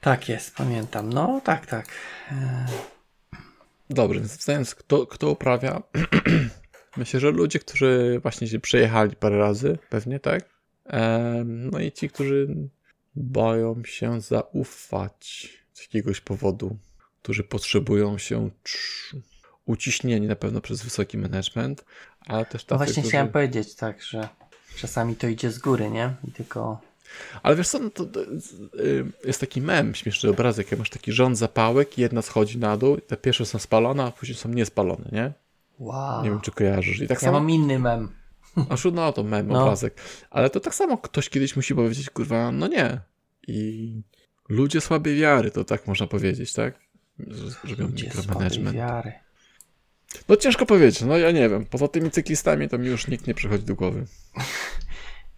Tak 0.00 0.28
jest, 0.28 0.54
pamiętam. 0.54 1.12
No, 1.12 1.40
tak, 1.44 1.66
tak. 1.66 1.86
Dobrze, 3.90 4.20
więc 4.20 4.36
wstając, 4.36 4.74
kto, 4.74 5.06
kto 5.06 5.30
uprawia? 5.30 5.82
Myślę, 6.96 7.20
że 7.20 7.30
ludzie, 7.30 7.58
którzy 7.58 8.18
właśnie 8.22 8.48
się 8.48 8.60
przejechali 8.60 9.16
parę 9.16 9.38
razy, 9.38 9.78
pewnie 9.88 10.20
tak. 10.20 10.44
No 11.44 11.78
i 11.80 11.92
ci, 11.92 12.08
którzy 12.08 12.48
boją 13.14 13.84
się 13.84 14.20
zaufać 14.20 15.48
z 15.72 15.80
jakiegoś 15.82 16.20
powodu, 16.20 16.76
którzy 17.22 17.44
potrzebują 17.44 18.18
się 18.18 18.50
uciśnieni 19.64 20.26
na 20.26 20.36
pewno 20.36 20.60
przez 20.60 20.82
wysoki 20.82 21.18
management, 21.18 21.84
ale 22.26 22.46
też 22.46 22.64
tacy, 22.64 22.74
No 22.74 22.76
właśnie 22.76 22.92
którzy... 22.92 23.08
chciałem 23.08 23.28
powiedzieć 23.28 23.74
tak, 23.74 24.02
że 24.02 24.28
czasami 24.76 25.16
to 25.16 25.26
idzie 25.26 25.50
z 25.50 25.58
góry, 25.58 25.90
nie? 25.90 26.14
I 26.28 26.32
tylko... 26.32 26.89
Ale 27.42 27.56
wiesz 27.56 27.68
co, 27.68 27.78
no 27.78 27.90
to, 27.90 28.04
to 28.06 28.20
y, 28.22 29.04
jest 29.24 29.40
taki 29.40 29.60
mem, 29.60 29.94
śmieszny 29.94 30.30
obrazek, 30.30 30.70
jak 30.70 30.78
masz 30.78 30.90
taki 30.90 31.12
rząd 31.12 31.38
zapałek 31.38 31.98
i 31.98 32.00
jedna 32.00 32.22
schodzi 32.22 32.58
na 32.58 32.76
dół, 32.76 32.96
te 33.00 33.16
pierwsze 33.16 33.46
są 33.46 33.58
spalone, 33.58 34.04
a 34.04 34.10
później 34.10 34.36
są 34.38 34.48
niespalone, 34.48 35.04
nie? 35.12 35.32
Wow. 35.78 36.24
Nie 36.24 36.30
wiem, 36.30 36.40
czy 36.40 36.50
kojarzysz. 36.50 37.00
I 37.00 37.08
tak 37.08 37.18
Ja 37.22 37.26
samo... 37.28 37.40
mam 37.40 37.50
inny 37.50 37.78
mem. 37.78 38.08
A 38.68 38.76
szut, 38.76 38.94
no 38.94 39.12
to 39.12 39.22
mem, 39.22 39.48
No. 39.48 39.62
obrazek. 39.62 39.94
Ale 40.30 40.50
to 40.50 40.60
tak 40.60 40.74
samo 40.74 40.98
ktoś 40.98 41.28
kiedyś 41.28 41.56
musi 41.56 41.74
powiedzieć, 41.74 42.10
kurwa, 42.10 42.52
no 42.52 42.66
nie. 42.68 43.00
I 43.48 43.94
ludzie 44.48 44.80
słabej 44.80 45.16
wiary, 45.16 45.50
to 45.50 45.64
tak 45.64 45.86
można 45.86 46.06
powiedzieć, 46.06 46.52
tak? 46.52 46.74
Słabej 47.66 47.86
mikromanagement. 47.86 48.76
wiary. 48.76 49.12
No 50.28 50.36
ciężko 50.36 50.66
powiedzieć, 50.66 51.00
no 51.02 51.18
ja 51.18 51.30
nie 51.30 51.48
wiem. 51.48 51.66
Poza 51.66 51.88
tymi 51.88 52.10
cyklistami 52.10 52.68
to 52.68 52.78
mi 52.78 52.86
już 52.86 53.08
nikt 53.08 53.26
nie 53.26 53.34
przychodzi 53.34 53.64
do 53.64 53.74
głowy. 53.74 54.06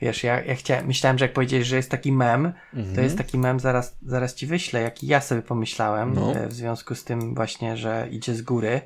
Wiesz, 0.02 0.24
ja, 0.24 0.44
ja 0.44 0.54
chciałem, 0.54 0.86
myślałem, 0.86 1.18
że 1.18 1.24
jak 1.24 1.32
powiedziałeś, 1.34 1.66
że 1.66 1.76
jest 1.76 1.90
taki 1.90 2.12
mem, 2.12 2.52
Mhm. 2.74 2.94
to 2.94 3.00
jest 3.00 3.18
taki 3.18 3.38
mem, 3.38 3.60
zaraz, 3.60 3.96
zaraz 4.02 4.34
ci 4.34 4.46
wyślę, 4.46 4.80
jaki 4.82 5.06
ja 5.06 5.20
sobie 5.20 5.42
pomyślałem 5.42 6.14
No. 6.14 6.34
e, 6.34 6.48
w 6.48 6.52
związku 6.52 6.94
z 6.94 7.04
tym 7.04 7.34
właśnie, 7.34 7.76
że 7.76 8.08
idzie 8.10 8.34
z 8.34 8.42
góry. 8.42 8.80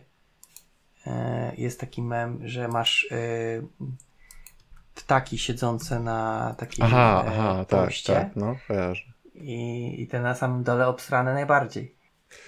E, 1.06 1.52
Jest 1.58 1.80
taki 1.80 2.02
mem, 2.02 2.48
że 2.48 2.68
masz 2.68 3.06
e, 3.12 3.16
ptaki 4.94 5.38
siedzące 5.38 6.00
na 6.00 6.54
takim 6.58 6.84
Aha, 6.84 7.24
aha, 7.28 7.64
tak, 7.68 7.84
poście 7.84 8.12
tak, 8.14 8.36
no, 8.36 8.56
kojarzę. 8.68 9.02
i, 9.34 9.94
i 10.02 10.06
te 10.06 10.20
na 10.20 10.34
samym 10.34 10.62
dole 10.62 10.86
obsrane 10.88 11.34
najbardziej. 11.34 11.94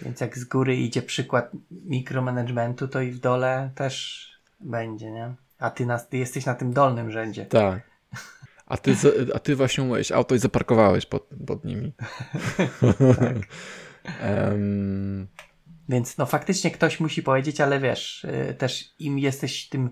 Więc 0.02 0.20
jak 0.20 0.38
z 0.38 0.44
góry 0.44 0.76
idzie 0.76 1.02
przykład 1.02 1.50
mikromanagementu, 1.70 2.88
to 2.88 3.00
i 3.00 3.10
w 3.10 3.20
dole 3.20 3.70
też 3.74 4.26
będzie, 4.60 5.10
nie? 5.10 5.34
A 5.58 5.70
ty, 5.70 5.86
nas, 5.86 6.08
ty 6.08 6.16
jesteś 6.16 6.46
na 6.46 6.54
tym 6.54 6.72
dolnym 6.72 7.10
rzędzie. 7.12 7.46
Tak. 7.46 7.87
A 8.68 8.76
ty, 8.76 8.94
a 9.34 9.38
ty 9.38 9.56
właśnie 9.56 9.84
umyłeś 9.84 10.12
auto 10.12 10.34
i 10.34 10.38
zaparkowałeś 10.38 11.06
pod, 11.06 11.28
pod 11.46 11.64
nimi. 11.64 11.92
Tak. 13.20 13.36
Em, 14.20 15.26
Więc 15.88 16.18
no 16.18 16.26
faktycznie 16.26 16.70
ktoś 16.70 17.00
musi 17.00 17.22
powiedzieć, 17.22 17.60
ale 17.60 17.80
wiesz, 17.80 18.24
y, 18.24 18.54
też 18.54 18.94
im 18.98 19.18
jesteś 19.18 19.68
tym 19.68 19.90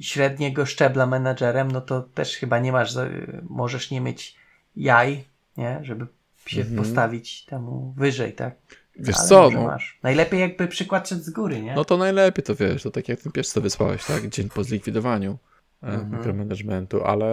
średniego 0.00 0.66
szczebla 0.66 1.06
menadżerem, 1.06 1.70
no 1.70 1.80
to 1.80 2.02
też 2.02 2.36
chyba 2.36 2.58
nie 2.58 2.72
masz, 2.72 2.94
możesz 3.42 3.90
nie 3.90 4.00
mieć 4.00 4.36
jaj, 4.76 5.24
nie, 5.56 5.78
żeby 5.82 6.06
się 6.46 6.60
Mhm. 6.60 6.78
postawić 6.78 7.44
temu 7.44 7.94
wyżej, 7.96 8.32
tak? 8.32 8.54
wiesz 8.96 9.16
ale 9.18 9.28
co, 9.28 9.50
no, 9.50 9.62
masz. 9.64 9.98
Najlepiej 10.02 10.40
jakby 10.40 10.66
przykład 10.68 11.08
szedł 11.08 11.22
z 11.22 11.30
góry, 11.30 11.62
nie? 11.62 11.74
no 11.74 11.84
to 11.84 11.96
najlepiej 11.96 12.44
to 12.44 12.54
wiesz, 12.54 12.82
to 12.82 12.90
tak 12.90 13.08
jak 13.08 13.20
ten 13.20 13.32
pierwszy 13.32 13.52
co 13.52 13.60
wysłałeś, 13.60 14.04
tak? 14.04 14.28
Dzień 14.28 14.48
po 14.48 14.64
zlikwidowaniu 14.64 15.38
Mhm. 15.82 16.10
mikromanagementu, 16.10 17.04
ale 17.04 17.30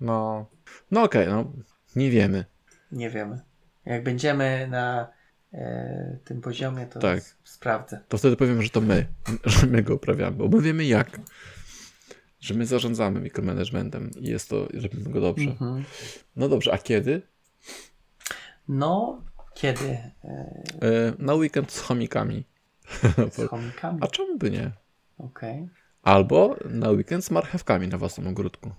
no, 0.00 0.46
no 0.90 1.02
okej, 1.02 1.26
no, 1.28 1.52
nie 1.96 2.10
wiemy. 2.10 2.44
Nie 2.92 3.10
wiemy. 3.10 3.40
Jak 3.84 4.04
będziemy 4.04 4.68
na 4.70 5.08
e, 5.52 6.18
tym 6.24 6.40
poziomie, 6.40 6.86
to 6.86 7.00
Tak. 7.00 7.20
sprawdzę. 7.44 8.00
To 8.08 8.18
wtedy 8.18 8.36
powiem, 8.36 8.62
że 8.62 8.70
to 8.70 8.80
my, 8.80 9.06
że 9.44 9.66
my 9.66 9.82
go 9.82 9.94
uprawiamy, 9.94 10.36
bo 10.36 10.48
my 10.48 10.62
wiemy 10.62 10.84
jak. 10.84 11.20
Że 12.40 12.54
my 12.54 12.66
zarządzamy 12.66 13.20
mikromanagementem 13.20 14.10
i 14.20 14.28
jest 14.28 14.48
to, 14.50 14.68
robimy 14.82 15.10
go 15.10 15.20
dobrze. 15.20 15.50
Mhm. 15.50 15.84
No 16.36 16.48
dobrze, 16.48 16.72
a 16.72 16.78
kiedy? 16.78 17.22
No, 18.68 19.22
kiedy? 19.54 19.88
E, 19.88 20.10
E, 20.82 21.12
na 21.18 21.34
weekend 21.34 21.72
z 21.72 21.80
chomikami. 21.80 22.44
z 23.30 23.46
chomikami. 23.50 23.98
A 24.02 24.06
czemu 24.06 24.38
by 24.38 24.50
nie? 24.50 24.70
Okej. 25.18 25.68
Albo 26.02 26.56
na 26.70 26.90
weekend 26.90 27.24
z 27.24 27.30
marchewkami 27.30 27.88
na 27.88 27.98
własnym 27.98 28.26
ogródku. 28.28 28.70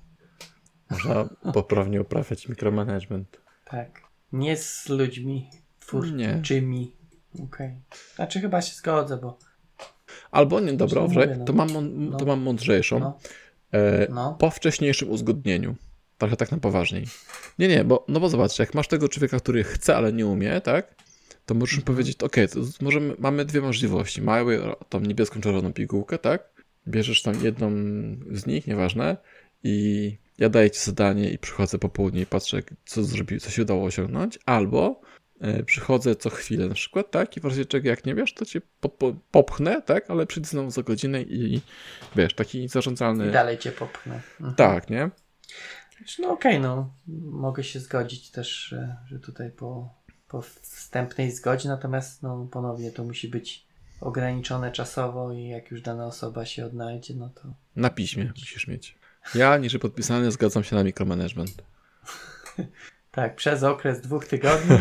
Można 0.92 1.30
poprawnie 1.54 2.02
uprawiać 2.02 2.48
mikromanagement. 2.50 3.42
Tak. 3.66 4.02
Nie 4.34 4.58
z 4.58 4.89
ludźmi 4.89 5.50
twórczymi. 5.80 6.96
Okej. 7.44 7.76
Znaczy 8.16 8.39
chyba 8.42 8.62
się 8.62 8.76
zgodzę, 8.76 9.18
bo 9.18 9.38
Albo 10.32 10.60
nie, 10.60 10.74
dobra, 10.74 11.02
mówię, 11.02 11.36
no. 11.39 11.46
to, 11.46 11.54
mam, 11.54 11.68
mą- 11.70 12.12
to 12.12 12.18
No. 12.20 12.26
mam 12.26 12.39
mądrzejszą. 12.42 13.00
no, 13.00 13.18
E, 13.74 14.08
no. 14.10 14.34
po 14.39 14.50
wcześniejszym 14.50 15.10
uzgodnieniu. 15.10 15.76
Trochę 16.18 16.36
tak 16.38 16.52
na 16.52 16.58
poważniej. 16.58 17.06
Nie, 17.60 17.68
nie, 17.68 17.84
bo, 17.84 18.06
no 18.08 18.20
bo 18.20 18.30
zobacz, 18.30 18.60
jak 18.60 18.74
masz 18.74 18.88
tego 18.88 19.10
człowieka, 19.10 19.39
który 19.39 19.64
chce, 19.64 19.96
ale 19.96 20.14
nie 20.14 20.28
umie, 20.28 20.62
tak? 20.62 20.96
To 21.46 21.54
możesz 21.56 21.80
Mhm. 21.80 21.86
powiedzieć, 21.96 22.24
ok, 22.24 22.36
to 22.54 22.60
możemy, 22.82 23.16
mamy 23.20 23.46
dwie 23.46 23.62
możliwości. 23.62 24.22
Mały, 24.22 24.62
tą 24.89 25.00
niebieską, 25.00 25.42
czerwoną 25.42 25.74
pigułkę, 25.74 26.18
tak? 26.18 26.50
Bierzesz 26.88 27.22
tam 27.22 27.44
jedną 27.44 27.72
z 28.32 28.46
nich, 28.46 28.68
nieważne, 28.68 29.18
i 29.64 30.18
ja 30.42 30.50
daję 30.50 30.72
ci 30.72 30.80
zadanie 30.80 31.30
i 31.30 31.38
przychodzę 31.38 31.80
po 31.80 31.89
południu 31.89 32.22
i 32.22 32.26
patrzę, 32.26 32.60
co 32.86 33.04
zrobił, 33.04 33.39
co 33.39 33.50
się 33.50 33.62
udało 33.62 33.84
osiągnąć, 33.84 34.39
albo 34.46 35.02
e, 35.42 35.64
przychodzę 35.64 36.16
co 36.16 36.30
chwilę 36.30 36.68
na 36.68 36.74
przykład, 36.74 37.12
tak? 37.12 37.38
I 37.38 37.39
w 37.39 37.46
razie 37.46 37.66
czego 37.66 37.89
jak 37.89 38.06
nie 38.06 38.16
wiesz, 38.16 38.34
to 38.34 38.46
cię 38.46 38.62
po, 38.80 38.89
po, 38.89 39.14
popchnę, 39.32 39.82
tak? 39.82 40.10
Ale 40.10 40.26
przyjdę 40.26 40.50
znowu 40.50 40.72
za 40.72 40.84
godzinę 40.84 41.22
i 41.22 41.62
wiesz, 42.16 42.34
taki 42.34 42.68
zarządzalny... 42.68 43.30
I 43.30 43.32
dalej 43.32 43.58
cię 43.58 43.72
popchnę. 43.72 44.16
Mhm. 44.16 44.56
Tak, 44.56 44.89
nie? 44.89 45.10
No 46.20 46.32
okej, 46.32 46.60
no. 46.60 46.94
Mogę 47.24 47.64
się 47.64 47.80
zgodzić 47.80 48.32
też, 48.32 48.50
że, 48.50 48.96
że 49.06 49.20
tutaj 49.20 49.52
po, 49.52 49.89
po 50.28 50.42
wstępnej 50.42 51.32
zgodzie, 51.32 51.70
natomiast 51.70 52.24
no 52.24 52.48
ponownie 52.52 52.92
to 52.92 53.04
musi 53.04 53.28
być 53.28 53.68
ograniczone 54.00 54.72
czasowo 54.72 55.34
i 55.34 55.48
jak 55.48 55.72
już 55.72 55.82
dana 55.82 56.06
osoba 56.06 56.46
się 56.46 56.66
odnajdzie, 56.66 57.14
no 57.14 57.30
to 57.30 57.42
Na 57.76 57.89
piśmie 57.89 58.32
musisz 58.39 58.68
mieć. 58.68 59.01
Ja, 59.36 59.57
niżej 59.57 59.80
podpisany, 59.80 60.32
zgadzam 60.32 60.63
się 60.63 60.76
na 60.76 60.84
mikromanagement. 60.84 61.63
tak, 63.11 63.36
przez 63.36 63.63
okres 63.63 64.01
dwóch 64.01 64.26
tygodni 64.26 64.78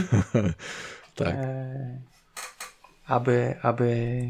tak. 1.14 1.34
e, 1.34 2.00
aby, 3.06 3.54
aby 3.62 4.20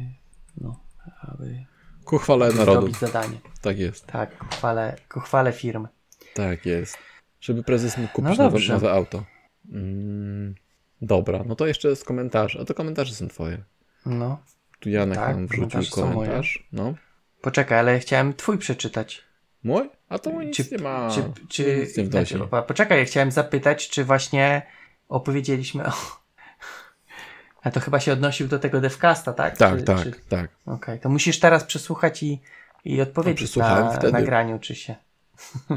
no, 0.60 0.80
aby 1.22 1.64
Ku 2.04 2.18
chwale 2.18 2.52
narodu. 2.52 2.80
zrobić 2.80 2.98
zadanie. 2.98 3.40
Tak 3.60 3.78
jest. 3.78 4.06
Tak, 4.06 4.38
ku 4.38 4.46
chwale, 4.46 4.96
ku 5.08 5.20
chwale 5.20 5.52
firmy. 5.52 5.88
Tak 6.34 6.66
jest. 6.66 6.98
Żeby 7.40 7.62
prezes 7.62 7.98
mógł 7.98 8.12
kupić 8.12 8.38
No 8.38 8.44
nowe, 8.44 8.58
nowe 8.68 8.92
auto. 8.92 9.24
Mm, 9.72 10.54
dobra, 11.02 11.42
no 11.46 11.56
to 11.56 11.66
jeszcze 11.66 11.96
z 11.96 12.04
komentarzy. 12.04 12.60
A 12.60 12.64
to 12.64 12.74
komentarze 12.74 13.14
są 13.14 13.28
twoje. 13.28 13.62
No. 14.06 14.38
Tu 14.80 14.90
Janek 14.90 15.18
Tak, 15.18 15.36
nam 15.36 15.46
wrzucił 15.46 15.82
komentarz. 15.90 16.68
No. 16.72 16.94
Poczekaj, 17.40 17.78
ale 17.78 17.98
chciałem 17.98 18.34
twój 18.34 18.58
przeczytać. 18.58 19.22
Mój? 19.64 19.90
A 20.08 20.18
to 20.18 20.42
nic 20.42 20.56
Czy, 20.56 20.64
nie 20.72 20.78
ma. 20.78 21.08
czy, 21.14 21.22
czy, 21.48 21.76
nic 21.80 21.96
nie 21.96 22.04
wnosi. 22.04 22.34
znaczy, 22.34 22.48
po- 22.50 22.62
poczekaj, 22.62 22.98
ja 22.98 23.04
chciałem 23.04 23.30
zapytać, 23.30 23.88
czy 23.88 24.04
właśnie 24.04 24.62
opowiedzieliśmy 25.08 25.86
o... 25.86 25.92
A 27.62 27.70
to 27.70 27.80
chyba 27.80 28.00
się 28.00 28.12
odnosił 28.12 28.48
do 28.48 28.58
tego 28.58 28.80
devcasta, 28.80 29.32
tak? 29.32 29.56
Tak, 29.56 29.78
czy, 29.78 29.82
tak, 29.84 30.02
Czy... 30.02 30.12
tak. 30.28 30.50
Okej, 30.66 31.00
to 31.00 31.08
musisz 31.08 31.38
teraz 31.40 31.64
przesłuchać 31.64 32.22
i, 32.22 32.40
i 32.84 33.00
odpowiedzieć 33.00 33.56
na 33.56 33.90
wtedy. 33.90 34.12
nagraniu, 34.12 34.58
czy 34.58 34.74
się... 34.74 34.94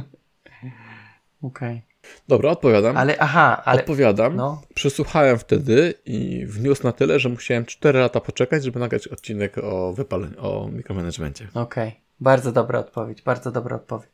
Okej. 1.44 1.82
Dobra, 2.28 2.50
odpowiadam. 2.52 2.98
Ale 2.98 3.18
aha, 3.20 3.62
ale... 3.66 3.80
Odpowiadam. 3.82 4.36
No, 4.36 4.62
Przesłuchałem 4.74 5.40
wtedy 5.40 5.94
i 6.06 6.46
wniósł 6.46 6.84
na 6.84 6.92
tyle, 6.92 7.20
że 7.20 7.30
musiałem 7.30 7.66
4 7.66 8.00
lata 8.00 8.20
poczekać, 8.20 8.64
żeby 8.64 8.80
nagrać 8.80 9.08
odcinek 9.08 9.58
o 9.58 9.94
wypaleniu, 9.94 10.36
o 10.40 10.68
mikromanagemencie. 10.68 11.48
okej. 11.54 12.03
Bardzo 12.20 12.52
dobra 12.52 12.80
odpowiedź, 12.80 13.22
bardzo 13.22 13.52
dobra 13.52 13.76
odpowiedź. 13.76 14.12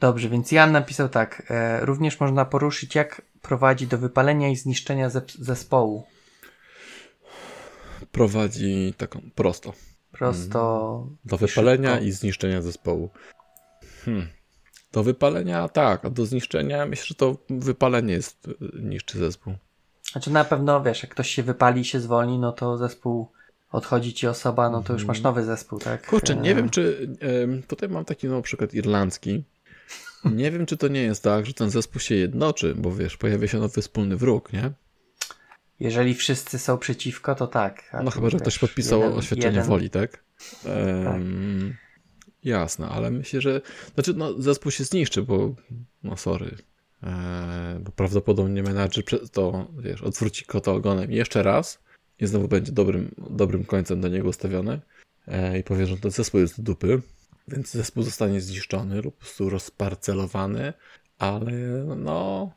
Dobrze, 0.00 0.28
więc 0.28 0.52
Jan 0.52 0.72
napisał 0.72 1.08
tak. 1.08 1.42
E, 1.50 1.86
również 1.86 2.20
można 2.20 2.44
poruszyć, 2.44 2.94
jak 2.94 3.22
prowadzi 3.42 3.86
do 3.86 3.98
wypalenia 3.98 4.48
i 4.48 4.56
zniszczenia 4.56 5.10
zespołu. 5.38 6.04
Prowadzi 8.12 8.94
taką 8.96 9.20
prosto. 9.34 9.72
Prosto... 10.12 11.06
Do 11.24 11.36
I 11.36 11.38
wypalenia 11.38 11.90
szybko. 11.90 12.04
i 12.04 12.12
zniszczenia 12.12 12.62
zespołu. 12.62 13.10
Hmm. 14.04 14.28
Do 14.92 15.02
wypalenia 15.02 15.68
tak, 15.68 16.04
a 16.04 16.10
do 16.10 16.26
zniszczenia 16.26 16.86
myślę, 16.86 17.06
że 17.06 17.14
to 17.14 17.36
wypalenie 17.50 18.14
jest 18.14 18.48
y, 18.48 18.54
niszczy 18.74 19.18
zespół. 19.18 19.54
Znaczy 20.12 20.30
na 20.30 20.44
pewno, 20.44 20.82
wiesz, 20.82 21.02
jak 21.02 21.12
ktoś 21.12 21.30
się 21.30 21.42
wypali 21.42 21.80
i 21.80 21.84
się 21.84 22.00
zwolni, 22.00 22.38
no 22.38 22.52
to 22.52 22.76
zespół 22.76 23.32
odchodzi 23.70 24.14
ci 24.14 24.26
osoba, 24.26 24.70
no 24.70 24.82
to 24.82 24.92
już 24.92 25.04
masz 25.04 25.20
nowy 25.20 25.44
zespół, 25.44 25.78
tak? 25.78 26.06
Kurczę, 26.06 26.36
nie 26.36 26.50
E, 26.50 26.54
wiem, 26.54 26.70
czy. 26.70 27.08
em, 27.42 27.62
tutaj 27.62 27.88
mam 27.88 28.04
taki 28.04 28.26
no, 28.26 28.42
przykład 28.42 28.74
irlandzki. 28.74 29.44
Nie 30.24 30.50
wiem, 30.50 30.66
czy 30.66 30.76
to 30.76 30.88
nie 30.88 31.02
jest 31.02 31.22
tak, 31.22 31.46
że 31.46 31.52
ten 31.54 31.70
zespół 31.70 32.00
się 32.00 32.14
jednoczy, 32.14 32.74
bo 32.74 32.94
wiesz, 32.94 33.16
pojawia 33.16 33.48
się 33.48 33.58
nowy 33.58 33.82
wspólny 33.82 34.16
wróg, 34.16 34.52
nie? 34.52 34.70
Jeżeli 35.80 36.14
wszyscy 36.14 36.58
są 36.58 36.78
przeciwko, 36.78 37.34
to 37.34 37.46
tak. 37.46 37.90
No 37.92 38.04
tu 38.04 38.10
chyba, 38.10 38.26
że 38.30 38.32
wiesz, 38.36 38.42
ktoś 38.42 38.58
podpisał 38.58 39.00
jeden- 39.00 39.18
oświadczenie 39.18 39.56
jeden- 39.56 39.68
woli, 39.68 39.90
tak? 39.90 40.24
Em, 40.64 41.76
Jasne, 42.44 42.88
ale 42.88 43.10
myślę, 43.10 43.40
że. 43.40 43.60
Znaczy, 43.94 44.14
no, 44.14 44.42
zespół 44.42 44.72
się 44.72 44.84
zniszczy, 44.84 45.22
bo. 45.22 45.54
No, 46.02 46.16
sorry. 46.16 46.56
E, 47.02 47.80
bo 47.84 47.92
prawdopodobnie 47.92 48.62
menadżer 48.62 49.04
to, 49.32 49.66
wiesz, 49.78 50.02
odwróci 50.02 50.44
kota 50.44 50.72
ogonem 50.72 51.12
jeszcze 51.12 51.42
raz 51.42 51.78
i 52.20 52.26
znowu 52.26 52.48
będzie 52.48 52.72
dobrym, 52.72 53.14
dobrym 53.30 53.64
końcem 53.64 54.00
do 54.00 54.08
niego 54.08 54.28
ustawiony 54.28 54.80
e, 55.28 55.58
i 55.58 55.62
powie, 55.62 55.86
że 55.86 55.96
ten 55.98 56.10
zespół 56.10 56.40
jest 56.40 56.56
do 56.56 56.62
dupy, 56.62 57.02
więc 57.48 57.70
zespół 57.70 58.02
zostanie 58.02 58.40
zniszczony 58.40 59.02
lub 59.02 59.14
po 59.14 59.20
prostu 59.20 59.50
rozparcelowany, 59.50 60.72
ale 61.18 61.52
no. 61.96 62.50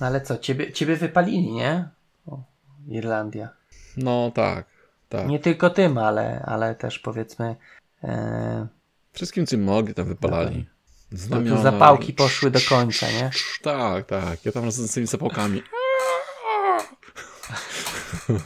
No 0.00 0.06
ale 0.06 0.20
co, 0.20 0.38
ciebie, 0.38 0.72
ciebie 0.72 0.96
wypalili, 0.96 1.52
nie? 1.52 1.88
O, 2.26 2.42
Irlandia. 2.88 3.48
No 3.96 4.30
tak, 4.34 4.66
tak. 5.08 5.28
Nie 5.28 5.38
tylko 5.38 5.70
tym, 5.70 5.98
ale, 5.98 6.42
ale 6.46 6.74
też 6.74 6.98
powiedzmy. 6.98 7.56
E, 8.04 8.66
Wszystkim, 9.12 9.46
czym 9.46 9.62
mogli, 9.64 9.94
tam 9.94 10.06
wypalali. 10.08 10.66
no 11.12 11.18
Znamiona. 11.18 11.62
zapałki 11.62 12.12
poszły 12.12 12.50
do 12.50 12.58
końca, 12.68 13.06
nie? 13.10 13.30
Tak, 13.62 14.06
tak. 14.06 14.44
Ja 14.44 14.52
tam 14.52 14.64
razem 14.64 14.86
z 14.88 14.92
tymi 14.92 15.06
zapałkami. 15.06 15.62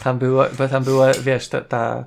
Tam 0.05 0.18
było, 0.18 0.45
bo 0.59 0.68
tam 0.68 0.85
było, 0.85 1.05
wiesz, 1.22 1.49
ta, 1.49 1.61
ta 1.61 2.05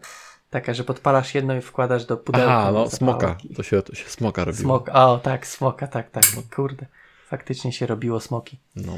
taka, 0.50 0.74
że 0.74 0.84
podpalasz 0.84 1.36
jedno 1.36 1.56
i 1.56 1.62
wkładasz 1.62 2.06
do 2.06 2.18
pudełka. 2.18 2.54
Aha, 2.54 2.72
no 2.72 2.90
smoka. 2.90 3.36
To 3.56 3.64
się, 3.64 3.82
to 3.82 3.96
się 3.96 4.10
smoka 4.10 4.46
robiło. 4.46 4.64
Smok, 4.64 4.90
o 4.94 5.18
tak, 5.18 5.48
smoka, 5.48 5.88
tak, 5.88 6.10
tak. 6.10 6.24
Kurde, 6.56 6.86
faktycznie 7.28 7.72
się 7.72 7.86
robiło 7.88 8.20
smoki. 8.20 8.60
No. 8.76 8.94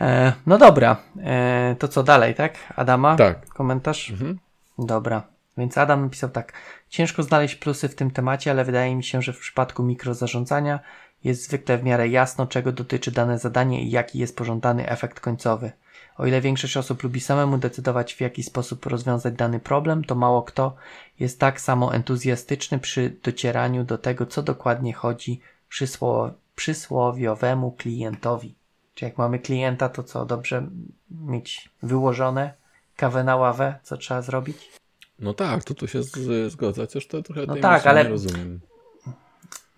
E, 0.00 0.32
no 0.46 0.58
dobra, 0.58 0.96
e, 1.24 1.76
to 1.78 1.88
co 1.88 2.02
dalej, 2.02 2.34
tak? 2.34 2.54
Adama? 2.76 3.16
Tak. 3.16 3.48
Komentarz? 3.48 4.10
Mhm. 4.10 4.38
Dobra. 4.78 5.22
Więc 5.58 5.78
Adam 5.78 6.02
napisał 6.02 6.30
tak. 6.30 6.52
Ciężko 6.88 7.22
znaleźć 7.22 7.54
plusy 7.54 7.88
w 7.88 7.94
tym 7.94 8.10
temacie, 8.10 8.50
ale 8.50 8.64
wydaje 8.64 8.96
mi 8.96 9.04
się, 9.04 9.22
że 9.22 9.32
w 9.32 9.38
przypadku 9.38 9.82
mikrozarządzania 9.82 10.80
jest 11.24 11.44
zwykle 11.44 11.78
w 11.78 11.84
miarę 11.84 12.08
jasno, 12.08 12.46
czego 12.46 12.72
dotyczy 12.72 13.10
dane 13.10 13.38
zadanie 13.38 13.82
i 13.82 13.90
jaki 13.90 14.18
jest 14.18 14.36
pożądany 14.36 14.88
efekt 14.88 15.20
końcowy. 15.20 15.72
O 16.18 16.26
ile 16.26 16.40
większość 16.40 16.76
osób 16.76 17.02
lubi 17.02 17.20
samemu 17.20 17.58
decydować, 17.58 18.14
w 18.14 18.20
jaki 18.20 18.42
sposób 18.42 18.86
rozwiązać 18.86 19.34
dany 19.34 19.60
problem, 19.60 20.04
to 20.04 20.14
mało 20.14 20.42
kto 20.42 20.74
jest 21.20 21.40
tak 21.40 21.60
samo 21.60 21.94
entuzjastyczny 21.94 22.78
przy 22.78 23.16
docieraniu 23.22 23.84
do 23.84 23.98
tego, 23.98 24.26
co 24.26 24.42
dokładnie 24.42 24.92
chodzi 24.92 25.40
przysło- 25.70 26.30
przysłowiowemu 26.56 27.72
klientowi. 27.72 28.54
Czy 28.94 29.04
jak 29.04 29.18
mamy 29.18 29.38
klienta, 29.38 29.88
to 29.88 30.02
co, 30.02 30.26
dobrze 30.26 30.66
mieć 31.10 31.70
wyłożone 31.82 32.54
kawę 32.96 33.24
na 33.24 33.36
ławę, 33.36 33.78
co 33.82 33.96
trzeba 33.96 34.22
zrobić? 34.22 34.70
No 35.18 35.34
tak, 35.34 35.64
to 35.64 35.74
tu 35.74 35.88
się 35.88 36.02
z, 36.02 36.52
zgodzę, 36.52 36.82
chociaż 36.82 37.06
to 37.06 37.22
trochę 37.22 37.46
No 37.46 37.56
tak, 37.56 37.86
ale- 37.86 38.04
nie 38.04 38.10
rozumiem. 38.10 38.60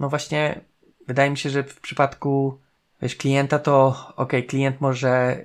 No 0.01 0.09
właśnie, 0.09 0.61
wydaje 1.07 1.30
mi 1.30 1.36
się, 1.36 1.51
że 1.51 1.62
w 1.62 1.80
przypadku 1.80 2.59
wiesz, 3.03 3.16
klienta 3.16 3.59
to 3.59 3.97
ok, 4.16 4.32
klient 4.49 4.80
może 4.80 5.45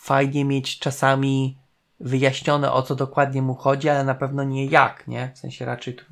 fajnie 0.00 0.44
mieć 0.44 0.78
czasami 0.78 1.58
wyjaśnione 2.00 2.72
o 2.72 2.82
co 2.82 2.94
dokładnie 2.94 3.42
mu 3.42 3.54
chodzi, 3.54 3.88
ale 3.88 4.04
na 4.04 4.14
pewno 4.14 4.44
nie 4.44 4.66
jak, 4.66 5.08
nie? 5.08 5.32
W 5.34 5.38
sensie 5.38 5.64
raczej 5.64 5.94
tu 5.94 6.04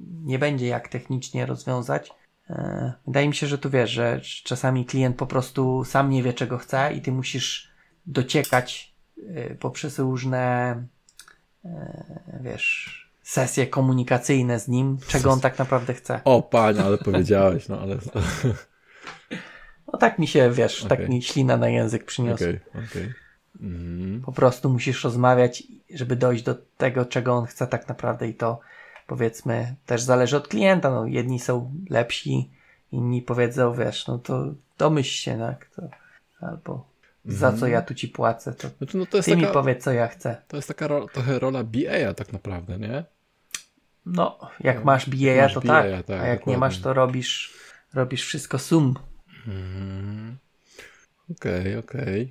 nie 0.00 0.38
będzie 0.38 0.66
jak 0.66 0.88
technicznie 0.88 1.46
rozwiązać. 1.46 2.10
E, 2.50 2.92
Wydaje 3.06 3.28
mi 3.28 3.34
się, 3.34 3.46
że 3.46 3.58
tu 3.58 3.70
wiesz, 3.70 3.90
że 3.90 4.20
czasami 4.44 4.84
klient 4.84 5.16
po 5.16 5.26
prostu 5.26 5.84
sam 5.84 6.10
nie 6.10 6.22
wie 6.22 6.32
czego 6.32 6.58
chce 6.58 6.92
i 6.92 7.00
ty 7.00 7.12
musisz 7.12 7.70
dociekać 8.06 8.94
e, 9.34 9.54
poprzez 9.54 9.98
różne 9.98 10.74
e, 11.64 12.40
wiesz, 12.40 13.10
sesje 13.22 13.66
komunikacyjne 13.66 14.60
z 14.60 14.68
nim, 14.68 14.98
czego 15.08 15.30
on 15.30 15.40
tak 15.40 15.58
naprawdę 15.58 15.94
chce. 15.94 16.20
O, 16.24 16.42
panie, 16.42 16.80
ale 16.84 16.98
powiedziałeś, 16.98 17.68
no 17.68 17.80
ale... 17.80 17.98
No 19.92 19.98
tak 19.98 20.18
mi 20.18 20.26
się, 20.26 20.50
wiesz, 20.50 20.82
tak 20.82 20.92
Okej. 20.92 21.08
mi 21.08 21.22
ślina 21.22 21.56
na 21.56 21.68
język 21.68 22.04
przyniosła. 22.04 22.46
Okej, 22.46 22.60
okej. 22.90 23.14
Mhm. 23.60 24.22
Po 24.22 24.32
prostu 24.32 24.70
musisz 24.70 25.04
rozmawiać, 25.04 25.62
żeby 25.94 26.16
dojść 26.16 26.44
do 26.44 26.54
tego, 26.76 27.04
czego 27.04 27.34
on 27.34 27.46
chce 27.46 27.66
tak 27.66 27.88
naprawdę 27.88 28.28
i 28.28 28.34
to 28.34 28.60
powiedzmy 29.06 29.74
też 29.86 30.02
zależy 30.02 30.36
od 30.36 30.48
klienta. 30.48 30.90
No, 30.90 31.06
jedni 31.06 31.40
są 31.40 31.74
lepsi, 31.90 32.50
inni 32.92 33.22
powiedzą, 33.22 33.74
wiesz, 33.74 34.06
no 34.06 34.18
to 34.18 34.54
domyśl 34.78 35.22
się, 35.22 35.38
tak? 35.38 35.66
To, 35.76 35.82
albo 36.46 36.90
za 37.24 37.52
co 37.52 37.66
ja 37.66 37.82
tu 37.82 37.94
ci 37.94 38.08
płacę, 38.08 38.52
to 38.54 38.68
Znaczy, 38.78 38.96
no 38.96 39.06
to 39.06 39.16
jest 39.16 39.28
ty 39.28 39.36
mi 39.36 39.42
taka, 39.42 39.54
powiedz, 39.54 39.84
co 39.84 39.92
ja 39.92 40.08
chcę. 40.08 40.42
to 40.48 40.56
jest 40.56 40.68
taka 40.68 40.86
ro, 40.88 41.06
trochę 41.12 41.38
rola 41.38 41.64
BA 41.64 42.14
tak 42.14 42.32
naprawdę, 42.32 42.78
nie? 42.78 43.04
No, 44.06 44.38
jak 44.60 44.76
No, 44.78 44.84
masz 44.84 45.10
BA, 45.10 45.48
to 45.54 45.60
BA, 45.60 45.82
tak, 45.82 46.06
tak, 46.06 46.20
a 46.20 46.26
jak 46.26 46.26
nie 46.26 46.36
dokładnie. 46.38 46.58
masz, 46.58 46.80
to 46.80 46.94
robisz, 46.94 47.54
robisz 47.94 48.24
wszystko 48.26 48.58
sum. 48.58 48.94
Mhm. 49.46 50.36
Okej, 51.30 51.76
okej. 51.76 52.20
Em, 52.22 52.28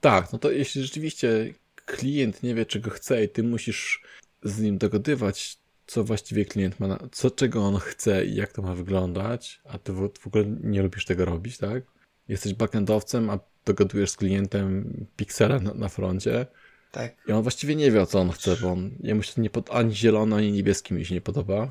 Tak, 0.00 0.32
no 0.32 0.38
to 0.38 0.50
jeśli 0.50 0.82
rzeczywiście 0.82 1.54
klient 1.86 2.42
nie 2.42 2.54
wie, 2.54 2.66
czego 2.66 2.90
chce 2.90 3.24
i 3.24 3.28
ty 3.28 3.42
musisz 3.42 4.02
z 4.42 4.60
nim 4.60 4.78
dogadywać, 4.78 5.58
co 5.86 6.04
właściwie 6.04 6.44
klient 6.44 6.80
ma, 6.80 6.86
na, 6.86 6.98
co, 7.12 7.30
czego 7.30 7.62
on 7.62 7.76
chce 7.76 8.26
i 8.26 8.34
jak 8.34 8.52
to 8.52 8.62
ma 8.62 8.74
wyglądać, 8.74 9.60
a 9.64 9.78
ty 9.78 9.92
w, 9.92 10.10
w 10.18 10.26
ogóle 10.26 10.44
nie 10.46 10.82
lubisz 10.82 11.04
tego 11.04 11.24
robić, 11.24 11.58
tak? 11.58 11.82
Jesteś 12.28 12.54
backendowcem, 12.54 13.30
a 13.30 13.38
dogadujesz 13.64 14.10
z 14.10 14.16
klientem 14.16 15.06
piksela 15.16 15.58
na, 15.58 15.74
na 15.74 15.88
froncie 15.88 16.46
Tak. 16.92 17.14
i 17.28 17.32
on 17.32 17.42
właściwie 17.42 17.76
nie 17.76 17.90
wie, 17.90 18.02
o 18.02 18.06
co 18.06 18.20
on 18.20 18.30
chce, 18.30 18.56
bo 18.56 18.72
on, 18.72 18.90
jemu 19.00 19.22
się 19.22 19.42
nie 19.42 19.50
pod, 19.50 19.70
ani 19.70 19.94
zielony, 19.94 20.36
ani 20.36 20.52
niebieski 20.52 20.94
mi 20.94 21.04
się 21.04 21.14
nie 21.14 21.20
podoba. 21.20 21.68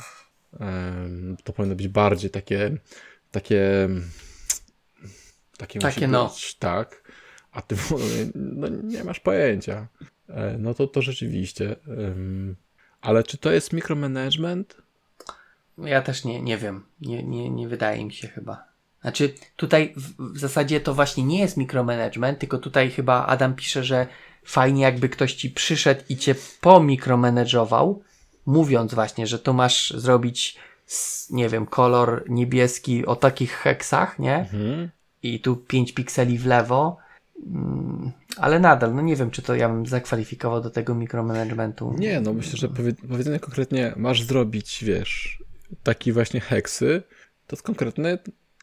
Em, 0.60 1.38
to 1.44 1.54
powinno 1.54 1.76
być 1.76 1.88
bardziej 1.88 2.30
takie, 2.30 2.78
takie, 3.32 3.90
takie, 5.58 5.80
Takie 5.80 6.08
no. 6.08 6.28
być, 6.28 6.56
tak, 6.56 7.04
a 7.52 7.62
ty 7.62 7.76
no, 8.36 8.68
nie 8.84 9.04
masz 9.04 9.20
pojęcia. 9.20 9.88
E, 10.30 10.56
No 10.60 10.74
to, 10.74 10.88
to 10.88 11.02
rzeczywiście. 11.02 11.76
ale 13.02 13.24
czy 13.24 13.38
to 13.38 13.52
jest 13.52 13.74
mikromanagement? 13.74 14.78
Ja 15.78 16.02
też 16.02 16.26
nie, 16.26 16.42
nie 16.42 16.58
wiem. 16.58 16.86
Nie, 17.02 17.24
nie, 17.24 17.50
nie 17.50 17.68
wydaje 17.68 18.06
mi 18.06 18.14
się 18.14 18.28
chyba. 18.28 18.64
Znaczy, 19.02 19.34
tutaj 19.56 19.94
w, 19.98 20.34
w 20.34 20.40
zasadzie 20.40 20.80
to 20.82 20.94
właśnie 20.94 21.24
nie 21.24 21.40
jest 21.40 21.58
mikromanagement, 21.58 22.40
tylko 22.40 22.58
tutaj 22.58 22.92
chyba 22.92 23.26
Adam 23.26 23.56
pisze, 23.56 23.84
że 23.84 24.08
fajnie 24.44 24.84
jakby 24.84 25.10
ktoś 25.10 25.34
ci 25.34 25.50
przyszedł 25.50 26.02
i 26.10 26.18
cię 26.18 26.36
pomikromanedżował, 26.62 28.04
mówiąc 28.46 28.94
właśnie, 28.94 29.28
że 29.28 29.40
tu 29.40 29.54
masz 29.54 29.94
zrobić, 29.98 30.58
nie 31.30 31.50
wiem, 31.50 31.66
kolor 31.66 32.24
niebieski 32.30 33.06
o 33.06 33.16
takich 33.16 33.52
heksach, 33.52 34.20
nie? 34.20 34.36
Mhm. 34.36 34.90
I 35.26 35.40
tu 35.40 35.56
5 35.56 35.94
pikseli 35.94 36.38
w 36.38 36.46
lewo. 36.46 36.98
Mm, 37.46 38.12
Ale 38.38 38.60
nadal, 38.60 38.96
no 38.96 39.02
nie 39.02 39.16
wiem, 39.16 39.32
czy 39.32 39.42
to 39.42 39.56
ja 39.56 39.70
bym 39.70 39.86
zakwalifikował 39.86 40.62
do 40.62 40.70
tego 40.70 40.96
mikromanagementu. 40.96 41.96
Nie, 41.98 42.22
no 42.22 42.34
myślę, 42.34 42.58
że 42.58 42.68
powie, 42.70 42.94
powiedzenie 43.10 43.40
konkretnie 43.40 43.94
masz 43.98 44.24
zrobić, 44.24 44.84
wiesz, 44.84 45.44
taki 45.84 46.12
właśnie 46.12 46.40
heksy, 46.40 47.04
to 47.48 47.56
jest 47.56 47.64
konkretny 47.64 48.18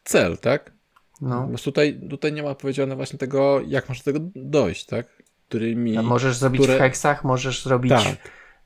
cel, 0.05 0.39
tak? 0.39 0.73
No. 1.21 1.47
Bo 1.47 1.59
tutaj, 1.59 2.01
tutaj 2.11 2.33
nie 2.33 2.43
ma 2.43 2.55
powiedziane 2.55 2.97
właśnie 2.97 3.19
tego, 3.19 3.61
jak 3.67 3.89
masz 3.89 3.99
do 3.99 4.05
tego 4.05 4.19
dojść, 4.35 4.87
tak? 4.87 5.07
Którymi... 5.49 5.97
A 5.97 6.03
możesz 6.03 6.37
zrobić 6.37 6.63
które- 6.63 6.77
w 6.77 6.81
heksach, 6.81 7.25
możesz 7.25 7.65
zrobić 7.65 7.93
Tak. 7.93 8.17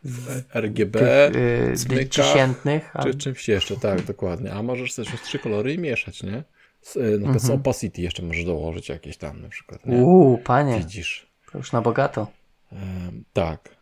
w 0.05 0.43
RGB, 0.55 1.01
tych 1.32 1.73
y, 1.73 1.77
smykach, 1.77 2.27
czy 3.02 3.14
czymś 3.14 3.48
jeszcze, 3.48 3.77
tak, 3.77 4.02
dokładnie. 4.02 4.52
A 4.52 4.62
możesz 4.62 4.94
też 4.94 5.09
trzy 5.24 5.39
kolory 5.39 5.74
i 5.74 5.78
mieszać, 5.78 6.23
nie? 6.23 6.43
S- 6.86 6.96
y, 6.96 7.00
Na 7.00 7.04
przykład 7.10 7.22
Mhm. 7.34 7.38
z 7.40 7.50
opacity 7.50 8.02
jeszcze 8.02 8.22
możesz 8.22 8.44
dołożyć 8.44 8.88
jakieś 8.88 9.16
tam 9.16 9.42
na 9.42 9.48
przykład, 9.48 9.86
nie? 9.86 9.96
Uuu, 9.96 10.38
panie, 10.38 10.78
Widzisz. 10.78 11.26
to 11.52 11.58
już 11.58 11.72
na 11.72 11.82
bogato. 11.82 12.26
Em, 12.72 13.24
tak. 13.32 13.76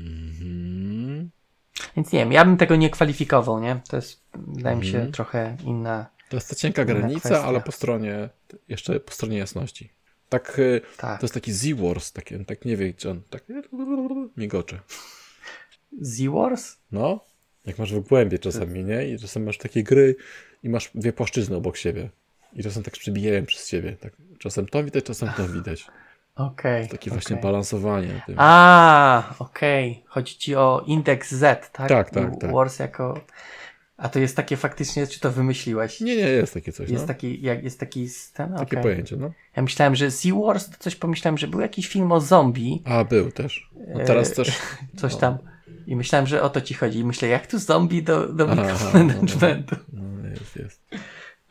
Mhm. 0.00 1.30
Więc 1.96 2.12
nie 2.12 2.18
wiem, 2.18 2.32
ja 2.32 2.44
bym 2.44 2.56
tego 2.56 2.76
nie 2.76 2.90
kwalifikował, 2.90 3.60
nie? 3.60 3.80
To 3.88 3.96
jest, 3.96 4.20
wydaje 4.34 4.76
mi 4.76 4.86
się, 4.86 4.94
Mhm. 4.96 5.12
trochę 5.12 5.56
inna. 5.64 6.06
To 6.28 6.36
jest 6.36 6.48
ta 6.50 6.54
cienka 6.56 6.84
granica, 6.84 7.18
kwestia. 7.28 7.44
ale 7.44 7.60
po 7.60 7.72
stronie, 7.72 8.28
jeszcze 8.68 9.00
po 9.00 9.12
stronie 9.12 9.38
jasności. 9.38 9.90
Tak, 10.28 10.58
y, 10.58 10.80
Tak. 10.96 11.20
to 11.20 11.24
jest 11.24 11.34
taki 11.34 11.52
Z-Wars, 11.52 12.12
taki, 12.12 12.44
tak 12.44 12.64
nie 12.64 12.76
wie, 12.76 12.94
czy 12.94 13.10
on 13.10 13.22
tak 13.30 13.44
migocze. 14.36 14.80
Z-Wars? 16.00 16.76
No, 16.92 17.20
jak 17.70 17.78
masz 17.78 17.92
w 17.92 18.00
głębie 18.00 18.38
czasami, 18.38 18.84
nie? 18.84 19.08
I 19.08 19.18
czasem 19.18 19.44
masz 19.44 19.58
takie 19.58 19.82
gry 19.82 20.16
i 20.62 20.68
masz 20.68 20.90
dwie 20.94 21.12
płaszczyzny 21.12 21.56
obok 21.56 21.76
siebie. 21.76 22.10
I 22.52 22.62
czasem 22.62 22.82
tak 22.82 22.94
przebijają 22.94 23.46
przez 23.46 23.68
siebie. 23.68 23.96
Tak, 24.00 24.12
czasem 24.38 24.66
to 24.66 24.84
widać, 24.84 25.04
czasem 25.04 25.28
to 25.36 25.48
widać. 25.48 25.86
Okej. 26.34 26.88
Takie 26.88 27.10
właśnie 27.10 27.36
okej. 27.36 27.42
balansowanie. 27.42 28.22
Tym. 28.26 28.34
A, 28.38 29.34
okej. 29.38 30.04
Chodzi 30.06 30.36
ci 30.36 30.54
o 30.56 30.84
indeks 30.86 31.30
Z, 31.32 31.70
tak? 31.72 31.88
Tak, 31.88 32.10
tak, 32.10 32.40
tak. 32.40 32.52
Wars 32.52 32.78
jako... 32.78 33.20
A 33.96 34.08
to 34.08 34.18
jest 34.18 34.36
takie 34.36 34.56
faktycznie, 34.56 35.06
czy 35.06 35.20
to 35.20 35.30
wymyśliłeś? 35.30 36.00
Nie, 36.00 36.16
nie, 36.16 36.22
jest 36.22 36.54
takie 36.54 36.72
coś. 36.72 36.90
Jest 36.90 37.02
no. 37.02 37.08
taki, 37.08 37.42
jak, 37.42 37.64
jest 37.64 37.80
taki 37.80 38.08
ten? 38.34 38.54
Takie 38.56 38.76
pojęcie, 38.76 39.16
no. 39.16 39.32
Ja 39.56 39.62
myślałem, 39.62 39.94
że 39.94 40.10
Sea 40.10 40.34
Wars 40.34 40.70
to 40.70 40.76
coś 40.78 40.96
pomyślałem, 40.96 41.38
że 41.38 41.48
był 41.48 41.60
jakiś 41.60 41.88
film 41.88 42.12
o 42.12 42.20
zombie, 42.20 42.82
A, 42.84 43.04
był 43.04 43.32
też. 43.32 43.70
No 43.94 44.04
teraz 44.04 44.32
E, 44.32 44.34
też. 44.34 44.58
coś 45.00 45.12
No. 45.12 45.18
tam. 45.18 45.38
I 45.86 45.96
myślałem, 45.96 46.26
że 46.26 46.42
o 46.42 46.50
to 46.50 46.60
ci 46.60 46.74
chodzi. 46.74 46.98
I 46.98 47.04
myślę, 47.04 47.28
jak 47.28 47.46
tu 47.46 47.58
zombie 47.58 48.02
do, 48.02 48.28
do 48.32 48.46
mikromanagementu. 48.46 49.76
No, 49.92 50.28
jest, 50.28 50.56
jest. 50.56 50.82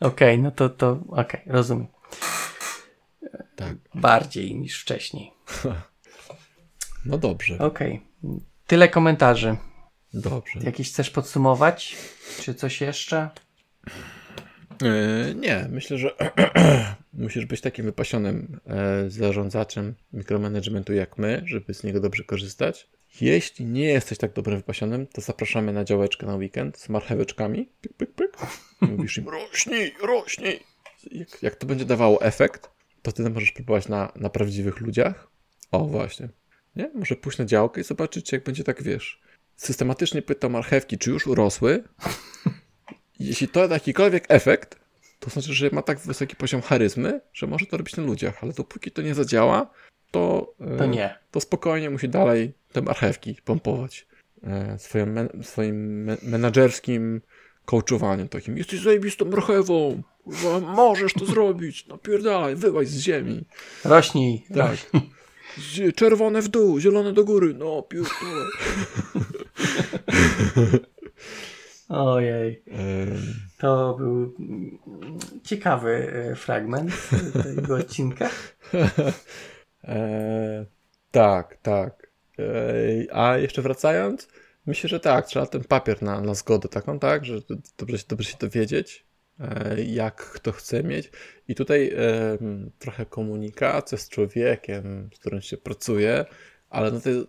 Okej, 0.00 0.38
no 0.38 0.50
to, 0.50 0.68
to 0.68 1.00
okej, 1.08 1.40
rozumiem. 1.46 1.86
Tak. 3.56 3.76
Bardziej 3.94 4.54
niż 4.54 4.80
wcześniej. 4.82 5.32
No 7.04 7.18
dobrze, 7.18 7.58
Okej. 7.58 8.00
Tyle 8.66 8.88
komentarzy. 8.88 9.56
dobrze. 10.14 10.60
Jakieś 10.62 10.88
chcesz 10.92 11.10
podsumować? 11.10 11.96
Czy 12.40 12.54
coś 12.54 12.80
jeszcze? 12.80 13.30
E, 14.82 15.34
nie, 15.34 15.66
myślę, 15.70 15.98
że 15.98 16.14
musisz 17.12 17.46
być 17.46 17.60
takim 17.60 17.84
wypasionym 17.84 18.60
e, 18.66 19.10
zarządzaczem 19.10 19.94
mikromanagementu 20.12 20.92
jak 20.92 21.18
my, 21.18 21.42
żeby 21.44 21.74
z 21.74 21.84
niego 21.84 22.00
dobrze 22.00 22.24
korzystać. 22.24 22.88
Jeśli 23.20 23.64
nie 23.64 23.84
jesteś 23.84 24.18
tak 24.18 24.32
dobrym 24.32 24.56
wypasionym, 24.56 25.06
to 25.06 25.20
zapraszamy 25.20 25.72
na 25.72 25.84
działeczkę 25.84 26.26
na 26.26 26.36
weekend 26.36 26.78
z 26.78 26.88
marcheweczkami. 26.88 27.68
Pyk, 27.80 27.92
pyk, 27.92 28.14
pyk. 28.14 28.36
Mówisz 28.80 29.18
im 29.18 29.28
rośnij, 29.28 29.94
rośnij. 30.02 30.60
Jak, 31.10 31.42
jak 31.42 31.54
to 31.54 31.66
będzie 31.66 31.84
dawało 31.84 32.22
efekt, 32.22 32.70
to 33.02 33.10
wtedy 33.10 33.30
możesz 33.30 33.52
próbować 33.52 33.88
na, 33.88 34.12
na 34.16 34.30
prawdziwych 34.30 34.80
ludziach. 34.80 35.30
O, 35.70 35.84
właśnie. 35.84 36.28
Nie? 36.76 36.90
Może 36.94 37.16
pójść 37.16 37.38
na 37.38 37.44
działkę 37.44 37.80
i 37.80 37.84
zobaczyć, 37.84 38.32
jak 38.32 38.44
będzie 38.44 38.64
tak, 38.64 38.82
wiesz, 38.82 39.20
systematycznie 39.56 40.22
pytał 40.22 40.50
marchewki, 40.50 40.98
czy 40.98 41.10
już 41.10 41.26
urosły. 41.26 41.84
Jeśli 43.18 43.48
to 43.48 43.68
da 43.68 43.74
jakikolwiek 43.74 44.24
efekt, 44.28 44.80
to 45.18 45.30
znaczy, 45.30 45.54
że 45.54 45.70
ma 45.72 45.82
tak 45.82 45.98
wysoki 45.98 46.36
poziom 46.36 46.62
charyzmy, 46.62 47.20
że 47.32 47.46
może 47.46 47.66
to 47.66 47.76
robić 47.76 47.96
na 47.96 48.02
ludziach, 48.02 48.44
ale 48.44 48.52
dopóki 48.52 48.90
to 48.90 49.02
nie 49.02 49.14
zadziała, 49.14 49.70
to, 50.10 50.54
e, 50.60 50.76
To 50.76 50.86
nie. 50.86 51.18
to 51.30 51.40
spokojnie 51.40 51.90
musi 51.90 52.08
dalej 52.08 52.52
te 52.72 52.82
marchewki 52.82 53.36
pompować 53.44 54.06
e, 54.42 54.78
swoim, 54.78 55.12
men, 55.12 55.28
swoim 55.42 56.04
me, 56.04 56.16
menadżerskim 56.22 57.20
coachowaniem 57.64 58.28
takim. 58.28 58.56
Jesteś 58.58 58.80
zajebistą 58.82 59.24
marchewą, 59.24 60.02
możesz 60.76 61.12
to 61.12 61.26
zrobić, 61.26 61.86
napierdalaj, 61.88 62.56
wyłaź 62.56 62.88
z 62.88 63.00
ziemi. 63.00 63.44
Rośnij. 63.84 64.44
Tak. 64.54 64.76
Z- 65.58 65.96
Czerwone 65.96 66.42
w 66.42 66.48
dół, 66.48 66.80
zielone 66.80 67.12
do 67.12 67.24
góry, 67.24 67.54
no 67.54 67.82
pierdolę. 67.82 68.44
Ojej. 71.88 72.62
Em, 72.70 73.22
To 73.58 73.94
był 73.98 74.34
ciekawy 75.44 76.12
e, 76.30 76.34
fragment 76.36 76.92
tego 77.56 77.74
odcinka. 77.74 78.30
E, 79.84 80.66
tak, 81.10 81.56
tak. 81.62 82.10
E, 82.38 83.14
a 83.14 83.38
jeszcze 83.38 83.62
wracając, 83.62 84.28
myślę, 84.66 84.88
że 84.88 85.00
tak, 85.00 85.26
trzeba 85.26 85.46
ten 85.46 85.64
papier 85.64 86.02
na, 86.02 86.20
na 86.20 86.34
zgodę 86.34 86.68
taką, 86.68 86.98
tak, 86.98 87.24
że 87.24 87.34
dobrze, 87.78 87.98
się- 87.98 88.04
dobrze 88.08 88.30
się 88.30 88.36
dowiedzieć, 88.40 89.04
e, 89.40 89.82
jak 89.82 90.16
kto 90.16 90.52
chce 90.52 90.82
mieć. 90.82 91.10
I 91.48 91.54
tutaj 91.54 91.92
em, 91.96 92.70
trochę 92.78 93.06
komunikacja 93.06 93.98
z 93.98 94.08
człowiekiem, 94.08 95.10
z 95.14 95.18
którym 95.18 95.40
się 95.40 95.56
pracuje, 95.56 96.24
ale 96.70 96.90
na 96.90 97.00
tej 97.00 97.26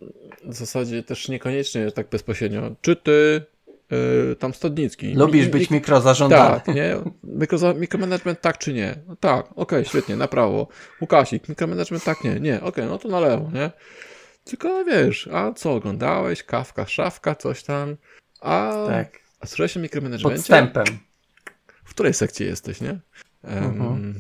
zasadzie 0.50 1.04
też 1.04 1.30
niekoniecznie 1.30 1.92
tak 1.92 2.10
bezpośrednio. 2.10 2.76
Czy 2.82 2.96
ty 2.96 3.42
tam 4.40 4.54
Stadnicki? 4.54 5.14
Lubisz 5.14 5.46
Mi- 5.46 5.52
być 5.52 5.70
mi- 5.70 5.76
mikrozarządzany. 5.78 6.62
tak, 6.66 6.76
nie? 6.76 6.96
Mikro, 7.24 7.74
mikromanagement 7.74 8.42
tak 8.42 8.58
czy 8.58 8.74
nie? 8.74 8.96
No 9.08 9.16
tak, 9.16 9.46
okej, 9.56 9.86
świetnie, 9.86 10.16
na 10.16 10.28
prawo. 10.28 10.68
Łukasik, 11.02 11.50
mikromanagement 11.50 12.04
tak, 12.04 12.24
nie, 12.24 12.40
nie, 12.40 12.62
okej, 12.62 12.86
no 12.86 12.98
to 12.98 13.08
na 13.08 13.20
lewo, 13.20 13.52
nie? 13.54 13.72
Tylko 14.44 14.86
wiesz, 14.86 15.30
a 15.34 15.54
co 15.54 15.74
oglądałeś? 15.74 16.44
Kawka, 16.44 16.88
szafka, 16.88 17.36
coś 17.36 17.64
tam. 17.64 17.96
A, 18.42 18.84
Tak. 18.88 19.20
a 19.40 19.46
słyszałeś 19.46 19.78
o 19.78 19.80
mikromanagemencie? 19.80 20.38
Podstępem. 20.38 20.86
W 21.84 21.90
której 21.94 22.14
sekcji 22.14 22.46
jesteś, 22.46 22.82
nie? 22.82 22.90
Em, 22.90 23.64
Mhm. 23.64 24.14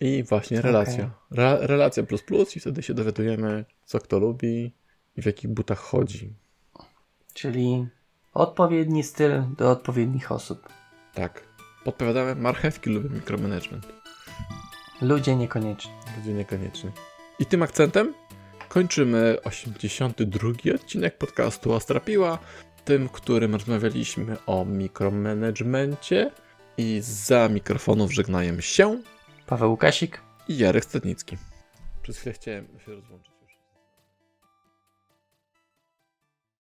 I 0.00 0.22
właśnie 0.22 0.60
relacja. 0.62 1.10
Re, 1.36 1.58
relacja 1.60 2.02
plus 2.02 2.22
plus 2.22 2.56
i 2.56 2.60
wtedy 2.60 2.82
się 2.82 2.94
dowiadujemy, 2.94 3.64
co 3.84 3.98
kto 4.00 4.18
lubi 4.18 4.72
i 5.16 5.22
w 5.22 5.26
jakich 5.26 5.50
butach 5.50 5.78
chodzi. 5.78 6.32
Czyli 7.34 7.86
odpowiedni 8.36 9.02
styl 9.02 9.42
do 9.58 9.70
odpowiednich 9.70 10.32
osób. 10.32 10.68
Tak. 11.14 11.42
Podpowiadamy, 11.84 12.34
marchewki 12.34 12.90
lubią 12.90 13.10
mikromanagement. 13.10 13.86
Ludzie 15.02 15.36
niekoniecznie. 15.36 15.92
Ludzie 16.18 16.32
niekoniecznie. 16.32 16.90
I 17.38 17.46
tym 17.46 17.62
akcentem 17.62 18.14
kończymy 18.68 19.36
82 19.44 20.50
odcinek 20.74 21.18
podcastu 21.18 21.72
Ostrapiła, 21.72 22.38
tym, 22.84 23.08
którym 23.08 23.52
rozmawialiśmy 23.54 24.36
o 24.46 24.64
mikromanagemencie 24.64 26.30
i 26.78 27.00
za 27.02 27.48
mikrofonów 27.48 28.12
żegnają 28.14 28.60
się 28.60 29.02
Paweł 29.46 29.70
Łukasik. 29.70 30.20
i 30.48 30.58
Jarek 30.58 30.84
Stadnicki. 30.84 31.36
Przez 32.02 32.18
chwilę 32.18 32.32
chciałem 32.32 32.66
się 32.86 32.94
rozłączyć. 32.94 33.35